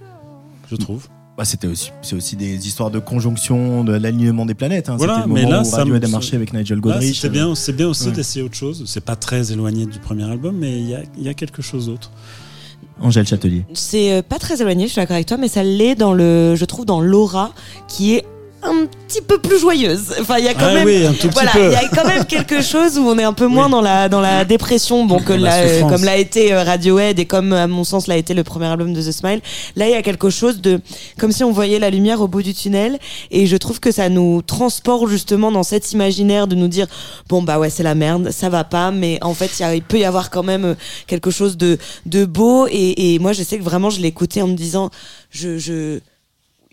je 0.69 0.75
trouve. 0.77 1.07
Bah, 1.39 1.45
c'était 1.45 1.69
aussi, 1.69 1.91
c'est 2.03 2.17
aussi 2.17 2.35
des 2.35 2.67
histoires 2.67 2.91
de 2.91 2.99
conjonction, 2.99 3.85
de 3.85 3.93
l'alignement 3.93 4.47
des 4.47 4.55
planètes. 4.55 4.89
Hein. 4.89 4.97
Voilà, 4.97 5.17
c'était 5.17 5.29
le 5.29 5.35
mais 5.35 5.43
moment 5.43 5.55
là, 5.57 5.61
où 5.61 5.65
ça 5.65 5.83
a 5.83 6.09
marché 6.09 6.35
avec 6.35 6.53
Nigel 6.55 6.79
Là, 6.79 6.81
Godrich. 6.83 7.21
c'est 7.21 7.29
bien, 7.29 7.55
c'est 7.55 7.75
bien 7.75 7.89
aussi 7.89 8.07
Ouais. 8.09 8.13
d'essayer 8.13 8.43
autre 8.43 8.57
chose. 8.57 8.83
C'est 8.87 9.05
pas 9.05 9.17
très 9.17 9.53
éloigné 9.53 9.85
du 9.87 9.99
premier 10.01 10.25
album, 10.25 10.57
mais 10.57 10.79
il 10.81 10.89
y 10.89 10.95
a, 10.95 11.03
il 11.17 11.23
y 11.23 11.29
a 11.29 11.35
quelque 11.35 11.61
chose 11.63 11.87
d'autre. 11.87 12.11
Angèle 13.01 13.27
Châtelier. 13.27 13.65
C'est 13.75 14.13
euh, 14.13 14.23
pas 14.23 14.39
très 14.39 14.61
éloigné, 14.61 14.87
je 14.87 14.93
suis 14.93 15.01
d'accord 15.01 15.15
avec 15.15 15.27
toi, 15.27 15.37
mais 15.37 15.49
ça 15.49 15.63
l'est 15.63 15.95
dans 15.95 16.15
le, 16.15 16.55
je 16.57 16.65
trouve, 16.65 16.87
dans 16.87 17.01
l'aura 17.01 17.53
qui 17.89 18.15
est 18.15 18.25
un 18.69 18.87
petit 19.07 19.21
peu 19.21 19.39
plus 19.39 19.59
joyeuse. 19.59 20.15
Enfin, 20.21 20.39
il 20.39 20.45
y 20.45 20.49
a 20.49 20.55
quand 20.55 20.67
Ah 20.69 20.75
même, 20.75 20.87
oui, 20.87 21.05
un 21.07 21.13
tout 21.13 21.29
petit 21.29 21.35
voilà, 21.35 21.53
il 21.57 21.73
y 21.73 21.75
a 21.77 21.89
quand 21.89 22.07
même 22.07 22.25
quelque 22.25 22.61
chose 22.73 22.99
où 22.99 23.03
on 23.03 23.19
est 23.19 23.25
un 23.25 23.33
peu 23.33 23.47
moins 23.47 23.67
Oui. 23.67 23.71
dans 23.73 23.81
la 23.81 24.09
dans 24.09 24.21
la 24.21 24.45
dépression, 24.45 25.05
bon 25.05 25.19
que 25.21 25.33
la 25.33 25.39
l'a- 25.39 25.57
euh, 25.69 25.83
comme 25.89 26.05
l'a 26.05 26.17
été 26.17 26.53
euh, 26.53 26.63
Radiohead 26.65 27.19
et 27.19 27.27
comme 27.27 27.53
à 27.53 27.67
mon 27.67 27.85
sens 27.85 28.07
l'a 28.07 28.17
été 28.17 28.33
le 28.35 28.43
premier 28.45 28.67
album 28.67 28.93
de 28.93 29.01
The 29.03 29.13
Smile. 29.13 29.41
Là, 29.77 29.87
il 29.89 29.93
y 29.93 29.95
a 29.95 30.03
quelque 30.03 30.31
chose 30.31 30.61
de 30.61 30.81
comme 31.19 31.33
si 31.33 31.45
on 31.45 31.53
voyait 31.53 31.79
la 31.79 31.91
lumière 31.91 32.21
au 32.23 32.29
bout 32.29 32.43
du 32.43 32.55
tunnel, 32.55 32.99
et 33.31 33.47
je 33.47 33.57
trouve 33.57 33.79
que 33.81 33.91
ça 33.93 34.09
nous 34.09 34.41
transporte 34.43 35.09
justement 35.09 35.53
dans 35.53 35.63
cet 35.63 35.93
imaginaire 35.93 36.47
de 36.47 36.55
nous 36.55 36.69
dire 36.69 36.87
bon 37.29 37.43
bah 37.43 37.59
ouais 37.59 37.71
c'est 37.71 37.83
la 37.83 37.95
merde, 37.95 38.31
ça 38.31 38.49
va 38.49 38.65
pas, 38.65 38.91
mais 38.91 39.19
en 39.23 39.35
fait 39.35 39.51
il 39.59 39.63
y 39.63 39.65
a- 39.65 39.75
il 39.75 39.83
peut 39.83 39.99
y 39.99 40.05
avoir 40.05 40.31
quand 40.31 40.43
même 40.43 40.65
euh, 40.65 40.75
quelque 41.07 41.31
chose 41.31 41.57
de 41.59 41.77
de 42.07 42.25
beau, 42.25 42.67
et, 42.71 43.15
et 43.15 43.19
moi 43.19 43.33
je 43.35 43.43
sais 43.43 43.59
que 43.59 43.63
vraiment 43.65 43.91
je 43.91 44.01
écouté 44.07 44.41
en 44.41 44.47
me 44.47 44.55
disant 44.55 44.91
je 45.31 45.59
je 45.59 45.99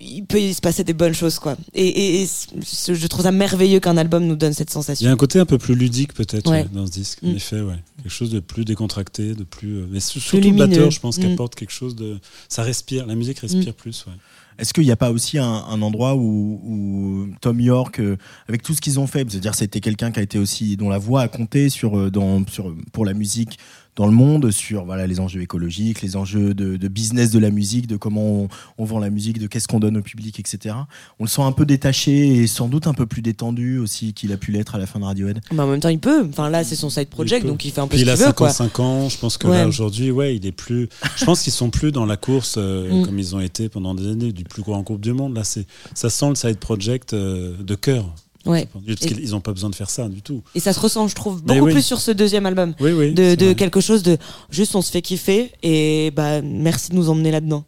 il 0.04 0.26
peut 0.26 0.39
se 0.54 0.62
passer 0.62 0.84
des 0.84 0.93
bonnes 0.93 1.14
choses 1.14 1.39
quoi 1.39 1.56
et, 1.74 1.88
et, 1.88 2.22
et 2.22 2.26
c- 2.26 2.47
je 2.93 3.08
trouve 3.08 3.24
ça 3.24 3.32
merveilleux 3.32 3.80
qu'un 3.80 3.97
album 3.97 4.26
nous 4.26 4.36
donne 4.36 4.54
cette 4.54 4.70
Il 4.70 4.72
y 4.72 4.74
sensation 4.74 5.10
a 5.10 5.12
un 5.14 5.18
côté 5.18 5.39
un 5.39 5.45
peu 5.45 5.58
plus 5.58 5.76
ludique 5.76 6.14
peut-être 6.14 6.49
Ouais. 6.49 6.64
ouais, 6.64 6.70
dans 6.74 6.86
ce 6.86 6.91
disque. 6.91 7.20
En 7.24 7.28
Mm. 7.32 7.36
effet, 7.36 7.62
ouais. 7.62 7.76
Quelque 8.04 8.12
chose 8.12 8.30
de 8.32 8.39
plus 8.39 8.66
décontracté, 8.66 9.34
de 9.34 9.43
plus. 9.43 9.78
euh, 9.78 9.88
Mais 9.89 9.99
su- 9.99 10.20
Plus 10.20 10.22
surtout 10.22 10.49
le 10.51 10.58
batteur, 10.58 10.91
je 10.91 10.99
pense, 10.99 11.18
Mm. 11.20 11.34
apporte 11.34 11.56
quelque 11.56 11.72
chose 11.72 11.95
de. 11.95 12.18
Ça 12.49 12.64
respire. 12.64 13.06
La 13.06 13.16
musique 13.16 13.39
respire 13.39 13.74
plus. 13.74 14.06
Ouais. 14.08 14.14
Est-ce 14.60 14.72
qu'il 14.74 14.84
n'y 14.84 14.91
a 14.91 14.95
pas 14.95 15.10
aussi 15.12 15.39
un, 15.39 15.45
un 15.47 15.82
endroit 15.82 16.16
où, 16.16 16.62
où 16.64 17.28
Tom 17.41 17.60
York, 17.60 17.99
euh, 17.99 18.18
avec 18.47 18.62
tout 18.62 18.74
ce 18.76 18.82
qu'ils 18.82 18.99
ont 18.99 19.08
fait, 19.08 19.26
c'est-à-dire 19.30 19.56
c'était 19.56 19.80
quelqu'un 19.80 20.12
qui 20.12 20.20
a 20.20 20.24
été 20.24 20.38
aussi 20.38 20.78
dont 20.78 20.89
la 20.89 20.99
voix 20.99 21.22
a 21.22 21.28
compté 21.28 21.70
sur, 21.70 21.97
euh, 21.97 22.12
dans, 22.12 22.45
sur 22.47 22.76
pour 22.91 23.04
la 23.06 23.14
musique 23.14 23.58
dans 23.96 24.06
le 24.08 24.12
monde, 24.14 24.50
sur 24.52 24.86
voilà 24.86 25.06
les 25.08 25.20
enjeux 25.20 25.41
écologiques, 25.41 26.02
les 26.02 26.16
enjeux 26.16 26.54
de, 26.54 26.78
de 26.78 26.88
business 26.88 27.32
de 27.32 27.39
la 27.39 27.50
musique, 27.52 27.88
de 27.88 27.96
comment 27.98 28.44
on, 28.44 28.48
on 28.78 28.86
vend 28.86 29.00
la 29.00 29.10
musique, 29.10 29.39
de 29.39 29.48
qu'est-ce 29.48 29.68
qu'on 29.68 29.80
donne 29.80 29.98
au 29.98 30.02
public, 30.02 30.39
etc. 30.39 30.76
On 31.20 31.26
le 31.26 31.30
sent 31.30 31.41
un 31.44 31.52
peu 31.52 31.66
détaché 31.66 32.38
et 32.38 32.48
sans 32.48 32.68
doute 32.68 32.88
un 32.88 32.94
peu 32.94 33.06
plus 33.06 33.22
détendu 33.22 33.78
aussi 33.78 34.14
qu'il 34.14 34.32
a 34.32 34.38
pu 34.38 34.52
l'être 34.52 34.76
à 34.76 34.78
la 34.80 34.86
fin 34.88 35.00
de 35.00 35.06
Radiohead. 35.06 35.41
mais 35.52 35.60
en 35.62 35.68
même 35.68 35.80
temps 35.80 35.89
il 35.89 36.00
peut 36.00 36.26
enfin 36.30 36.50
là 36.50 36.64
c'est 36.64 36.76
son 36.76 36.89
side 36.89 37.10
project 37.10 37.46
donc 37.46 37.64
il 37.66 37.72
fait 37.72 37.82
un 37.82 37.88
peu 37.88 37.96
Puis 37.96 38.00
ce 38.00 38.04
il 38.06 38.10
a 38.10 38.16
qu'il 38.16 38.26
veut 38.26 38.34
quoi 38.34 38.50
55 38.50 38.80
ans. 38.80 39.10
Je 39.10 39.18
pense 39.18 39.38
que 39.38 39.48
Ouais. 39.48 39.58
là 39.58 39.68
aujourd'hui, 39.68 40.10
ouais, 40.12 40.36
il 40.36 40.46
est 40.46 40.52
plus. 40.52 40.89
Je 41.18 41.26
pense 41.26 41.41
qu'ils 41.41 41.54
sont 41.54 41.70
plus 41.70 41.91
dans 41.91 42.06
la 42.06 42.18
course 42.18 42.56
euh, 42.58 43.02
Mm. 43.02 43.06
comme 43.06 43.20
ils 43.20 43.36
ont 43.36 43.39
été 43.39 43.70
pendant 43.70 43.94
des 43.96 44.08
années 44.08 44.32
du 44.32 44.44
plus 44.44 44.62
grand 44.64 44.82
groupe 44.82 45.02
du 45.02 45.14
monde. 45.14 45.36
Là, 45.36 45.44
c'est 45.44 45.66
ça 45.94 46.10
sent 46.10 46.30
le 46.30 46.36
side 46.36 46.58
project 46.58 47.14
euh, 47.14 47.56
de 47.62 47.76
cœur. 47.76 48.06
Ouais 48.46 48.68
Parce 48.88 49.00
qu'ils 49.12 49.30
n'ont 49.32 49.39
pas 49.41 49.54
besoin 49.54 49.70
de 49.70 49.76
faire 49.76 49.89
ça 49.89 50.08
du 50.10 50.22
tout. 50.22 50.41
et 50.56 50.60
ça 50.60 50.74
se 50.74 50.80
ressent 50.80 51.08
je 51.08 51.16
trouve 51.16 51.41
beaucoup 51.44 51.66
oui. 51.66 51.72
plus 51.74 51.82
sur 51.82 52.00
ce 52.02 52.12
deuxième 52.12 52.46
album 52.46 52.74
Oui, 52.80 52.91
oui. 52.91 53.14
de, 53.14 53.36
de 53.36 53.54
quelque 53.54 53.80
chose 53.82 54.04
de 54.04 54.18
juste 54.50 54.76
on 54.76 54.82
se 54.82 54.91
fait 54.91 55.02
kiffer 55.02 55.52
et 55.64 56.12
bah 56.16 56.41
merci 56.41 56.89
de 56.91 56.96
nous 56.96 57.10
emmener 57.10 57.32
là-dedans 57.32 57.64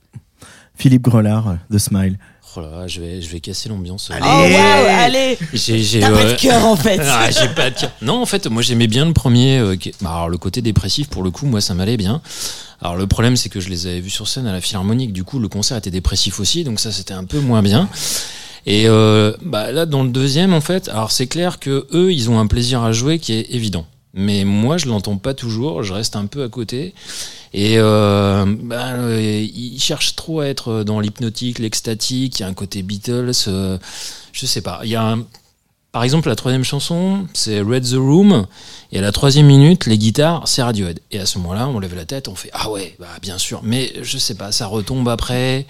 Philippe 0.78 1.04
Grelard, 1.04 1.56
The 1.72 1.78
Smile. 1.78 2.20
Oh 2.58 2.62
là 2.62 2.70
là, 2.82 2.88
je 2.88 3.00
vais, 3.02 3.22
je 3.22 3.30
vais 3.30 3.40
casser 3.42 3.70
l'ambiance. 3.70 4.10
oh 4.12 4.16
waouh 4.24 4.86
allez 5.00 5.38
J'ai, 5.54 5.82
j'ai, 5.84 6.00
t'as 6.02 6.10
pas 6.12 6.24
de 6.24 6.30
euh, 6.32 6.36
cœur 6.36 6.66
en 6.66 6.76
fait 6.76 7.00
Ah, 7.04 7.30
j'ai 7.32 7.48
pas 7.50 7.70
de 7.70 7.76
cœur. 7.80 7.92
Non, 8.02 8.22
en 8.22 8.26
fait, 8.26 8.48
moi 8.48 8.62
j'aimais 8.62 8.88
bien 8.88 9.06
le 9.06 9.14
premier. 9.14 9.58
euh, 9.58 9.76
qui- 9.78 9.94
bah, 10.02 10.12
alors 10.12 10.30
le 10.30 10.38
côté 10.38 10.62
dépressif, 10.62 11.08
pour 11.10 11.24
le 11.24 11.32
coup, 11.32 11.46
moi 11.46 11.60
ça 11.62 11.74
m'allait 11.74 11.96
bien. 11.98 12.22
Alors 12.82 12.96
le 12.98 13.08
problème, 13.08 13.36
c'est 13.38 13.48
que 13.50 13.60
je 13.62 13.70
les 13.70 13.88
avais 13.88 14.00
vus 14.02 14.10
sur 14.10 14.28
scène 14.28 14.48
à 14.48 14.52
la 14.54 14.60
Philharmonique. 14.62 15.12
Du 15.14 15.24
coup, 15.26 15.40
le 15.40 15.48
concert 15.48 15.76
était 15.78 15.92
dépressif 15.92 16.40
aussi, 16.42 16.64
donc 16.66 16.80
ça 16.82 16.92
c'était 16.92 17.14
un 17.14 17.24
peu 17.26 17.40
moins 17.40 17.62
bien. 17.62 17.90
Et 18.66 18.88
euh, 18.88 19.34
bah, 19.42 19.72
là, 19.72 19.86
dans 19.86 20.04
le 20.04 20.10
deuxième, 20.10 20.54
en 20.54 20.62
fait, 20.62 20.90
alors 20.90 21.12
c'est 21.12 21.28
clair 21.28 21.60
que 21.60 21.88
eux, 21.94 22.12
ils 22.12 22.30
ont 22.30 22.40
un 22.40 22.48
plaisir 22.48 22.82
à 22.84 22.92
jouer 22.92 23.20
qui 23.20 23.34
est 23.34 23.54
évident. 23.54 23.86
Mais 24.16 24.46
moi, 24.46 24.78
je 24.78 24.88
l'entends 24.88 25.18
pas 25.18 25.34
toujours. 25.34 25.84
Je 25.84 25.94
reste 25.94 26.16
un 26.16 26.26
peu 26.26 26.44
à 26.44 26.50
côté. 26.50 26.94
Et 27.54 27.76
euh, 27.78 28.46
bah, 28.48 28.94
euh, 28.94 29.46
ils 29.54 29.80
cherchent 29.80 30.16
trop 30.16 30.40
à 30.40 30.48
être 30.48 30.84
dans 30.84 31.00
l'hypnotique, 31.00 31.60
l'extatique. 31.60 32.40
Il 32.40 32.44
y 32.44 32.46
a 32.46 32.48
un 32.48 32.54
côté 32.54 32.82
Beatles. 32.82 33.32
euh, 33.48 33.78
je 34.32 34.46
sais 34.46 34.62
pas. 34.62 34.80
Il 34.84 34.90
y 34.90 34.96
a 34.96 35.04
un, 35.04 35.26
par 35.96 36.04
exemple, 36.04 36.28
la 36.28 36.36
troisième 36.36 36.66
chanson, 36.66 37.26
c'est 37.32 37.62
Red 37.62 37.90
the 37.90 37.96
Room, 37.96 38.48
et 38.92 38.98
à 38.98 39.02
la 39.02 39.14
troisième 39.14 39.46
minute, 39.46 39.86
les 39.86 39.98
guitares, 39.98 40.46
c'est 40.46 40.62
Radiohead. 40.62 41.00
Et 41.12 41.20
à 41.20 41.26
ce 41.26 41.38
moment-là, 41.38 41.70
on 41.70 41.80
lève 41.80 41.96
la 41.96 42.04
tête, 42.04 42.28
on 42.28 42.36
fait 42.36 42.50
ah 42.52 42.70
ouais, 42.70 42.98
bah 43.00 43.08
bien 43.22 43.38
sûr. 43.38 43.62
Mais 43.64 43.94
je 44.02 44.18
sais 44.18 44.36
pas, 44.36 44.52
ça 44.52 44.68
retombe 44.68 45.08
après. 45.08 45.66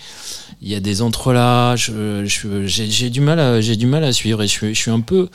Il 0.63 0.67
y 0.67 0.73
a 0.73 0.79
des 0.79 1.03
entrelacs. 1.03 1.91
J'ai 2.25 3.09
du 3.11 3.21
mal, 3.21 3.39
à, 3.39 3.61
du 3.61 3.85
mal 3.85 4.03
à 4.03 4.11
suivre, 4.11 4.41
et 4.41 4.47
je 4.47 4.51
suis, 4.51 4.73
je 4.73 4.81
suis 4.81 4.89
un 4.89 5.01
peu, 5.01 5.29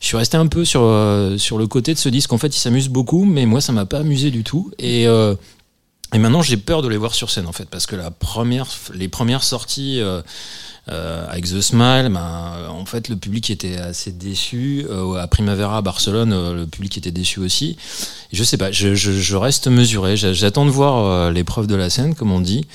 je 0.00 0.06
suis 0.08 0.16
resté 0.16 0.36
un 0.36 0.48
peu 0.48 0.64
sur 0.64 0.80
euh, 0.82 1.38
sur 1.38 1.56
le 1.56 1.68
côté 1.68 1.94
de 1.94 1.98
ce 2.00 2.08
disque. 2.08 2.32
En 2.32 2.38
fait, 2.38 2.56
il 2.56 2.58
s'amuse 2.58 2.88
beaucoup, 2.88 3.24
mais 3.24 3.46
moi, 3.46 3.60
ça 3.60 3.70
m'a 3.70 3.86
pas 3.86 3.98
amusé 3.98 4.32
du 4.32 4.42
tout. 4.42 4.72
Et 4.80 5.06
euh, 5.06 5.36
et 6.12 6.18
maintenant, 6.18 6.42
j'ai 6.42 6.56
peur 6.56 6.82
de 6.82 6.88
les 6.88 6.96
voir 6.96 7.14
sur 7.14 7.30
scène, 7.30 7.46
en 7.46 7.52
fait, 7.52 7.68
parce 7.68 7.86
que 7.86 7.94
la 7.94 8.10
première, 8.10 8.66
les 8.94 9.08
premières 9.08 9.44
sorties 9.44 10.00
euh, 10.00 10.22
euh, 10.90 11.26
avec 11.28 11.44
The 11.46 11.60
Smile, 11.60 12.10
ben, 12.12 12.52
euh, 12.58 12.68
en 12.68 12.84
fait, 12.84 13.08
le 13.08 13.16
public 13.16 13.50
était 13.50 13.76
assez 13.78 14.12
déçu. 14.12 14.84
Euh, 14.90 15.14
à 15.14 15.26
Primavera, 15.26 15.78
à 15.78 15.82
Barcelone, 15.82 16.32
euh, 16.32 16.54
le 16.54 16.66
public 16.66 16.98
était 16.98 17.10
déçu 17.10 17.40
aussi. 17.40 17.76
Je 18.32 18.44
sais 18.44 18.56
pas, 18.58 18.70
je, 18.70 18.94
je, 18.94 19.12
je 19.12 19.36
reste 19.36 19.68
mesuré. 19.68 20.16
J'a- 20.16 20.32
J'attends 20.34 20.66
de 20.66 20.70
voir 20.70 21.04
euh, 21.06 21.30
l'épreuve 21.30 21.66
de 21.66 21.74
la 21.74 21.88
scène, 21.88 22.14
comme 22.14 22.32
on 22.32 22.40
dit. 22.40 22.66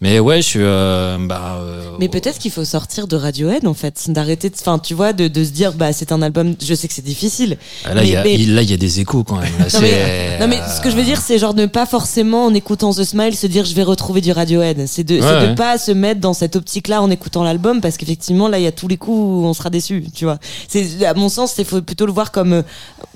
Mais 0.00 0.20
ouais, 0.20 0.36
je 0.36 0.46
suis. 0.46 0.60
euh, 0.62 1.16
bah, 1.20 1.58
euh, 1.60 1.90
Mais 1.98 2.08
peut-être 2.08 2.38
qu'il 2.38 2.52
faut 2.52 2.64
sortir 2.64 3.08
de 3.08 3.16
Radiohead 3.16 3.66
en 3.66 3.74
fait, 3.74 4.04
d'arrêter, 4.10 4.48
de- 4.48 4.54
enfin 4.54 4.78
tu 4.78 4.94
vois, 4.94 5.12
de, 5.12 5.26
de 5.26 5.42
se 5.44 5.50
dire 5.50 5.72
bah 5.72 5.92
c'est 5.92 6.12
un 6.12 6.22
album. 6.22 6.54
Je 6.62 6.72
sais 6.74 6.86
que 6.86 6.94
c'est 6.94 7.04
difficile. 7.04 7.58
ah, 7.84 7.94
là, 7.94 8.04
il 8.04 8.10
y 8.10 8.14
a- 8.14 8.22
mais- 8.22 8.36
y 8.36 8.72
a 8.72 8.76
des 8.76 9.00
échos 9.00 9.24
quand 9.24 9.38
même. 9.40 9.50
Là, 9.58 9.66
Non 9.72 9.80
mais, 9.80 10.38
non 10.38 10.46
mais 10.46 10.60
ce 10.72 10.80
que 10.80 10.90
je 10.90 10.94
veux 10.94 11.02
dire 11.02 11.20
c'est 11.20 11.36
genre 11.38 11.52
ne 11.52 11.66
pas 11.66 11.84
forcément 11.84 12.44
en 12.44 12.54
écoutant 12.54 12.92
The 12.94 13.02
Smile 13.02 13.34
se 13.34 13.48
dire 13.48 13.64
je 13.64 13.74
vais 13.74 13.82
retrouver 13.82 14.20
du 14.20 14.30
Radiohead. 14.30 14.86
C'est 14.86 15.02
de, 15.02 15.20
c'est 15.20 15.26
Ouais, 15.26 15.48
de 15.48 15.54
pas 15.54 15.78
se 15.78 15.90
mettre 15.90 16.20
dans 16.20 16.32
cette 16.32 16.54
optique 16.54 16.86
là 16.86 17.02
en 17.02 17.10
écoutant 17.10 17.42
l'album 17.42 17.80
parce 17.80 17.96
qu'effectivement 17.96 18.46
là 18.46 18.60
il 18.60 18.62
y 18.62 18.68
a 18.68 18.72
tous 18.72 18.86
les 18.86 18.98
coups 18.98 19.18
où 19.18 19.44
on 19.46 19.52
sera 19.52 19.68
déçu, 19.68 20.04
tu 20.14 20.26
vois. 20.26 20.38
C'est 20.68 21.04
à 21.06 21.14
mon 21.14 21.28
sens 21.28 21.54
il 21.58 21.64
faut 21.64 21.82
plutôt 21.82 22.06
le 22.06 22.12
voir 22.12 22.30
comme 22.30 22.52
euh, 22.52 22.62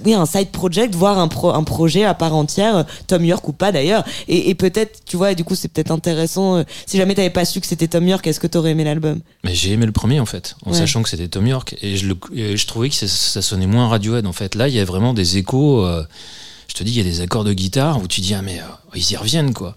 oui 0.04 0.14
un 0.14 0.26
side 0.26 0.48
project, 0.50 0.96
voir 0.96 1.20
un 1.20 1.28
pro, 1.28 1.50
un 1.50 1.62
projet 1.62 2.02
à 2.02 2.14
part 2.14 2.34
entière, 2.34 2.78
euh, 2.78 2.82
Tom 3.06 3.24
York 3.24 3.46
ou 3.46 3.52
pas 3.52 3.70
d'ailleurs. 3.70 4.04
Et, 4.26 4.50
et 4.50 4.56
peut-être 4.56 4.98
tu 5.06 5.16
vois 5.16 5.30
et 5.30 5.34
du 5.36 5.44
coup 5.44 5.54
c'est 5.54 5.68
peut-être 5.68 5.92
intéressant 5.92 6.56
euh, 6.56 6.62
si 6.86 6.96
jamais 6.96 7.14
t'avais 7.14 7.30
pas 7.30 7.44
su 7.44 7.60
que 7.60 7.66
c'était 7.66 7.88
Tom 7.88 8.06
York, 8.06 8.26
est-ce 8.26 8.40
que 8.40 8.46
t'aurais 8.46 8.70
aimé 8.72 8.84
l'album? 8.84 9.20
Mais 9.44 9.54
j'ai 9.54 9.72
aimé 9.72 9.86
le 9.86 9.92
premier 9.92 10.20
en 10.20 10.26
fait, 10.26 10.56
en 10.64 10.72
Ouais. 10.72 10.76
sachant 10.78 11.02
que 11.02 11.08
c'était 11.08 11.28
Tom 11.28 11.46
York 11.46 11.76
et 11.82 11.96
je, 11.96 12.06
le, 12.06 12.16
et 12.34 12.56
je 12.56 12.66
trouvais 12.66 12.88
que 12.88 12.94
ça, 12.94 13.08
ça 13.08 13.42
sonnait 13.42 13.66
moins 13.66 13.88
Radiohead 13.88 14.26
en 14.26 14.32
fait. 14.32 14.54
Là, 14.54 14.68
il 14.68 14.74
y 14.74 14.80
a 14.80 14.84
vraiment 14.84 15.14
des 15.14 15.36
échos. 15.38 15.84
euh, 15.84 16.04
je 16.68 16.74
te 16.74 16.84
dis, 16.84 16.92
il 16.92 16.96
y 16.96 17.00
a 17.00 17.04
des 17.04 17.20
accords 17.20 17.44
de 17.44 17.52
guitare 17.52 18.00
où 18.02 18.08
tu 18.08 18.22
dis 18.22 18.32
ah 18.32 18.40
mais 18.40 18.58
euh, 18.60 18.62
ils 18.94 19.10
y 19.12 19.16
reviennent 19.16 19.52
quoi. 19.52 19.74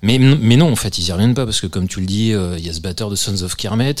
Mais 0.00 0.18
mais 0.18 0.56
non 0.56 0.72
en 0.72 0.76
fait, 0.76 0.96
ils 0.96 1.06
y 1.06 1.12
reviennent 1.12 1.34
pas 1.34 1.44
parce 1.44 1.60
que 1.60 1.66
comme 1.66 1.88
tu 1.88 2.00
le 2.00 2.06
dis, 2.06 2.32
euh, 2.32 2.56
il 2.58 2.64
y 2.66 2.70
a 2.70 2.72
ce 2.72 2.80
batteur 2.80 3.10
de 3.10 3.16
Sons 3.16 3.42
of 3.42 3.54
Kermit, 3.54 3.96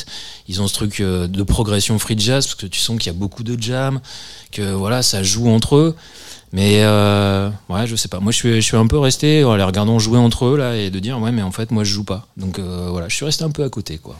ils 0.48 0.62
ont 0.62 0.66
ce 0.66 0.72
truc 0.72 1.00
euh, 1.00 1.26
de 1.26 1.42
progression 1.42 1.98
free 1.98 2.18
jazz 2.18 2.46
parce 2.46 2.54
que 2.54 2.66
tu 2.66 2.80
sens 2.80 2.96
qu'il 2.98 3.08
y 3.12 3.14
a 3.14 3.18
beaucoup 3.18 3.42
de 3.42 3.60
jam, 3.60 4.00
que 4.50 4.62
voilà 4.72 5.02
ça 5.02 5.22
joue 5.22 5.50
entre 5.50 5.76
eux. 5.76 5.96
Mais 6.52 6.82
euh, 6.82 7.50
ouais, 7.68 7.86
je 7.86 7.94
sais 7.94 8.08
pas. 8.08 8.20
Moi, 8.20 8.32
je 8.32 8.36
suis, 8.36 8.54
je 8.56 8.60
suis 8.60 8.76
un 8.76 8.86
peu 8.86 8.98
resté 8.98 9.44
en 9.44 9.54
les 9.56 9.62
regardant 9.62 9.98
jouer 9.98 10.18
entre 10.18 10.46
eux 10.46 10.56
là 10.56 10.76
et 10.76 10.90
de 10.90 10.98
dire 10.98 11.18
ouais, 11.20 11.30
mais 11.32 11.42
en 11.42 11.52
fait, 11.52 11.70
moi, 11.70 11.84
je 11.84 11.92
joue 11.92 12.04
pas. 12.04 12.26
Donc 12.36 12.58
euh, 12.58 12.88
voilà, 12.90 13.08
je 13.08 13.16
suis 13.16 13.24
resté 13.24 13.44
un 13.44 13.50
peu 13.50 13.64
à 13.64 13.68
côté 13.68 13.98
quoi. 13.98 14.18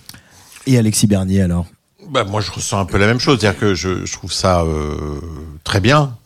Et 0.66 0.76
Alexis 0.76 1.06
Bernier 1.06 1.42
alors? 1.42 1.66
Bah, 2.10 2.24
moi, 2.24 2.40
je 2.40 2.50
ressens 2.50 2.78
un 2.80 2.84
peu 2.84 2.98
la 2.98 3.06
même 3.06 3.20
chose. 3.20 3.38
C'est-à-dire 3.40 3.58
que 3.58 3.74
je, 3.74 4.04
je 4.04 4.12
trouve 4.12 4.32
ça 4.32 4.62
euh, 4.62 5.20
très 5.64 5.80
bien. 5.80 6.16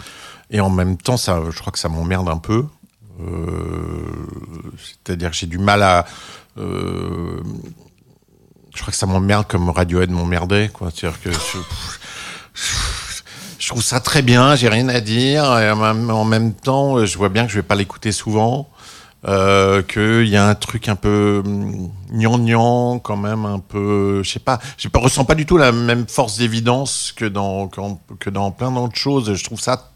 Et 0.51 0.61
en 0.61 0.71
même 0.71 0.97
temps, 0.97 1.17
ça, 1.17 1.41
je 1.51 1.59
crois 1.61 1.73
que 1.73 1.79
ça 1.79 1.89
m'emmerde 1.89 2.29
un 2.29 2.39
peu. 2.39 2.65
Euh, 3.21 4.03
C'est-à-dire 4.79 5.31
que 5.31 5.37
j'ai 5.37 5.47
du 5.47 5.59
mal 5.59 5.83
à. 5.83 6.05
euh, 6.59 7.41
je 8.75 8.81
crois 8.81 8.91
que 8.91 8.97
ça 8.99 9.07
m'emmerde 9.07 9.47
comme 9.47 9.71
Radiohead 9.71 10.11
m'emmerdait. 10.11 10.71
quoi. 10.73 10.91
C'est-à-dire 10.95 11.21
que. 11.23 11.31
Je, 11.33 11.59
je 13.63 13.69
trouve 13.69 13.83
ça 13.83 14.01
très 14.01 14.23
bien, 14.23 14.57
j'ai 14.57 14.69
rien 14.69 14.89
à 14.89 14.99
dire. 14.99 15.45
Et 15.61 15.71
en 15.71 16.25
même, 16.25 16.53
temps, 16.53 17.07
je 17.07 17.17
vois 17.17 17.29
bien 17.29 17.47
que 17.47 17.53
je 17.53 17.57
vais 17.57 17.63
pas 17.63 17.77
l'écouter 17.77 18.11
souvent. 18.11 18.69
Euh, 19.29 19.83
qu'il 19.83 20.27
y 20.27 20.37
a 20.37 20.49
un 20.49 20.57
truc 20.57 20.89
un 20.89 20.97
peu 20.97 21.43
hum, 21.47 21.93
gnangnan 22.11 22.99
quand 22.99 23.17
même 23.17 23.45
un 23.45 23.61
peu 23.61 24.21
je 24.25 24.29
sais 24.29 24.41
pas 24.41 24.59
je 24.77 24.89
ressens 24.93 25.25
pas 25.25 25.37
du 25.37 25.47
tout 25.47 25.57
la 25.57 25.71
même 25.71 26.09
force 26.09 26.39
d'évidence 26.39 27.15
que 27.15 27.27
dans 27.27 27.69
que 27.69 28.31
dans 28.31 28.51
plein 28.51 28.73
d'autres 28.73 28.99
choses 28.99 29.33
je 29.33 29.45
trouve 29.45 29.61
ça 29.61 29.92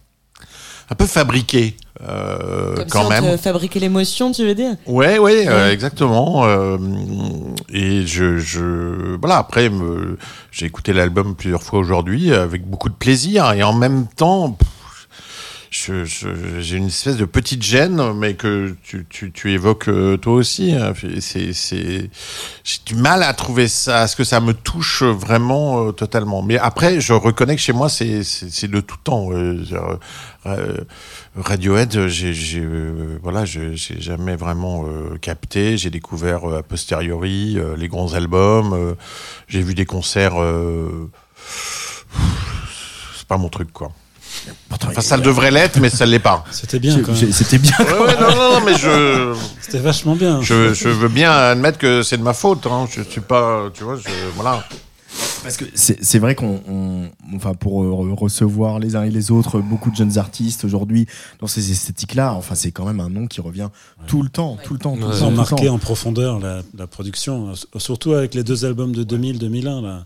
un 0.91 0.95
peu 0.95 1.07
fabriqué 1.07 1.77
euh, 2.03 2.77
Comme 2.77 2.87
quand 2.89 3.09
même 3.09 3.25
te 3.25 3.37
fabriquait 3.39 3.81
l'émotion, 3.81 4.31
tu 4.33 4.47
veux 4.47 4.55
dire 4.55 4.77
Ouais, 4.87 5.19
ouais, 5.19 5.49
euh, 5.49 5.73
exactement. 5.73 6.45
euh, 6.45 6.77
et 7.71 8.07
je, 8.07 8.39
je, 8.39 9.17
voilà. 9.17 9.39
Après, 9.39 9.71
j'ai 10.53 10.67
écouté 10.67 10.93
l'album 10.93 11.35
plusieurs 11.35 11.63
fois 11.63 11.79
aujourd'hui 11.79 12.33
avec 12.33 12.67
beaucoup 12.67 12.89
de 12.89 12.95
plaisir 12.95 13.53
et 13.53 13.63
en 13.63 13.73
même 13.73 14.07
temps, 14.07 14.57
j'ai 16.05 16.77
une 16.77 16.87
espèce 16.87 17.17
de 17.17 17.25
petite 17.25 17.63
gêne, 17.63 18.13
mais 18.15 18.35
que 18.35 18.75
tu, 18.83 19.53
évoques 19.53 19.89
euh, 19.89 20.17
toi 20.17 20.35
aussi. 20.35 20.73
hein. 20.73 20.93
C'est, 21.21 21.53
j'ai 21.53 22.79
du 22.87 22.95
mal 22.95 23.23
à 23.23 23.33
trouver 23.35 23.69
ça, 23.69 24.03
à 24.03 24.07
ce 24.07 24.17
que 24.17 24.25
ça 24.25 24.41
me 24.41 24.55
touche 24.55 25.03
vraiment 25.03 25.89
euh, 25.89 25.93
totalement. 25.93 26.43
Mais 26.43 26.59
après, 26.59 27.01
je 27.01 27.13
reconnais 27.13 27.57
que 27.57 27.63
chez 27.63 27.73
moi, 27.73 27.89
c'est, 27.89 28.23
de 28.69 28.81
tout 28.81 28.97
temps. 29.03 29.31
euh, 29.33 29.97
Radiohead, 31.37 32.07
j'ai, 32.09 32.33
j'ai, 32.33 32.67
voilà, 33.23 33.45
j'ai 33.45 33.77
jamais 33.77 34.37
vraiment 34.37 34.85
capté. 35.21 35.77
J'ai 35.77 35.91
découvert 35.91 36.45
a 36.47 36.63
posteriori 36.63 37.59
les 37.77 37.89
grands 37.89 38.15
albums. 38.15 38.97
j'ai 39.49 39.63
vu 39.63 39.75
des 39.75 39.87
concerts. 39.87 40.37
c'est 43.17 43.27
pas 43.29 43.37
mon 43.37 43.49
truc, 43.49 43.73
quoi. 43.73 43.93
Pourtant, 44.69 44.89
Enfin, 44.91 45.01
ça 45.01 45.17
le 45.17 45.23
devrait 45.23 45.51
l'être, 45.51 45.79
mais 45.81 45.91
ça 45.91 46.07
l'est 46.07 46.19
pas. 46.19 46.45
C'était 46.51 46.79
bien 46.79 47.01
quand 47.01 47.13
même. 47.13 47.33
C'était 47.33 47.59
bien. 47.59 47.77
Ouais, 47.79 47.85
ouais, 48.07 48.21
non, 48.21 48.29
non, 48.35 48.61
non, 48.61 48.61
mais 48.65 48.75
je, 48.77 49.35
C'était 49.61 49.79
vachement 49.79 50.15
bien. 50.17 50.41
je, 50.43 50.73
je 50.75 50.89
veux 50.89 51.09
bien 51.09 51.31
admettre 51.33 51.79
que 51.79 52.03
c'est 52.03 52.19
de 52.19 52.23
ma 52.23 52.35
faute. 52.35 52.67
Hein. 52.67 52.87
Je 52.91 53.03
suis 53.03 53.21
pas, 53.21 53.65
tu 53.75 53.85
vois, 53.85 53.97
je, 53.97 54.09
voilà. 54.37 54.65
Parce 55.43 55.57
que 55.57 55.65
c'est 55.75 56.05
c'est 56.05 56.19
vrai 56.19 56.35
qu'on, 56.35 56.61
on- 56.69 57.09
enfin, 57.37 57.55
pour 57.55 57.83
euh, 57.85 57.87
re- 57.89 58.15
recevoir 58.19 58.79
les 58.81 58.97
uns 58.97 59.05
et 59.05 59.11
les 59.11 59.31
autres 59.31 59.61
beaucoup 59.61 59.91
de 59.91 59.97
jeunes 59.97 60.19
artistes 60.19 60.65
aujourd'hui 60.65 61.07
dans 61.41 61.47
ces 61.47 61.71
esthétiques-là, 61.71 62.35
enfin, 62.35 62.55
c'est 62.55 62.73
quand 62.73 62.85
même 62.85 63.01
un 63.01 63.09
nom 63.09 63.27
qui 63.27 63.41
revient 63.41 63.69
tout 64.09 64.23
le 64.23 64.29
temps, 64.29 64.59
tout 64.65 64.75
le 64.75 64.79
temps, 64.81 64.97
tout 64.97 65.03
le 65.03 65.07
Ouais. 65.07 65.13
temps. 65.13 65.17
Ils 65.19 65.23
ont 65.23 65.27
tout 65.27 65.31
le 65.31 65.37
marqué 65.37 65.67
temps. 65.67 65.75
en 65.75 65.79
profondeur 65.79 66.39
la, 66.41 66.61
la 66.77 66.87
production, 66.87 67.51
euh, 67.75 67.79
surtout 67.79 68.13
avec 68.13 68.35
les 68.35 68.43
deux 68.43 68.65
albums 68.65 68.93
de 68.95 69.05
2000-2001 69.05 69.83
là. 69.83 70.05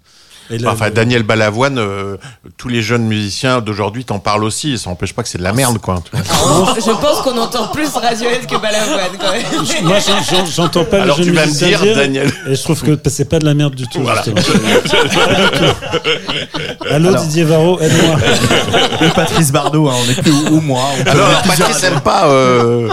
Enfin, 0.66 0.90
Daniel 0.90 1.22
Balavoine, 1.22 1.78
euh, 1.78 2.16
tous 2.56 2.68
les 2.68 2.82
jeunes 2.82 3.04
musiciens 3.06 3.60
d'aujourd'hui 3.60 4.04
t'en 4.04 4.18
parlent 4.18 4.44
aussi. 4.44 4.78
Ça 4.78 4.90
n'empêche 4.90 5.12
pas 5.14 5.22
que 5.22 5.28
c'est 5.28 5.38
de 5.38 5.42
la 5.42 5.52
merde, 5.52 5.78
quoi. 5.78 6.02
tu 6.04 6.10
vois. 6.16 6.74
Je 6.76 6.90
pense 7.00 7.20
qu'on 7.22 7.38
entend 7.38 7.68
plus 7.68 7.88
Radiohead 7.94 8.46
que 8.46 8.56
Balavoine 8.56 9.10
quand 9.18 9.32
même. 9.32 9.44
Moi, 9.84 9.98
j'en- 9.98 10.22
j'en- 10.22 10.46
j'entends 10.46 10.84
pas 10.84 11.02
Alors 11.02 11.18
les 11.18 11.24
tu 11.24 11.28
jeunes 11.34 11.36
vas 11.36 11.46
me 11.46 11.52
dire, 11.52 11.80
dire, 11.80 11.96
Daniel. 11.96 12.32
et 12.48 12.54
je 12.54 12.62
trouve 12.62 12.82
que 12.82 12.98
c'est 13.08 13.24
pas 13.28 13.38
de 13.38 13.44
la 13.44 13.54
merde 13.54 13.74
du 13.74 13.86
tout. 13.88 14.00
Voilà. 14.02 14.22
Allô 16.90 17.08
Alors. 17.10 17.22
Didier 17.22 17.44
Varro, 17.44 17.78
aide-moi. 17.80 18.16
Ou 19.02 19.08
Patrice 19.14 19.52
Bardot, 19.52 19.88
hein, 19.88 19.94
on 20.04 20.10
est 20.10 20.20
plus 20.22 20.32
ou, 20.32 20.60
moi. 20.60 20.82
Alors, 21.06 21.28
Patrice 21.42 21.82
aime 21.84 22.00
pas. 22.00 22.26
euh, 22.28 22.88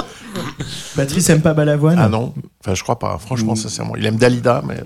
Patrice 0.96 1.30
aime 1.30 1.42
pas 1.42 1.54
Balavoine. 1.54 1.98
Ah 2.00 2.08
non, 2.10 2.34
enfin, 2.64 2.76
je 2.76 2.84
crois 2.84 3.00
pas. 3.00 3.18
Franchement, 3.24 3.56
sincèrement, 3.56 3.94
il 3.98 4.06
aime 4.06 4.18
Dalida, 4.18 4.62
mais. 4.68 4.78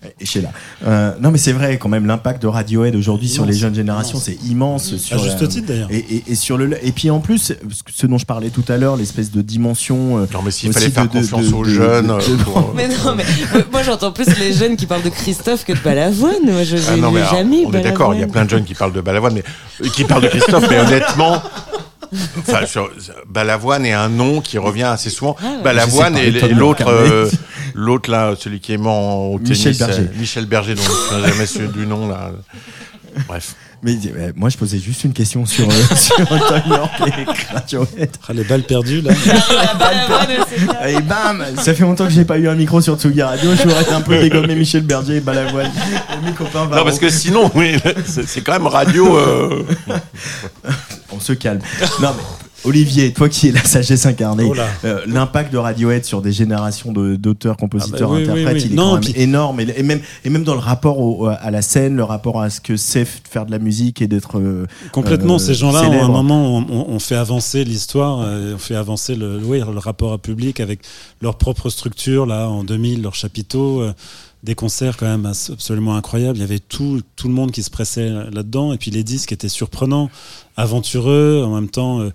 pas- 0.00 0.08
Et 0.20 0.26
chez 0.26 0.40
là. 0.40 0.50
Euh, 0.86 1.12
non, 1.20 1.30
mais 1.30 1.38
c'est 1.38 1.52
vrai, 1.52 1.76
quand 1.78 1.88
même, 1.88 2.06
l'impact 2.06 2.40
de 2.42 2.46
Radiohead 2.46 2.94
aujourd'hui 2.94 3.28
sur 3.28 3.44
les 3.44 3.52
jeunes 3.52 3.74
générations, 3.74 4.18
c'est 4.18 4.38
immense. 4.44 4.92
À 4.92 4.98
Sur 4.98 5.18
juste 5.22 5.40
la- 5.40 5.48
titre 5.48 5.66
d'ailleurs. 5.68 5.88
Et, 5.90 5.98
et, 5.98 6.24
et 6.28 6.34
sur 6.34 6.56
le 6.56 6.68
et 6.86 6.92
puis 6.92 7.10
en 7.10 7.18
plus 7.20 7.52
ce 7.94 8.06
dont 8.06 8.18
je 8.18 8.26
parlais 8.26 8.50
tout 8.50 8.64
à 8.68 8.76
l'heure 8.76 8.96
l'espèce 8.96 9.30
de 9.32 9.42
dimension 9.42 10.18
euh, 10.18 10.26
Non, 10.32 10.40
mais 10.44 10.50
s'il 10.50 10.72
fallait 10.72 10.90
faire 10.90 11.04
de- 11.04 11.08
confiance 11.08 11.48
de- 11.48 11.54
aux 11.54 11.64
de- 11.64 11.70
jeunes. 11.70 12.06
de- 12.08 12.12
euh, 12.12 12.36
de- 12.36 12.42
pour- 12.44 12.72
Mais 12.76 12.86
non, 12.88 13.14
mais 13.16 13.24
euh, 13.56 13.62
moi 13.72 13.82
j'entends 13.82 14.12
plus 14.12 14.26
les 14.38 14.52
jeunes 14.52 14.76
qui 14.76 14.86
parlent 14.86 15.02
de 15.02 15.08
Christophe 15.08 15.64
que 15.64 15.72
de 15.72 15.78
Balavoine. 15.80 16.34
Moi 16.44 16.62
je 16.64 16.76
Ah 16.88 16.94
n'ai 16.94 17.00
non, 17.00 17.10
mais 17.10 17.20
alors, 17.20 17.32
jamais 17.34 17.64
on 17.66 17.72
est 17.72 17.80
d'accord, 17.82 18.14
il 18.14 18.20
y 18.20 18.24
a 18.24 18.28
plein 18.28 18.44
de 18.44 18.50
jeunes 18.50 18.64
qui 18.64 18.74
parlent 18.74 18.92
de 18.92 19.00
Balavoine, 19.00 19.34
mais 19.34 19.44
euh, 19.84 19.88
qui 19.90 20.04
parlent 20.04 20.22
de 20.22 20.28
Christophe, 20.28 20.66
mais 20.70 20.78
honnêtement, 20.78 21.42
enfin, 22.38 22.64
sur- 22.66 22.90
Balavoine 23.28 23.84
est 23.84 23.92
un 23.92 24.08
nom 24.08 24.40
qui 24.40 24.58
revient 24.58 24.84
assez 24.84 25.10
souvent. 25.10 25.36
Ah 25.40 25.44
ouais. 25.56 25.62
Balavoine 25.62 26.16
et, 26.16 26.30
l'autre, 26.54 26.86
euh, 26.88 27.28
l'autre 27.78 28.10
là, 28.10 28.34
celui 28.38 28.60
qui 28.60 28.72
est 28.72 28.76
mort 28.78 29.30
au 29.32 29.38
Michel 29.38 29.76
tennis, 29.76 29.78
Berger. 29.78 30.02
euh, 30.02 30.18
Michel 30.20 30.46
Berger, 30.46 30.74
dont 30.74 30.82
je 30.82 31.16
ne 31.16 31.26
jamais 31.28 31.46
su 31.46 31.66
du 31.68 31.86
nom 31.86 32.08
là. 32.08 32.30
Bref. 33.26 33.54
mais 33.82 33.96
euh, 34.06 34.32
moi 34.36 34.48
je 34.48 34.56
posais 34.56 34.78
juste 34.78 35.02
une 35.04 35.12
question 35.12 35.44
sur 35.46 35.66
euh, 35.68 35.72
sur 35.96 36.16
Tom 36.16 36.60
York 36.68 36.92
et 37.06 37.52
Radiohead 37.54 38.10
Ah, 38.28 38.32
les 38.32 38.44
balles 38.44 38.62
perdues 38.62 39.00
là. 39.00 39.12
Et 40.88 41.00
bam 41.00 41.42
ça 41.56 41.74
fait 41.74 41.82
longtemps 41.82 42.04
que 42.04 42.12
j'ai 42.12 42.24
pas 42.24 42.38
eu 42.38 42.48
un 42.48 42.54
micro 42.54 42.80
sur 42.80 42.96
Tsugi 42.96 43.22
Radio 43.22 43.50
je 43.56 43.62
voudrais 43.62 43.88
un 43.92 44.00
peu 44.02 44.20
dégommer 44.20 44.54
Michel 44.54 44.82
Berger 44.82 45.16
et 45.16 45.20
Balavoine 45.20 45.70
et 46.12 46.26
mes 46.26 46.32
copains 46.32 46.66
Non, 46.66 46.84
parce 46.84 46.98
que 46.98 47.08
sinon, 47.10 47.50
oui, 47.54 47.76
c'est 48.06 48.26
c'est 48.28 48.40
quand 48.42 48.52
même 48.52 48.66
radio. 48.66 49.16
euh, 49.16 49.64
on 51.10 51.18
se 51.20 51.32
calme 51.32 51.60
non 52.00 52.10
mais 52.16 52.22
Olivier, 52.64 53.12
toi 53.12 53.28
qui 53.28 53.48
es 53.48 53.52
la 53.52 53.62
sagesse 53.62 54.04
incarnée, 54.06 54.44
Oh 54.50 54.54
euh, 54.84 55.00
l'impact 55.06 55.52
de 55.52 55.58
Radiohead 55.58 56.04
sur 56.04 56.20
des 56.22 56.32
générations 56.32 56.92
de- 56.92 57.14
d'auteurs, 57.16 57.56
compositeurs, 57.56 58.10
Ah 58.12 58.14
bah 58.14 58.16
oui, 58.18 58.22
interprètes, 58.42 58.54
oui. 58.56 58.62
il 58.66 58.72
est 58.72 58.76
Non, 58.76 58.82
quand 58.82 58.94
même 58.94 59.04
puis- 59.12 59.22
énorme. 59.22 59.60
Et, 59.60 59.66
et 59.76 59.82
même, 59.82 60.00
et 60.24 60.30
même 60.30 60.42
dans 60.44 60.54
le 60.54 60.60
rapport 60.60 60.98
au- 60.98 61.26
à 61.26 61.50
la 61.50 61.62
scène, 61.62 61.94
le 61.96 62.02
rapport 62.04 62.40
à 62.42 62.50
ce 62.50 62.60
que 62.60 62.76
c'est 62.76 63.04
faire 63.04 63.46
de 63.46 63.52
la 63.52 63.58
musique 63.60 64.02
et 64.02 64.08
d'être. 64.08 64.38
euh, 64.38 64.66
Complètement, 64.92 65.36
euh, 65.36 65.38
ces 65.38 65.54
gens-là, 65.54 65.80
à 65.80 66.04
un 66.04 66.08
moment, 66.08 66.56
on, 66.58 66.94
on- 66.94 66.98
fait 66.98 67.14
avancer 67.14 67.64
l'histoire, 67.64 68.18
on 68.18 68.58
fait 68.58 68.74
avancer 68.74 69.14
le, 69.14 69.38
oui, 69.42 69.58
le 69.60 69.78
rapport 69.78 70.12
à 70.12 70.18
public 70.18 70.58
avec 70.58 70.80
leur 71.22 71.38
propre 71.38 71.70
structure, 71.70 72.26
là, 72.26 72.48
en 72.48 72.64
2000, 72.64 73.02
leur 73.02 73.14
chapiteau, 73.14 73.82
des 74.44 74.54
concerts 74.54 74.96
quand 74.96 75.06
même 75.06 75.26
absolument 75.26 75.96
incroyables. 75.96 76.38
Il 76.38 76.40
y 76.40 76.44
avait 76.44 76.60
tout, 76.60 77.02
tout 77.16 77.28
le 77.28 77.34
monde 77.34 77.50
qui 77.50 77.62
se 77.62 77.70
pressait 77.70 78.08
là-dedans, 78.08 78.72
et 78.72 78.78
puis 78.78 78.90
les 78.90 79.02
disques 79.04 79.32
étaient 79.32 79.48
surprenants, 79.48 80.10
aventureux, 80.56 81.42
en 81.44 81.54
même 81.54 81.68
temps, 81.68 82.00
euh, 82.00 82.10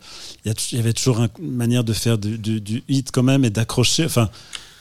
il 0.46 0.54
y, 0.74 0.80
avait 0.80 0.94
toujours 0.94 1.20
un- 1.20 1.30
une 1.40 1.52
manière 1.52 1.84
de 1.84 1.94
faire 1.94 2.18
du, 2.18 2.38
du- 2.38 2.62
du 2.62 2.84
hit 2.88 3.12
quand 3.12 3.24
même 3.24 3.44
et 3.46 3.50
d'accrocher. 3.50 4.06
Enfin, 4.06 4.30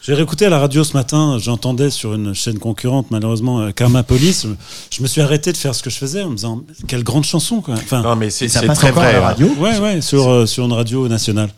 j'ai 0.03 0.15
réécouté 0.15 0.47
à 0.47 0.51
la 0.51 0.59
radio 0.59 0.83
ce 0.83 0.95
matin, 0.95 1.39
j'entendais 1.39 1.89
sur 1.89 2.15
une 2.15 2.35
chaîne 2.35 2.59
concurrente, 2.59 3.07
malheureusement, 3.11 3.61
euh, 3.61 3.71
Karma 3.71 4.03
Police. 4.03 4.47
Je, 4.91 5.03
me 5.03 5.07
suis 5.07 5.21
arrêté 5.21 5.53
de 5.53 5.57
faire 5.57 5.75
ce 5.75 5.83
que 5.83 5.91
je 5.91 5.97
faisais 5.97 6.23
en 6.23 6.31
me 6.31 6.35
disant, 6.35 6.63
quelle 6.89 7.05
grande 7.05 7.25
chanson, 7.25 7.61
quoi. 7.61 7.75
Enfin, 7.75 8.03
Non, 8.03 8.17
mais 8.17 8.31
c'est 8.31 8.49
très 8.49 8.91
vrai. 8.91 9.07
à 9.07 9.13
la 9.13 9.21
radio. 9.21 9.49
Ouais, 9.59 9.79
ouais, 9.79 10.01
sur, 10.01 10.29
euh, 10.29 10.47
sur 10.47 10.65
une 10.65 10.73
radio 10.73 11.07
nationale. 11.07 11.51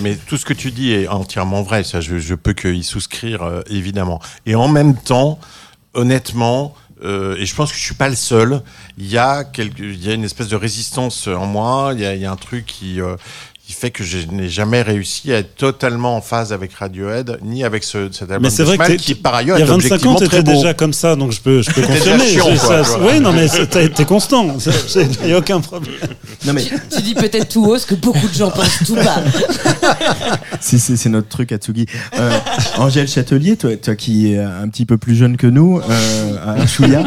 Mais 0.00 0.16
tout 0.26 0.36
ce 0.36 0.44
que 0.44 0.54
tu 0.54 0.72
dis 0.72 0.92
est 0.92 1.08
entièrement 1.08 1.62
vrai. 1.62 1.84
Ça, 1.84 2.00
je, 2.00 2.18
je 2.18 2.34
peux 2.34 2.52
que 2.52 2.68
y 2.68 2.82
souscrire, 2.82 3.42
euh, 3.42 3.62
évidemment. 3.70 4.20
Et 4.44 4.54
en 4.54 4.68
même 4.68 4.96
temps, 4.96 5.38
honnêtement, 5.94 6.74
euh, 7.04 7.36
et 7.36 7.46
je 7.46 7.54
pense 7.54 7.70
que 7.70 7.78
je 7.78 7.82
suis 7.82 7.94
pas 7.94 8.08
le 8.08 8.16
seul. 8.16 8.60
Il 8.96 9.06
y 9.06 9.18
a 9.18 9.44
quelque, 9.44 9.82
il 9.82 10.04
y 10.04 10.10
a 10.10 10.14
une 10.14 10.24
espèce 10.24 10.48
de 10.48 10.56
résistance 10.56 11.28
en 11.28 11.46
moi. 11.46 11.92
Il 11.94 12.00
y 12.00 12.06
a, 12.06 12.14
il 12.14 12.20
y 12.20 12.26
a 12.26 12.32
un 12.32 12.36
truc 12.36 12.66
qui, 12.66 13.00
euh, 13.00 13.16
qui 13.68 13.74
fait 13.74 13.90
que 13.90 14.02
je 14.02 14.16
n'ai 14.32 14.48
jamais 14.48 14.80
réussi 14.80 15.30
à 15.30 15.40
être 15.40 15.54
totalement 15.54 16.16
en 16.16 16.22
phase 16.22 16.54
avec 16.54 16.72
Radiohead, 16.72 17.38
ni 17.44 17.64
avec 17.64 17.84
ce, 17.84 18.10
cet 18.10 18.22
album 18.22 18.44
Mais 18.44 18.48
c'est 18.48 18.62
de 18.62 18.68
vrai 18.68 18.78
que 18.78 18.84
t'es- 18.92 18.96
qui, 18.96 19.14
par 19.14 19.34
ailleurs, 19.34 19.58
Il 19.58 19.60
y 19.60 19.62
a 19.62 19.66
est 19.66 19.68
25 19.68 20.06
ans, 20.06 20.14
t'étais 20.14 20.42
déjà 20.42 20.72
comme 20.72 20.94
ça, 20.94 21.16
donc 21.16 21.32
je 21.32 21.40
peux, 21.42 21.60
je 21.60 21.70
peux 21.72 21.82
confirmer. 21.82 22.24
chiant, 22.28 22.46
quoi, 22.64 22.82
ça, 22.82 22.98
oui, 22.98 23.20
non, 23.20 23.30
mais 23.34 23.44
été 23.84 24.06
constant. 24.06 24.56
Il 25.20 25.26
n'y 25.26 25.32
a 25.34 25.38
aucun 25.38 25.60
problème. 25.60 25.92
Non 26.46 26.54
mais 26.54 26.64
Tu 26.94 27.02
dis 27.02 27.14
peut-être 27.14 27.48
tout 27.48 27.66
haut 27.66 27.76
ce 27.76 27.84
que 27.84 27.94
beaucoup 27.94 28.26
de 28.26 28.32
gens 28.32 28.50
pensent 28.50 28.84
tout 28.86 28.94
bas. 28.94 29.22
c'est- 30.60 31.06
notre 31.10 31.28
truc 31.28 31.52
à 31.52 31.58
Tsugi. 31.58 31.84
Euh, 32.18 32.38
Angèle 32.78 33.06
Châtelier, 33.08 33.56
toi, 33.58 33.76
toi 33.76 33.94
qui 33.96 34.32
es 34.32 34.38
un 34.38 34.66
petit 34.68 34.86
peu 34.86 34.96
plus 34.96 35.14
jeune 35.14 35.36
que 35.36 35.46
nous, 35.46 35.78
euh, 35.78 36.36
un 36.56 36.66
chouïa. 36.66 37.04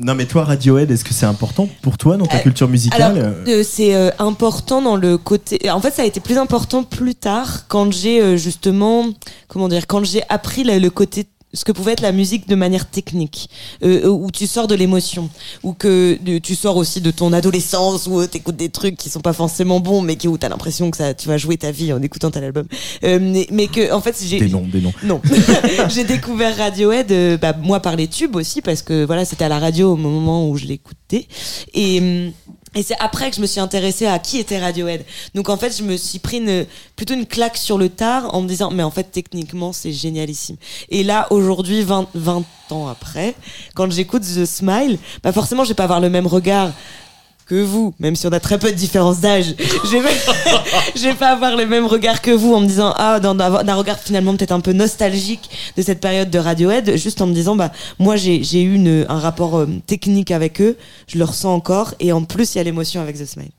Non 0.00 0.14
mais 0.14 0.26
toi 0.26 0.44
Radiohead, 0.44 0.90
est-ce 0.90 1.04
que 1.04 1.12
c'est 1.12 1.26
important 1.26 1.68
pour 1.82 1.98
toi 1.98 2.16
dans 2.16 2.26
ta 2.26 2.36
Euh, 2.36 2.40
culture 2.40 2.68
musicale 2.68 3.18
euh 3.18 3.44
euh, 3.48 3.62
c'est 3.64 3.94
euh, 3.96 4.10
important 4.20 4.80
dans 4.80 4.94
le 4.96 5.18
côté. 5.18 5.68
En 5.70 5.80
fait, 5.80 5.90
ça 5.92 6.02
a 6.02 6.04
été 6.04 6.20
plus 6.20 6.38
important 6.38 6.84
plus 6.84 7.16
tard 7.16 7.66
quand 7.66 7.92
j'ai 7.92 8.38
justement, 8.38 9.06
comment 9.48 9.68
dire, 9.68 9.86
quand 9.88 10.04
j'ai 10.04 10.22
appris 10.28 10.62
le, 10.62 10.78
le 10.78 10.90
côté 10.90 11.26
ce 11.54 11.64
que 11.64 11.72
pouvait 11.72 11.92
être 11.92 12.02
la 12.02 12.12
musique 12.12 12.48
de 12.48 12.54
manière 12.54 12.88
technique, 12.88 13.48
euh, 13.82 14.06
où 14.06 14.30
tu 14.30 14.46
sors 14.46 14.66
de 14.66 14.74
l'émotion, 14.74 15.30
ou 15.62 15.72
que 15.72 16.18
tu 16.38 16.54
sors 16.54 16.76
aussi 16.76 17.00
de 17.00 17.10
ton 17.10 17.32
adolescence, 17.32 18.06
où 18.06 18.26
tu 18.26 18.36
écoutes 18.36 18.56
des 18.56 18.68
trucs 18.68 18.96
qui 18.96 19.08
sont 19.08 19.20
pas 19.20 19.32
forcément 19.32 19.80
bons, 19.80 20.02
mais 20.02 20.16
qui, 20.16 20.28
où 20.28 20.36
tu 20.36 20.44
as 20.44 20.50
l'impression 20.50 20.90
que 20.90 20.96
ça, 20.96 21.14
tu 21.14 21.28
vas 21.28 21.38
jouer 21.38 21.56
ta 21.56 21.70
vie 21.70 21.92
en 21.92 22.02
écoutant 22.02 22.30
tel 22.30 22.44
album. 22.44 22.66
Euh, 23.04 23.18
mais, 23.20 23.46
mais 23.50 23.66
que, 23.66 23.92
en 23.92 24.00
fait, 24.00 24.16
j'ai. 24.22 24.38
Des 24.38 24.48
noms, 24.48 24.66
des 24.66 24.80
noms. 24.80 24.92
Non. 25.02 25.20
j'ai 25.88 26.04
découvert 26.04 26.56
Radiohead, 26.56 27.10
euh, 27.12 27.36
bah, 27.38 27.54
moi 27.62 27.80
par 27.80 27.96
les 27.96 28.08
tubes 28.08 28.36
aussi, 28.36 28.60
parce 28.60 28.82
que 28.82 29.04
voilà, 29.04 29.24
c'était 29.24 29.44
à 29.44 29.48
la 29.48 29.58
radio 29.58 29.92
au 29.92 29.96
moment 29.96 30.48
où 30.48 30.56
je 30.56 30.66
l'écoutais. 30.66 31.26
Et, 31.72 31.98
hum, 32.00 32.32
et 32.74 32.82
c'est 32.82 32.96
après 33.00 33.30
que 33.30 33.36
je 33.36 33.40
me 33.40 33.46
suis 33.46 33.60
intéressée 33.60 34.06
à 34.06 34.18
qui 34.18 34.38
était 34.38 34.58
Radiohead. 34.58 35.04
Donc 35.34 35.48
en 35.48 35.56
fait, 35.56 35.76
je 35.76 35.82
me 35.82 35.96
suis 35.96 36.18
pris 36.18 36.38
une, 36.38 36.66
plutôt 36.96 37.14
une 37.14 37.26
claque 37.26 37.56
sur 37.56 37.78
le 37.78 37.88
tard 37.88 38.34
en 38.34 38.42
me 38.42 38.48
disant, 38.48 38.70
mais 38.70 38.82
en 38.82 38.90
fait, 38.90 39.04
techniquement, 39.04 39.72
c'est 39.72 39.92
génialissime. 39.92 40.56
Et 40.90 41.02
là, 41.02 41.26
aujourd'hui, 41.30 41.82
20, 41.82 42.08
20 42.14 42.44
ans 42.70 42.88
après, 42.88 43.34
quand 43.74 43.90
j'écoute 43.90 44.22
The 44.22 44.44
Smile, 44.44 44.98
bah 45.22 45.32
forcément, 45.32 45.64
je 45.64 45.70
vais 45.70 45.74
pas 45.74 45.84
avoir 45.84 46.00
le 46.00 46.10
même 46.10 46.26
regard 46.26 46.72
que 47.48 47.62
vous, 47.62 47.94
même 47.98 48.14
si 48.14 48.26
on 48.26 48.32
a 48.32 48.40
très 48.40 48.58
peu 48.58 48.70
de 48.70 48.76
différence 48.76 49.20
d'âge. 49.20 49.54
Je 49.58 49.96
vais, 49.96 50.10
je 50.94 51.02
vais 51.04 51.14
pas 51.14 51.28
avoir 51.28 51.56
le 51.56 51.66
même 51.66 51.86
regard 51.86 52.20
que 52.20 52.30
vous 52.30 52.52
en 52.54 52.60
me 52.60 52.66
disant 52.66 52.92
ah 52.96 53.18
d'un 53.20 53.74
regard 53.74 53.98
finalement 53.98 54.36
peut-être 54.36 54.52
un 54.52 54.60
peu 54.60 54.72
nostalgique 54.72 55.48
de 55.76 55.82
cette 55.82 56.00
période 56.00 56.30
de 56.30 56.38
Radiohead, 56.38 56.96
juste 56.96 57.20
en 57.22 57.26
me 57.26 57.32
disant 57.32 57.56
bah 57.56 57.72
moi 57.98 58.16
j'ai 58.16 58.42
j'ai 58.44 58.62
eu 58.62 58.74
une, 58.74 59.06
un 59.08 59.18
rapport 59.18 59.58
euh, 59.58 59.66
technique 59.86 60.30
avec 60.30 60.60
eux, 60.60 60.76
je 61.06 61.18
le 61.18 61.24
ressens 61.24 61.54
encore 61.54 61.94
et 62.00 62.12
en 62.12 62.24
plus 62.24 62.54
il 62.54 62.58
y 62.58 62.60
a 62.60 62.64
l'émotion 62.64 63.00
avec 63.00 63.16
The 63.18 63.24
Smile. 63.24 63.57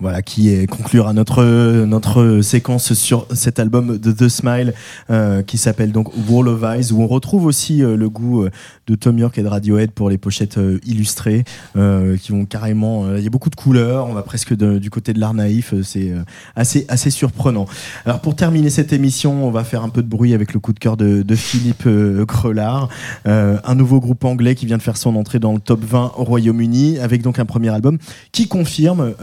Voilà, 0.00 0.22
qui 0.22 0.50
est 0.50 0.68
conclura 0.68 1.12
notre 1.12 1.42
notre 1.84 2.40
séquence 2.40 2.92
sur 2.92 3.26
cet 3.32 3.58
album 3.58 3.98
de 3.98 4.12
The 4.12 4.28
Smile 4.28 4.72
euh, 5.10 5.42
qui 5.42 5.58
s'appelle 5.58 5.90
donc 5.90 6.12
Wall 6.28 6.46
of 6.46 6.62
Eyes 6.62 6.92
où 6.92 7.02
on 7.02 7.08
retrouve 7.08 7.46
aussi 7.46 7.82
euh, 7.82 7.96
le 7.96 8.08
goût 8.08 8.44
euh, 8.44 8.50
de 8.86 8.94
Tom 8.94 9.18
York 9.18 9.36
et 9.38 9.42
de 9.42 9.48
Radiohead 9.48 9.90
pour 9.90 10.08
les 10.08 10.16
pochettes 10.16 10.56
euh, 10.58 10.78
illustrées 10.86 11.42
euh, 11.76 12.16
qui 12.16 12.30
vont 12.30 12.44
carrément 12.44 13.16
il 13.16 13.24
y 13.24 13.26
a 13.26 13.30
beaucoup 13.30 13.50
de 13.50 13.56
couleurs, 13.56 14.06
on 14.06 14.12
va 14.12 14.22
presque 14.22 14.54
du 14.54 14.88
côté 14.88 15.12
de 15.12 15.18
l'art 15.18 15.34
naïf, 15.34 15.74
c'est 15.82 16.12
assez 16.54 16.86
assez 16.88 17.10
surprenant. 17.10 17.66
Alors 18.06 18.20
pour 18.20 18.36
terminer 18.36 18.70
cette 18.70 18.92
émission, 18.92 19.46
on 19.46 19.50
va 19.50 19.64
faire 19.64 19.82
un 19.82 19.88
peu 19.88 20.02
de 20.02 20.08
bruit 20.08 20.32
avec 20.32 20.54
le 20.54 20.60
coup 20.60 20.72
de 20.72 20.78
cœur 20.78 20.96
de, 20.96 21.22
de 21.22 21.34
Philippe 21.34 21.88
Crelard, 22.28 22.88
un 23.24 23.74
nouveau 23.74 23.98
groupe 23.98 24.24
anglais 24.24 24.54
qui 24.54 24.66
vient 24.66 24.76
de 24.76 24.82
faire 24.82 24.96
son 24.96 25.16
entrée 25.16 25.40
dans 25.40 25.52
le 25.52 25.60
top 25.60 25.84
20 25.84 26.12
au 26.16 26.24
Royaume-Uni 26.24 26.98
avec 26.98 27.22
donc 27.22 27.38
un 27.38 27.44
premier 27.44 27.70
album 27.70 27.98
qui 28.30 28.46
confirme 28.46 29.14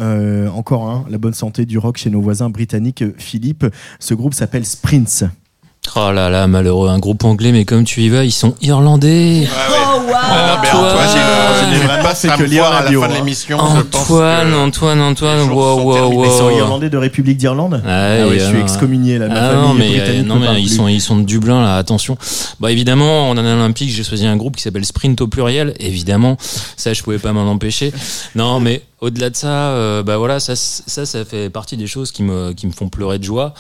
encore 0.66 0.90
un, 0.90 1.06
la 1.12 1.20
bonne 1.20 1.36
santé 1.36 1.68
du 1.68 1.78
rock 1.78 1.98
chez 1.98 2.10
nos 2.10 2.22
voisins 2.22 2.50
britanniques. 2.50 3.04
Philippe, 3.20 3.68
ce 4.00 4.16
groupe 4.16 4.34
s'appelle 4.34 4.66
Sprints. 4.66 5.26
Oh 5.96 6.12
là 6.12 6.30
là, 6.30 6.48
malheureux, 6.48 6.90
un 6.90 7.00
groupe 7.00 7.24
anglais, 7.24 7.52
mais 7.52 7.64
comme 7.64 7.84
tu 7.84 8.02
y 8.02 8.10
vas, 8.10 8.24
ils 8.24 8.32
sont 8.32 8.56
irlandais. 8.62 9.48
Oh 9.48 10.02
waouh 10.02 10.14
Ah, 10.14 10.56
non, 10.56 10.62
mais 10.62 10.70
Antoine. 10.70 11.08
Antoine, 11.08 12.02
passera 12.04 12.16
c'est 12.16 12.44
que 12.44 12.44
lire 12.44 12.66
à 12.66 12.84
la 12.84 12.90
bio, 12.90 13.02
fin 13.02 13.08
de 13.08 13.14
hein. 13.14 13.16
l'émission. 13.18 13.60
Antoine, 13.60 14.52
que 14.52 14.56
Antoine, 14.56 15.02
Antoine, 15.02 15.50
wow, 15.50 15.82
wow, 15.82 15.94
terminés. 15.94 16.28
Ils 16.28 16.38
sont 16.38 16.44
wow. 16.46 16.58
irlandais 16.58 16.90
de 16.90 16.98
République 16.98 17.38
d'Irlande? 17.38 17.82
Ah, 17.86 17.90
Ah 17.90 18.28
ouais, 18.28 18.36
et, 18.36 18.40
je 18.40 18.46
suis 18.46 18.58
euh, 18.58 18.62
excommunié 18.62 19.18
là. 19.18 19.28
Ma 19.28 19.36
Ah 19.36 19.50
famille 19.52 19.68
non, 19.68 19.74
mais, 19.74 19.88
britannique 19.90 20.28
non, 20.28 20.36
me 20.36 20.40
mais 20.42 20.46
parle 20.48 20.60
ils 20.60 20.70
sont, 20.70 20.88
ils 20.88 21.02
sont 21.02 21.18
de 21.18 21.24
Dublin, 21.24 21.62
là, 21.62 21.78
attention. 21.78 22.18
Bah, 22.60 22.72
évidemment, 22.72 23.30
en 23.30 23.38
année 23.38 23.52
olympique, 23.52 23.90
j'ai 23.90 24.04
choisi 24.04 24.26
un 24.26 24.36
groupe 24.36 24.58
qui 24.58 24.64
s'appelle 24.64 24.86
Sprint 24.86 25.22
au 25.22 25.28
pluriel. 25.28 25.74
Évidemment, 25.80 26.38
ça, 26.76 26.94
je 26.94 27.04
pouvais 27.04 27.20
pas 27.20 27.32
m'en 27.32 27.50
empêcher. 27.50 27.94
Non, 28.36 28.60
mais 28.60 28.82
au-delà 29.02 29.30
de 29.30 29.36
ça, 29.36 29.48
euh, 29.48 30.04
bah 30.04 30.18
voilà, 30.18 30.40
ça, 30.40 30.56
ça, 30.56 31.06
ça 31.06 31.26
fait 31.26 31.50
partie 31.50 31.78
des 31.78 31.88
choses 31.88 32.12
qui 32.12 32.24
me, 32.24 32.54
qui 32.54 32.68
me 32.68 32.72
font 32.72 32.90
pleurer 32.90 33.20
de 33.20 33.24
joie. 33.24 33.54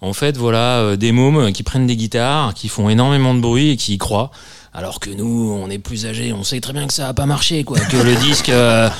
En 0.00 0.12
fait, 0.12 0.36
voilà, 0.36 0.78
euh, 0.78 0.96
des 0.96 1.12
mômes 1.12 1.52
qui 1.52 1.62
prennent 1.62 1.86
des 1.86 1.96
guitares, 1.96 2.54
qui 2.54 2.68
font 2.68 2.88
énormément 2.88 3.34
de 3.34 3.40
bruit 3.40 3.70
et 3.70 3.76
qui 3.76 3.94
y 3.94 3.98
croient. 3.98 4.30
Alors 4.76 4.98
que 4.98 5.08
nous, 5.08 5.56
on 5.62 5.70
est 5.70 5.78
plus 5.78 6.04
âgés, 6.04 6.32
on 6.32 6.42
sait 6.42 6.60
très 6.60 6.72
bien 6.72 6.88
que 6.88 6.92
ça 6.92 7.06
va 7.06 7.14
pas 7.14 7.26
marcher, 7.26 7.62
quoi. 7.62 7.78
Que 7.78 7.96
le 7.96 8.16
disque, 8.16 8.48
euh, 8.48 8.90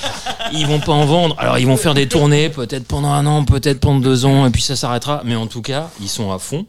ils 0.53 0.67
vont 0.69 0.79
pas 0.79 0.93
en 0.93 1.05
vendre. 1.05 1.35
Alors 1.39 1.59
ils 1.59 1.67
vont 1.67 1.77
faire 1.77 1.95
des 1.95 2.07
tournées, 2.07 2.49
peut-être 2.49 2.87
pendant 2.87 3.11
un 3.11 3.27
an, 3.27 3.45
peut-être 3.45 3.81
pendant 3.81 3.99
deux 3.99 4.25
ans, 4.25 4.47
et 4.47 4.51
puis 4.51 4.63
ça 4.63 4.77
s'arrêtera. 4.77 5.23
Mais 5.25 5.35
en 5.35 5.49
tout 5.49 5.63
cas, 5.63 5.91
ils 6.01 6.09
sont 6.09 6.31
à 6.31 6.39
fond. 6.39 6.65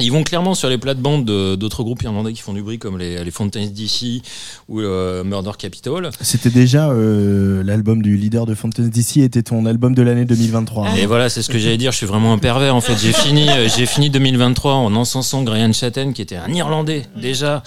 Ils 0.00 0.12
vont 0.12 0.22
clairement 0.22 0.54
sur 0.54 0.68
les 0.68 0.78
plates-bandes 0.78 1.24
de- 1.24 1.56
d'autres 1.56 1.82
groupes 1.82 2.02
irlandais 2.02 2.32
qui 2.32 2.40
font 2.42 2.52
du 2.52 2.62
bruit, 2.62 2.78
comme 2.78 2.98
les, 2.98 3.22
les 3.24 3.30
Fountains 3.30 3.66
DC 3.66 4.22
ou 4.68 4.80
euh, 4.80 5.24
Murder 5.24 5.50
Capital. 5.58 6.10
C'était 6.20 6.50
déjà 6.50 6.90
euh, 6.90 7.62
l'album 7.64 8.00
du 8.02 8.16
leader 8.16 8.46
de 8.46 8.54
Fountains 8.54 8.84
DC 8.88 9.18
était 9.18 9.42
ton 9.42 9.66
album 9.66 9.94
de 9.94 10.02
l'année 10.02 10.24
2023. 10.24 10.96
Et 10.96 11.06
voilà, 11.06 11.28
c'est 11.28 11.42
ce 11.42 11.50
que 11.50 11.58
j'allais 11.58 11.76
dire. 11.78 11.90
Je 11.92 11.96
suis 11.96 12.06
vraiment 12.06 12.32
un 12.32 12.38
pervers. 12.38 12.74
En 12.74 12.80
fait, 12.80 12.96
j'ai 12.96 13.12
fini, 13.12 13.48
euh, 13.50 13.68
j'ai 13.74 13.86
fini 13.86 14.08
2023 14.10 14.74
en 14.74 14.94
encensant 14.94 15.42
Graham 15.42 15.74
Chatten, 15.74 16.12
qui 16.12 16.22
était 16.22 16.36
un 16.36 16.52
Irlandais 16.52 17.02
déjà, 17.20 17.62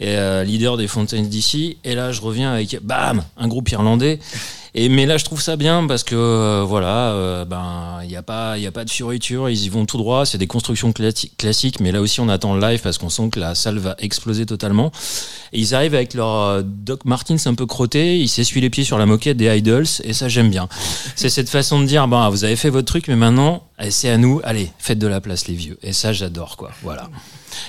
et 0.00 0.16
euh, 0.16 0.42
leader 0.44 0.76
des 0.76 0.88
Fountains 0.88 1.22
DC. 1.22 1.76
Et 1.84 1.94
là, 1.94 2.12
je 2.12 2.20
reviens 2.20 2.52
avec 2.52 2.78
bam, 2.82 3.22
un 3.36 3.48
groupe 3.48 3.70
irlandais. 3.70 4.18
Et 4.76 4.88
mais 4.88 5.06
là, 5.06 5.18
je 5.18 5.24
trouve 5.24 5.40
ça 5.40 5.54
bien 5.54 5.86
parce 5.86 6.02
que 6.02 6.16
euh, 6.16 6.64
voilà, 6.66 7.10
euh, 7.12 7.44
ben 7.44 8.00
il 8.02 8.10
y 8.10 8.16
a 8.16 8.22
pas, 8.22 8.58
il 8.58 8.62
y 8.62 8.66
a 8.66 8.72
pas 8.72 8.84
de 8.84 8.90
fioriture. 8.90 9.48
Ils 9.48 9.64
y 9.64 9.68
vont 9.68 9.86
tout 9.86 9.98
droit. 9.98 10.26
C'est 10.26 10.38
des 10.38 10.48
constructions 10.48 10.92
classiques, 10.92 11.78
mais 11.78 11.92
là 11.92 12.00
aussi, 12.00 12.20
on 12.20 12.28
attend 12.28 12.54
le 12.54 12.60
live 12.60 12.80
parce 12.82 12.98
qu'on 12.98 13.08
sent 13.08 13.30
que 13.30 13.38
la 13.38 13.54
salle 13.54 13.78
va 13.78 13.94
exploser 13.98 14.46
totalement. 14.46 14.90
Et 15.52 15.60
ils 15.60 15.76
arrivent 15.76 15.94
avec 15.94 16.14
leur 16.14 16.34
euh, 16.34 16.62
Doc 16.64 17.04
Martens 17.04 17.46
un 17.46 17.54
peu 17.54 17.66
crotté. 17.66 18.18
Ils 18.18 18.28
s'essuient 18.28 18.60
les 18.60 18.70
pieds 18.70 18.82
sur 18.82 18.98
la 18.98 19.06
moquette 19.06 19.36
des 19.36 19.56
Idols, 19.56 19.86
et 20.02 20.12
ça, 20.12 20.28
j'aime 20.28 20.50
bien. 20.50 20.68
C'est 21.14 21.30
cette 21.30 21.48
façon 21.48 21.80
de 21.80 21.86
dire, 21.86 22.08
bah, 22.08 22.28
vous 22.28 22.44
avez 22.44 22.56
fait 22.56 22.70
votre 22.70 22.86
truc, 22.86 23.06
mais 23.06 23.16
maintenant, 23.16 23.62
eh, 23.78 23.90
c'est 23.90 24.10
à 24.10 24.18
nous. 24.18 24.40
Allez, 24.42 24.70
faites 24.78 24.98
de 24.98 25.06
la 25.06 25.20
place, 25.20 25.46
les 25.46 25.54
vieux. 25.54 25.78
Et 25.82 25.92
ça, 25.92 26.12
j'adore, 26.12 26.56
quoi. 26.56 26.72
Voilà. 26.82 27.08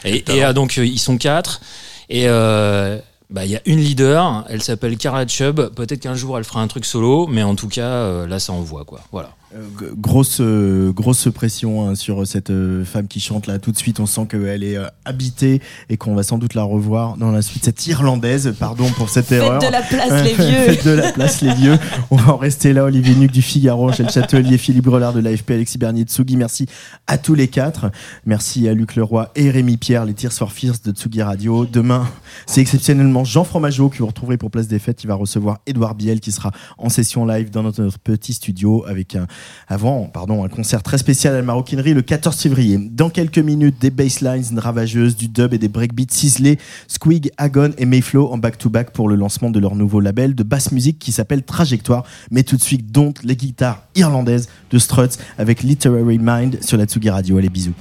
Et, 0.03 0.23
et, 0.33 0.43
euh, 0.43 0.53
donc, 0.53 0.77
ils 0.77 0.99
sont 0.99 1.17
quatre. 1.17 1.61
Et 2.09 2.23
euh, 2.27 2.97
bah, 3.29 3.45
il 3.45 3.51
y 3.51 3.55
a 3.55 3.61
une 3.65 3.79
leader. 3.79 4.45
Elle 4.49 4.61
s'appelle 4.61 4.97
Carla 4.97 5.27
Chubb. 5.27 5.73
Peut-être 5.73 6.01
qu'un 6.01 6.15
jour, 6.15 6.37
elle 6.37 6.43
fera 6.43 6.61
un 6.61 6.67
truc 6.67 6.85
solo, 6.85 7.27
mais 7.27 7.43
en 7.43 7.55
tout 7.55 7.67
cas, 7.67 7.87
euh, 7.87 8.27
là, 8.27 8.39
ça 8.39 8.53
envoie, 8.53 8.85
quoi. 8.85 9.01
Voilà. 9.11 9.31
Grosse, 9.97 10.41
grosse 10.41 11.29
pression 11.33 11.87
hein, 11.87 11.95
sur 11.95 12.27
cette 12.27 12.49
euh, 12.49 12.83
femme 12.83 13.07
qui 13.07 13.19
chante 13.19 13.47
là. 13.47 13.57
Tout 13.57 13.71
de 13.71 13.77
suite, 13.77 13.99
on 13.99 14.05
sent 14.05 14.27
qu'elle 14.29 14.63
est 14.63 14.75
euh, 14.75 14.87
habitée 15.05 15.61
et 15.89 15.95
qu'on 15.95 16.13
va 16.13 16.23
sans 16.23 16.37
doute 16.37 16.55
la 16.55 16.63
revoir 16.63 17.15
dans 17.15 17.31
la 17.31 17.41
suite. 17.41 17.63
Cette 17.63 17.87
irlandaise, 17.87 18.53
pardon 18.59 18.89
pour 18.97 19.09
cette 19.09 19.31
erreur. 19.31 19.61
Faites 19.61 19.69
de 19.69 19.73
la 19.73 19.81
place, 19.81 20.23
les 20.25 20.33
vieux. 20.33 20.73
Faites 20.73 20.85
de 20.85 20.91
la 20.91 21.11
place, 21.13 21.41
les 21.41 21.53
vieux. 21.53 21.77
On 22.11 22.17
va 22.17 22.33
en 22.33 22.37
rester 22.37 22.73
là. 22.73 22.83
Olivier 22.83 23.15
Nuc 23.15 23.31
du 23.31 23.41
Figaro, 23.41 23.87
Michel 23.87 24.09
Châtelier, 24.09 24.57
Philippe 24.57 24.85
Brelard 24.85 25.13
de 25.13 25.21
l'AFP, 25.21 25.51
Alexis 25.51 25.77
Bernier 25.77 26.03
de 26.03 26.09
Tsugi. 26.09 26.35
Merci 26.35 26.67
à 27.07 27.17
tous 27.17 27.35
les 27.35 27.47
quatre. 27.47 27.91
Merci 28.25 28.67
à 28.67 28.73
Luc 28.73 28.95
Leroy 28.95 29.31
et 29.35 29.49
Rémi 29.49 29.77
Pierre, 29.77 30.03
les 30.03 30.13
Tears 30.13 30.33
for 30.33 30.51
Fears 30.51 30.79
de 30.83 30.91
Tsugi 30.91 31.21
Radio. 31.21 31.65
Demain, 31.65 32.09
c'est 32.45 32.59
exceptionnellement 32.59 33.23
Jean 33.23 33.45
Fromageau 33.45 33.87
que 33.87 33.99
vous 33.99 34.07
retrouverez 34.07 34.37
pour 34.37 34.51
Place 34.51 34.67
des 34.67 34.79
Fêtes. 34.79 35.03
Il 35.03 35.07
va 35.07 35.15
recevoir 35.15 35.59
Édouard 35.65 35.95
Biel 35.95 36.19
qui 36.19 36.31
sera 36.33 36.51
en 36.77 36.89
session 36.89 37.25
live 37.25 37.51
dans 37.51 37.63
notre 37.63 37.87
petit 38.03 38.33
studio 38.33 38.83
avec 38.85 39.15
un, 39.15 39.27
avant, 39.67 40.05
pardon, 40.05 40.43
un 40.43 40.49
concert 40.49 40.83
très 40.83 40.97
spécial 40.97 41.33
à 41.33 41.37
la 41.37 41.43
maroquinerie 41.43 41.93
le 41.93 42.01
14 42.01 42.35
février. 42.37 42.77
Dans 42.77 43.09
quelques 43.09 43.39
minutes, 43.39 43.75
des 43.79 43.89
basslines 43.89 44.59
ravageuses, 44.59 45.15
du 45.15 45.27
dub 45.27 45.53
et 45.53 45.57
des 45.57 45.67
breakbeats 45.67 46.05
ciselés. 46.09 46.59
Squig, 46.87 47.31
Agon 47.37 47.71
et 47.77 47.85
Mayflow 47.85 48.31
en 48.31 48.37
back-to-back 48.37 48.91
pour 48.91 49.09
le 49.09 49.15
lancement 49.15 49.49
de 49.49 49.59
leur 49.59 49.75
nouveau 49.75 49.99
label 49.99 50.35
de 50.35 50.43
basse 50.43 50.71
musique 50.71 50.99
qui 50.99 51.11
s'appelle 51.11 51.43
Trajectoire. 51.43 52.03
Mais 52.31 52.43
tout 52.43 52.57
de 52.57 52.61
suite, 52.61 52.91
Don't, 52.91 53.13
les 53.23 53.35
guitares 53.35 53.83
irlandaises 53.95 54.49
de 54.71 54.79
Struts 54.79 55.17
avec 55.37 55.63
Literary 55.63 56.19
Mind 56.19 56.63
sur 56.63 56.77
la 56.77 56.85
Tsugi 56.85 57.09
Radio. 57.09 57.37
Allez, 57.37 57.49
bisous. 57.49 57.73